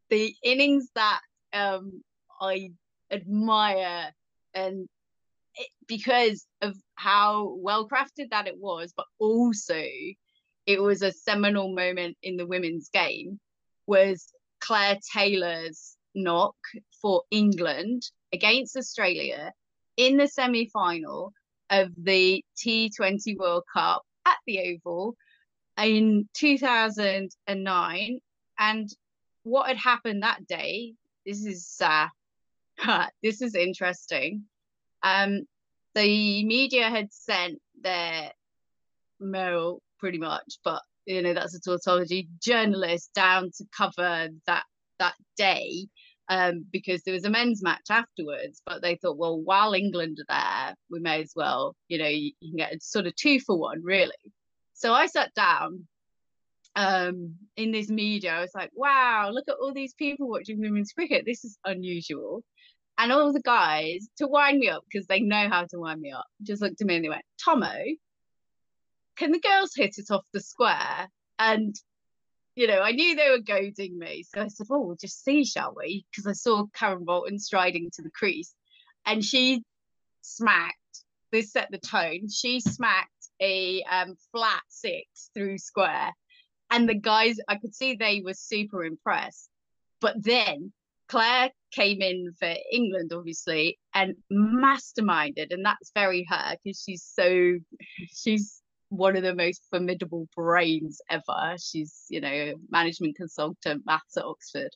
the 0.09 0.34
innings 0.43 0.89
that 0.95 1.22
um 1.53 2.01
i 2.39 2.70
admire 3.12 4.12
and 4.53 4.88
it, 5.55 5.68
because 5.88 6.45
of 6.62 6.76
how 6.95 7.55
well 7.57 7.88
crafted 7.88 8.30
that 8.32 8.47
it 8.47 8.57
was 8.57 8.93
but 8.95 9.05
also 9.20 9.84
it 10.66 10.82
was 10.82 11.01
a 11.01 11.12
seminal 11.12 11.74
moment 11.74 12.16
in 12.24 12.38
the 12.38 12.45
women's 12.45 12.89
game 12.89 13.39
was 13.88 14.32
claire 14.59 14.97
taylor's 15.14 15.97
knock 16.14 16.55
for 17.01 17.24
England 17.32 18.03
against 18.34 18.78
Australia 18.78 19.51
in 19.97 20.18
the 20.18 20.28
semi 20.28 20.70
final 20.70 21.34
of 21.72 21.91
the 21.97 22.43
T20 22.57 23.38
World 23.38 23.63
Cup 23.74 24.03
at 24.28 24.38
the 24.45 24.78
Oval 24.86 25.15
in 25.78 26.28
2009. 26.34 28.19
And 28.59 28.89
what 29.43 29.67
had 29.67 29.78
happened 29.78 30.22
that 30.22 30.45
day, 30.45 30.93
this 31.26 31.45
is 31.45 31.82
uh, 31.82 32.07
this 33.24 33.41
is 33.41 33.55
interesting. 33.55 34.43
Um, 35.01 35.47
the 35.95 36.45
media 36.45 36.89
had 36.89 37.11
sent 37.11 37.59
their 37.82 38.32
male 39.19 39.82
pretty 39.99 40.19
much, 40.19 40.59
but 40.63 40.82
you 41.05 41.22
know 41.22 41.34
that's 41.34 41.55
a 41.55 41.59
tautology 41.59 42.28
journalist 42.41 43.11
down 43.15 43.51
to 43.57 43.65
cover 43.76 44.30
that 44.45 44.63
that 44.99 45.15
day 45.36 45.88
um, 46.32 46.65
because 46.71 47.03
there 47.03 47.13
was 47.13 47.25
a 47.25 47.29
men's 47.29 47.61
match 47.61 47.88
afterwards. 47.89 48.61
But 48.65 48.82
they 48.82 48.95
thought, 48.95 49.17
well, 49.17 49.38
while 49.38 49.73
England 49.73 50.17
are 50.19 50.25
there, 50.29 50.75
we 50.89 50.99
may 50.99 51.21
as 51.21 51.34
well, 51.36 51.75
you 51.89 51.97
know, 51.97 52.07
you, 52.07 52.32
you 52.39 52.51
can 52.51 52.57
get 52.57 52.82
sort 52.82 53.05
of 53.05 53.15
two 53.17 53.39
for 53.41 53.59
one, 53.59 53.84
really. 53.84 54.11
So 54.73 54.93
I 54.93 55.07
sat 55.07 55.34
down 55.36 55.88
um, 56.77 57.36
in 57.57 57.71
this 57.73 57.89
media. 57.89 58.34
I 58.34 58.39
was 58.39 58.55
like, 58.55 58.71
wow, 58.73 59.29
look 59.32 59.49
at 59.49 59.57
all 59.61 59.73
these 59.73 59.93
people 59.93 60.29
watching 60.29 60.61
women's 60.61 60.93
cricket. 60.93 61.25
This 61.25 61.43
is 61.43 61.59
unusual. 61.65 62.43
And 62.97 63.11
all 63.11 63.34
the 63.34 63.41
guys, 63.41 64.07
to 64.17 64.27
wind 64.27 64.59
me 64.59 64.69
up, 64.69 64.84
because 64.89 65.07
they 65.07 65.19
know 65.19 65.49
how 65.49 65.65
to 65.65 65.79
wind 65.79 65.99
me 65.99 66.11
up, 66.11 66.25
just 66.43 66.61
looked 66.61 66.79
at 66.79 66.88
me 66.88 66.95
and 66.95 67.03
they 67.03 67.09
went, 67.09 67.25
Tomo, 67.43 67.73
can 69.17 69.34
the 69.34 69.39
girls 69.39 69.71
hit 69.75 69.95
it 69.97 70.11
off 70.11 70.23
the 70.32 70.39
square? 70.39 71.09
And 71.39 71.75
you 72.56 72.68
know, 72.68 72.82
I 72.82 72.91
knew 72.91 73.16
they 73.16 73.30
were 73.30 73.39
goading 73.39 73.97
me. 73.97 74.24
So 74.24 74.41
I 74.41 74.47
said, 74.47 74.68
Oh, 74.70 74.82
we'll 74.82 74.95
just 74.95 75.24
see, 75.24 75.45
shall 75.45 75.74
we? 75.76 76.06
Because 76.12 76.28
I 76.28 76.34
saw 76.34 76.66
Karen 76.74 77.06
Rolton 77.06 77.39
striding 77.39 77.89
to 77.93 78.02
the 78.02 78.12
crease 78.12 78.54
and 79.06 79.24
she 79.24 79.64
smacked, 80.22 80.76
this 81.32 81.52
set 81.52 81.70
the 81.72 81.78
tone. 81.78 82.30
She 82.30 82.60
smacked 82.60 83.10
a 83.41 83.84
um, 83.84 84.16
flat 84.32 84.62
six 84.68 85.30
through 85.34 85.58
square. 85.58 86.12
And 86.70 86.88
the 86.88 86.95
guys, 86.95 87.38
I 87.47 87.56
could 87.56 87.76
see 87.76 87.95
they 87.95 88.22
were 88.24 88.34
super 88.34 88.84
impressed. 88.84 89.49
But 89.99 90.24
then 90.24 90.72
Claire 91.10 91.52
came 91.72 92.02
in 92.02 92.34
for 92.39 92.54
England, 92.72 93.12
obviously, 93.14 93.80
and 93.93 94.16
masterminded. 94.32 95.52
And 95.52 95.66
that's 95.66 95.91
very 95.93 96.26
her 96.30 96.56
because 96.64 96.82
she's 96.82 97.04
so, 97.04 97.58
she's 98.14 98.61
one 98.92 99.16
of 99.16 99.24
the 99.24 99.34
most 99.34 99.64
formidable 99.70 100.28
brains 100.36 101.00
ever. 101.10 101.56
She's, 101.58 102.06
you 102.10 102.20
know, 102.20 102.54
management 102.70 103.16
consultant, 103.16 103.84
maths 103.86 104.18
at 104.18 104.26
Oxford. 104.26 104.72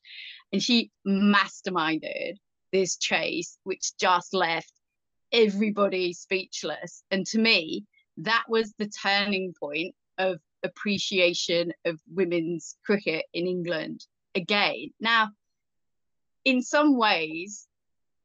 And 0.54 0.64
she 0.64 0.90
masterminded 1.06 2.36
this 2.72 2.96
chase, 2.96 3.58
which 3.66 3.92
just 4.00 4.34
left 4.34 4.72
everybody 5.34 6.14
speechless. 6.14 7.04
And 7.12 7.26
to 7.28 7.40
me, 7.40 7.84
that 8.18 8.46
was 8.48 8.74
the 8.78 8.88
turning 8.88 9.54
point 9.60 9.94
of 10.18 10.40
appreciation 10.64 11.74
of 11.84 12.00
women's 12.10 12.78
cricket 12.86 13.26
in 13.34 13.48
England 13.48 14.06
again. 14.34 14.92
Now, 14.98 15.32
in 16.46 16.62
some 16.62 16.98
ways, 16.98 17.68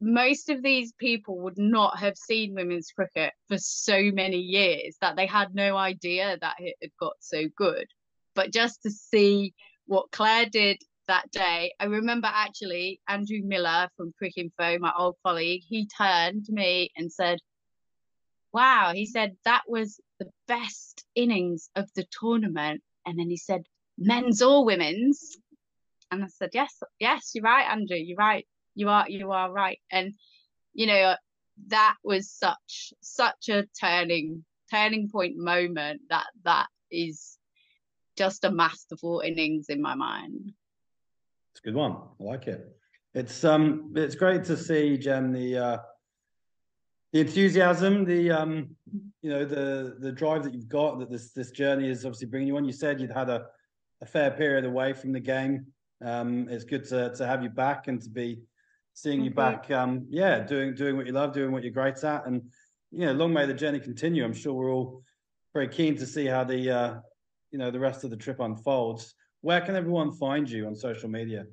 most 0.01 0.49
of 0.49 0.63
these 0.63 0.93
people 0.93 1.39
would 1.41 1.59
not 1.59 1.99
have 1.99 2.17
seen 2.17 2.55
women's 2.55 2.91
cricket 2.91 3.33
for 3.49 3.59
so 3.59 4.11
many 4.13 4.39
years 4.39 4.97
that 5.01 5.17
they 5.17 5.27
had 5.27 5.55
no 5.55 5.77
idea 5.77 6.39
that 6.41 6.57
it 6.59 6.77
had 6.81 6.91
got 6.99 7.15
so 7.21 7.45
good. 7.57 7.87
But 8.35 8.53
just 8.53 8.83
to 8.83 8.91
see 8.91 9.55
what 9.87 10.11
Claire 10.11 10.47
did 10.47 10.79
that 11.07 11.31
day, 11.31 11.75
I 11.79 11.85
remember 11.85 12.29
actually 12.33 13.01
Andrew 13.09 13.41
Miller 13.43 13.89
from 13.97 14.15
Cricinfo, 14.21 14.81
my 14.81 14.93
old 14.97 15.17
colleague, 15.23 15.63
he 15.69 15.87
turned 15.87 16.47
to 16.47 16.53
me 16.53 16.91
and 16.97 17.13
said, 17.13 17.39
Wow, 18.53 18.93
he 18.95 19.07
said 19.07 19.37
that 19.45 19.63
was 19.69 20.01
the 20.19 20.31
best 20.49 21.05
innings 21.15 21.69
of 21.77 21.89
the 21.95 22.07
tournament. 22.19 22.83
And 23.07 23.19
then 23.19 23.29
he 23.29 23.37
said, 23.37 23.63
Men's 23.99 24.41
or 24.41 24.65
women's? 24.65 25.37
And 26.11 26.25
I 26.25 26.29
said, 26.29 26.51
Yes, 26.55 26.83
yes, 26.99 27.33
you're 27.35 27.45
right, 27.45 27.71
Andrew, 27.71 27.97
you're 27.97 28.17
right. 28.17 28.47
You 28.75 28.89
are 28.89 29.09
you 29.09 29.33
are 29.33 29.51
right. 29.51 29.81
And 29.91 30.15
you 30.73 30.87
know, 30.87 31.15
that 31.69 31.97
was 32.05 32.31
such 32.31 32.93
such 33.01 33.49
a 33.49 33.67
turning 33.79 34.45
turning 34.71 35.09
point 35.09 35.37
moment 35.37 36.03
that 36.11 36.27
that 36.45 36.69
is 36.91 37.39
just 38.17 38.45
a 38.45 38.51
masterful 38.51 39.21
innings 39.21 39.69
in 39.69 39.81
my 39.81 39.95
mind. 39.95 40.53
It's 41.53 41.61
a 41.61 41.65
good 41.65 41.75
one. 41.75 41.97
I 42.21 42.25
like 42.25 42.47
it. 42.47 42.77
It's 43.15 43.45
um 43.45 43.93
it's 43.97 44.15
great 44.15 44.45
to 44.45 44.57
see 44.57 44.97
Jen 44.97 45.33
the 45.33 45.59
uh 45.59 45.79
the 47.13 47.21
enthusiasm, 47.21 48.05
the 48.05 48.31
um 48.31 48.77
you 49.23 49.31
know 49.31 49.45
the 49.45 49.97
the 49.99 50.13
drive 50.13 50.45
that 50.45 50.55
you've 50.55 50.69
got 50.69 50.99
that 51.01 51.11
this 51.11 51.33
this 51.33 51.51
journey 51.51 51.89
is 51.89 52.05
obviously 52.05 52.29
bringing 52.29 52.49
you 52.49 52.57
on. 52.57 52.65
You 52.65 52.73
said 52.73 53.01
you'd 53.01 53.11
had 53.11 53.29
a 53.29 53.47
a 54.01 54.07
fair 54.07 54.31
period 54.31 54.65
away 54.65 54.93
from 54.93 55.13
the 55.13 55.21
game. 55.21 55.67
Um, 56.03 56.49
it's 56.49 56.65
good 56.65 56.85
to 56.89 57.13
to 57.15 57.27
have 57.27 57.43
you 57.43 57.51
back 57.51 57.89
and 57.89 58.01
to 58.01 58.09
be 58.09 58.41
seeing 58.95 59.23
you 59.23 59.31
back. 59.31 59.71
Um, 59.71 60.07
yeah, 60.11 60.41
doing 60.41 60.75
doing 60.75 60.97
what 60.97 61.07
you 61.07 61.13
love, 61.13 61.33
doing 61.33 61.53
what 61.53 61.63
you're 61.63 61.73
great 61.73 62.03
at, 62.05 62.27
and 62.27 62.43
you 62.91 63.07
know, 63.07 63.13
long 63.13 63.33
may 63.33 63.47
the 63.47 63.55
journey 63.55 63.81
continue. 63.81 64.25
I'm 64.25 64.33
sure 64.33 64.53
we're 64.53 64.73
all 64.73 65.03
very 65.55 65.69
keen 65.69 65.97
to 65.97 66.07
see 66.07 66.27
how 66.27 66.45
the 66.45 66.71
uh, 66.71 66.95
you 67.51 67.59
know 67.59 67.71
the 67.71 67.81
rest 67.81 68.05
of 68.05 68.11
the 68.11 68.17
trip 68.17 68.41
unfolds. 68.41 69.15
Where 69.43 69.61
can 69.61 69.77
everyone 69.77 70.13
find 70.13 70.49
you 70.49 70.67
on 70.67 70.75
social 70.75 71.09
media? 71.09 71.47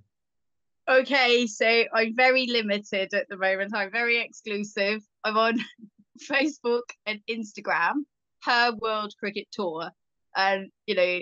Okay, 0.90 1.48
so 1.48 1.84
I'm 1.94 2.16
very 2.16 2.48
limited 2.48 3.14
at 3.14 3.28
the 3.30 3.38
moment. 3.38 3.76
I'm 3.76 3.92
very 3.92 4.22
exclusive. 4.22 5.02
I'm 5.24 5.38
on 5.38 5.60
Facebook 6.30 6.84
and 7.06 7.20
Instagram, 7.30 8.06
her 8.44 8.74
World 8.82 9.14
Cricket 9.20 9.48
Tour, 9.52 9.92
and 10.36 10.70
you 10.86 10.96
know, 10.96 11.20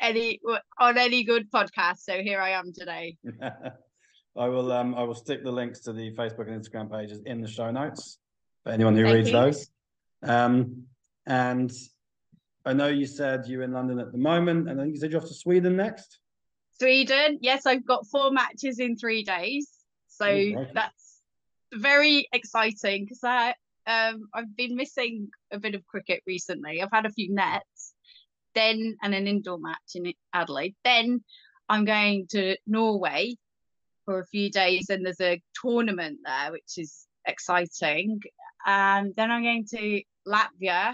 any 0.00 0.40
on 0.78 0.98
any 0.98 1.24
good 1.24 1.50
podcast. 1.50 1.98
So 1.98 2.22
here 2.22 2.40
I 2.40 2.50
am 2.50 2.72
today. 2.72 3.16
I 4.36 4.48
will 4.48 4.72
um 4.72 4.94
I 4.94 5.02
will 5.02 5.14
stick 5.14 5.44
the 5.44 5.52
links 5.52 5.80
to 5.80 5.92
the 5.92 6.12
Facebook 6.14 6.48
and 6.48 6.62
Instagram 6.62 6.90
pages 6.90 7.20
in 7.26 7.40
the 7.40 7.48
show 7.48 7.70
notes 7.70 8.18
for 8.64 8.70
anyone 8.70 8.96
who 8.96 9.04
Thank 9.04 9.14
reads 9.14 9.28
you. 9.28 9.32
those. 9.32 9.70
Um 10.22 10.84
and 11.26 11.70
I 12.64 12.72
know 12.72 12.88
you 12.88 13.06
said 13.06 13.46
you're 13.46 13.62
in 13.62 13.72
London 13.72 13.98
at 13.98 14.12
the 14.12 14.18
moment, 14.18 14.68
and 14.68 14.80
I 14.80 14.84
think 14.84 14.94
you 14.94 15.00
said 15.00 15.10
you're 15.10 15.20
off 15.20 15.28
to 15.28 15.34
Sweden 15.34 15.76
next. 15.76 16.18
Sweden, 16.78 17.38
yes, 17.40 17.66
I've 17.66 17.86
got 17.86 18.06
four 18.06 18.30
matches 18.30 18.78
in 18.78 18.96
three 18.96 19.24
days, 19.24 19.68
so 20.08 20.26
oh, 20.26 20.66
that's 20.72 21.20
very 21.74 22.28
exciting 22.32 23.04
because 23.04 23.22
I 23.24 23.54
um 23.86 24.28
I've 24.32 24.56
been 24.56 24.76
missing 24.76 25.28
a 25.50 25.58
bit 25.58 25.74
of 25.74 25.86
cricket 25.86 26.22
recently. 26.26 26.80
I've 26.80 26.92
had 26.92 27.06
a 27.06 27.10
few 27.10 27.34
nets, 27.34 27.94
then 28.54 28.96
and 29.02 29.14
an 29.14 29.26
indoor 29.26 29.58
match 29.58 29.94
in 29.94 30.12
Adelaide. 30.32 30.74
Then 30.84 31.22
I'm 31.68 31.84
going 31.84 32.28
to 32.30 32.56
Norway 32.66 33.36
for 34.04 34.20
a 34.20 34.26
few 34.26 34.50
days 34.50 34.90
and 34.90 35.04
there's 35.04 35.20
a 35.20 35.40
tournament 35.60 36.18
there 36.24 36.52
which 36.52 36.78
is 36.78 37.06
exciting 37.26 38.20
and 38.66 39.14
then 39.16 39.30
i'm 39.30 39.42
going 39.42 39.64
to 39.64 40.02
latvia 40.26 40.92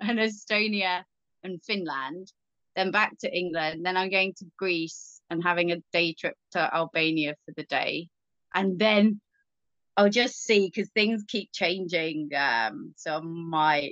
and 0.00 0.18
estonia 0.18 1.02
and 1.44 1.62
finland 1.62 2.32
then 2.76 2.90
back 2.90 3.16
to 3.18 3.36
england 3.36 3.84
then 3.84 3.96
i'm 3.96 4.10
going 4.10 4.34
to 4.34 4.44
greece 4.56 5.20
and 5.30 5.42
having 5.42 5.72
a 5.72 5.82
day 5.92 6.12
trip 6.12 6.36
to 6.50 6.74
albania 6.74 7.34
for 7.44 7.52
the 7.56 7.64
day 7.64 8.08
and 8.54 8.78
then 8.78 9.20
i'll 9.96 10.10
just 10.10 10.44
see 10.44 10.66
because 10.66 10.90
things 10.90 11.24
keep 11.28 11.50
changing 11.52 12.28
um 12.36 12.92
so 12.96 13.20
my 13.20 13.90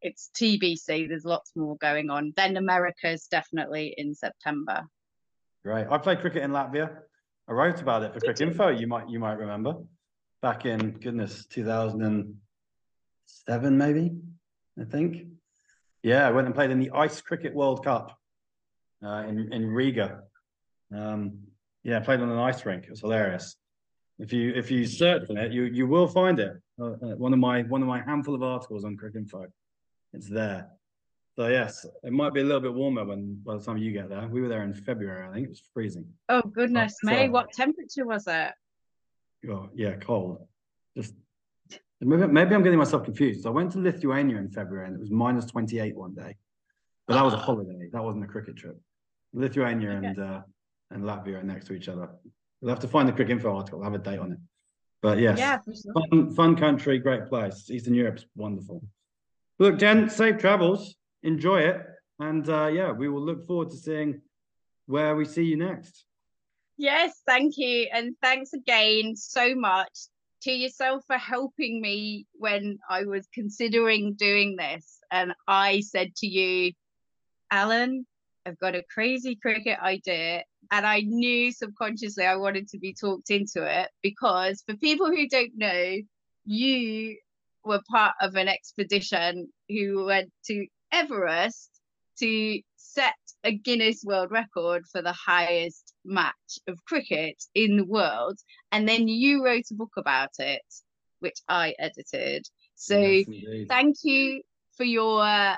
it's 0.00 0.30
tbc 0.34 1.08
there's 1.08 1.24
lots 1.24 1.52
more 1.56 1.76
going 1.76 2.10
on 2.10 2.32
then 2.36 2.56
america's 2.56 3.26
definitely 3.26 3.94
in 3.96 4.14
september 4.14 4.82
Right. 5.66 5.84
I 5.90 5.98
played 5.98 6.20
cricket 6.20 6.44
in 6.44 6.52
Latvia. 6.52 6.90
I 7.48 7.52
wrote 7.52 7.80
about 7.80 8.02
it 8.02 8.12
for 8.12 8.20
Cricinfo. 8.20 8.78
You 8.78 8.86
might 8.86 9.08
you 9.08 9.18
might 9.18 9.38
remember 9.38 9.76
back 10.42 10.66
in 10.66 10.90
goodness 10.92 11.46
2007 11.46 13.78
maybe 13.78 14.12
I 14.78 14.84
think. 14.84 15.26
Yeah, 16.02 16.28
I 16.28 16.30
went 16.30 16.46
and 16.46 16.54
played 16.54 16.70
in 16.70 16.78
the 16.78 16.90
Ice 16.92 17.20
Cricket 17.20 17.54
World 17.54 17.84
Cup 17.84 18.16
uh, 19.04 19.24
in 19.28 19.52
in 19.52 19.70
Riga. 19.70 20.22
Um, 20.94 21.38
yeah, 21.82 21.98
I 21.98 22.00
played 22.00 22.20
on 22.20 22.30
an 22.30 22.38
ice 22.38 22.64
rink. 22.64 22.84
It 22.84 22.90
was 22.90 23.00
hilarious. 23.00 23.56
If 24.18 24.32
you 24.32 24.52
if 24.54 24.70
you 24.70 24.86
search 24.86 25.26
for 25.26 25.38
it, 25.38 25.52
you 25.52 25.64
you 25.64 25.86
will 25.86 26.08
find 26.08 26.38
it. 26.38 26.52
Uh, 26.80 26.84
uh 26.84 27.16
one 27.16 27.32
of 27.32 27.38
my 27.38 27.62
one 27.62 27.82
of 27.82 27.88
my 27.88 28.02
handful 28.02 28.34
of 28.34 28.42
articles 28.42 28.84
on 28.84 28.96
Cricket 28.96 29.28
Cricinfo. 29.28 29.46
It's 30.12 30.28
there. 30.28 30.68
So 31.36 31.48
yes, 31.48 31.84
it 32.02 32.12
might 32.12 32.32
be 32.32 32.40
a 32.40 32.44
little 32.44 32.62
bit 32.62 32.72
warmer 32.72 33.04
when 33.04 33.38
by 33.44 33.56
the 33.56 33.62
time 33.62 33.76
you 33.76 33.92
get 33.92 34.08
there. 34.08 34.26
We 34.26 34.40
were 34.40 34.48
there 34.48 34.62
in 34.62 34.72
February, 34.72 35.28
I 35.28 35.34
think 35.34 35.46
it 35.46 35.50
was 35.50 35.62
freezing. 35.74 36.06
Oh 36.30 36.40
goodness 36.40 36.96
me! 37.02 37.28
What 37.28 37.52
temperature 37.52 38.06
was 38.06 38.26
it? 38.26 38.52
Oh 39.50 39.68
yeah, 39.74 39.96
cold. 39.96 40.38
Just 40.96 41.12
maybe, 42.00 42.26
maybe 42.26 42.54
I'm 42.54 42.62
getting 42.62 42.78
myself 42.78 43.04
confused. 43.04 43.42
So 43.42 43.50
I 43.50 43.52
went 43.52 43.70
to 43.72 43.78
Lithuania 43.78 44.38
in 44.38 44.48
February 44.48 44.86
and 44.86 44.96
it 44.96 45.00
was 45.00 45.10
minus 45.10 45.44
28 45.44 45.94
one 45.94 46.14
day, 46.14 46.36
but 47.06 47.14
that 47.14 47.24
was 47.24 47.34
a 47.34 47.36
holiday. 47.48 47.90
That 47.92 48.02
wasn't 48.02 48.24
a 48.24 48.28
cricket 48.28 48.56
trip. 48.56 48.80
Lithuania 49.34 49.90
okay. 49.90 50.06
and 50.06 50.18
uh, 50.18 50.40
and 50.90 51.02
Latvia 51.04 51.40
are 51.40 51.42
next 51.42 51.66
to 51.66 51.74
each 51.74 51.90
other. 51.90 52.08
We'll 52.62 52.70
have 52.70 52.80
to 52.80 52.88
find 52.88 53.06
the 53.06 53.12
Cricinfo 53.12 53.54
article. 53.54 53.80
I'll 53.80 53.90
have 53.90 54.00
a 54.00 54.02
date 54.02 54.20
on 54.20 54.32
it. 54.32 54.38
But 55.02 55.18
yes, 55.18 55.38
yeah, 55.38 55.58
sure. 55.66 55.92
fun, 55.92 56.34
fun 56.34 56.56
country, 56.56 56.98
great 56.98 57.26
place. 57.26 57.70
Eastern 57.70 57.92
Europe's 57.92 58.24
wonderful. 58.34 58.82
Look, 59.58 59.78
Jen, 59.78 60.08
safe 60.08 60.38
travels 60.38 60.96
enjoy 61.22 61.60
it. 61.60 61.80
And 62.18 62.48
uh, 62.48 62.68
yeah, 62.68 62.92
we 62.92 63.08
will 63.08 63.22
look 63.22 63.46
forward 63.46 63.70
to 63.70 63.76
seeing 63.76 64.22
where 64.86 65.16
we 65.16 65.24
see 65.24 65.44
you 65.44 65.56
next. 65.56 66.04
Yes, 66.78 67.20
thank 67.26 67.56
you. 67.56 67.88
And 67.92 68.14
thanks 68.22 68.52
again 68.52 69.16
so 69.16 69.54
much 69.54 69.90
to 70.42 70.52
yourself 70.52 71.02
for 71.06 71.16
helping 71.16 71.80
me 71.80 72.26
when 72.34 72.78
I 72.88 73.04
was 73.04 73.26
considering 73.34 74.14
doing 74.14 74.56
this. 74.56 74.98
And 75.10 75.32
I 75.48 75.80
said 75.80 76.14
to 76.16 76.26
you, 76.26 76.72
Alan, 77.50 78.06
I've 78.44 78.58
got 78.58 78.74
a 78.74 78.84
crazy 78.92 79.36
cricket 79.36 79.78
idea. 79.80 80.44
And 80.70 80.86
I 80.86 81.00
knew 81.00 81.52
subconsciously 81.52 82.24
I 82.24 82.36
wanted 82.36 82.68
to 82.68 82.78
be 82.78 82.94
talked 82.94 83.30
into 83.30 83.64
it 83.64 83.88
because 84.02 84.62
for 84.66 84.76
people 84.76 85.06
who 85.06 85.28
don't 85.28 85.56
know, 85.56 85.96
you 86.44 87.16
were 87.64 87.80
part 87.90 88.14
of 88.20 88.34
an 88.34 88.48
expedition 88.48 89.48
who 89.68 90.04
went 90.04 90.30
to 90.46 90.66
Everest 90.92 91.70
to 92.18 92.60
set 92.76 93.14
a 93.44 93.52
Guinness 93.52 94.02
World 94.04 94.30
Record 94.30 94.84
for 94.90 95.02
the 95.02 95.12
highest 95.12 95.92
match 96.04 96.58
of 96.66 96.84
cricket 96.84 97.36
in 97.54 97.76
the 97.76 97.84
world. 97.84 98.38
And 98.72 98.88
then 98.88 99.08
you 99.08 99.44
wrote 99.44 99.64
a 99.70 99.74
book 99.74 99.92
about 99.96 100.30
it, 100.38 100.62
which 101.20 101.38
I 101.48 101.74
edited. 101.78 102.46
So 102.74 102.98
yes, 102.98 103.26
thank 103.68 103.96
you 104.02 104.42
for 104.76 104.84
your 104.84 105.22
uh, 105.22 105.56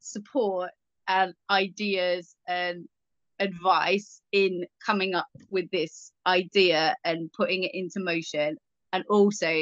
support 0.00 0.70
and 1.08 1.34
ideas 1.50 2.34
and 2.46 2.86
advice 3.38 4.20
in 4.32 4.66
coming 4.84 5.14
up 5.14 5.26
with 5.50 5.70
this 5.70 6.12
idea 6.26 6.96
and 7.04 7.32
putting 7.32 7.64
it 7.64 7.72
into 7.74 8.00
motion. 8.00 8.56
And 8.92 9.04
also, 9.08 9.52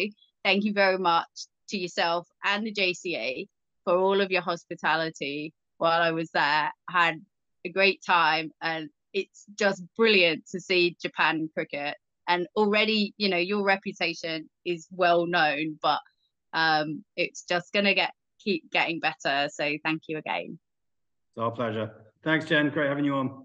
thank 0.45 0.64
you 0.64 0.72
very 0.72 0.99
much 0.99 1.28
to 1.68 1.78
yourself 1.78 2.28
and 2.45 2.66
the 2.66 2.72
JCA 2.72 3.47
for 3.85 3.97
all 3.97 4.20
of 4.20 4.30
your 4.30 4.43
hospitality 4.43 5.53
while 5.78 6.03
I 6.03 6.11
was 6.12 6.30
there. 6.32 6.70
Had 6.91 7.20
a 7.64 7.68
great 7.68 8.03
time 8.05 8.51
and 8.61 8.89
it's 9.12 9.45
just 9.57 9.82
brilliant 9.97 10.47
to 10.51 10.61
see 10.61 10.97
Japan 11.01 11.49
cricket. 11.55 11.97
And 12.26 12.47
already, 12.57 13.14
you 13.16 13.28
know, 13.28 13.37
your 13.37 13.62
reputation 13.62 14.49
is 14.64 14.89
well 14.91 15.26
known, 15.26 15.78
but 15.82 16.01
um, 16.53 17.05
it's 17.16 17.45
just 17.45 17.72
to 17.85 17.95
get 17.95 18.12
keep 18.41 18.70
getting 18.70 19.01
better. 19.01 19.49
So 19.53 19.76
thank 19.85 20.03
you 20.09 20.18
again. 20.18 20.59
It's 21.30 21.39
our 21.39 21.51
pleasure. 21.51 21.91
Thanks, 22.22 22.47
Jen. 22.47 22.70
Great 22.70 22.89
having 22.89 23.05
you 23.05 23.14
on. 23.14 23.45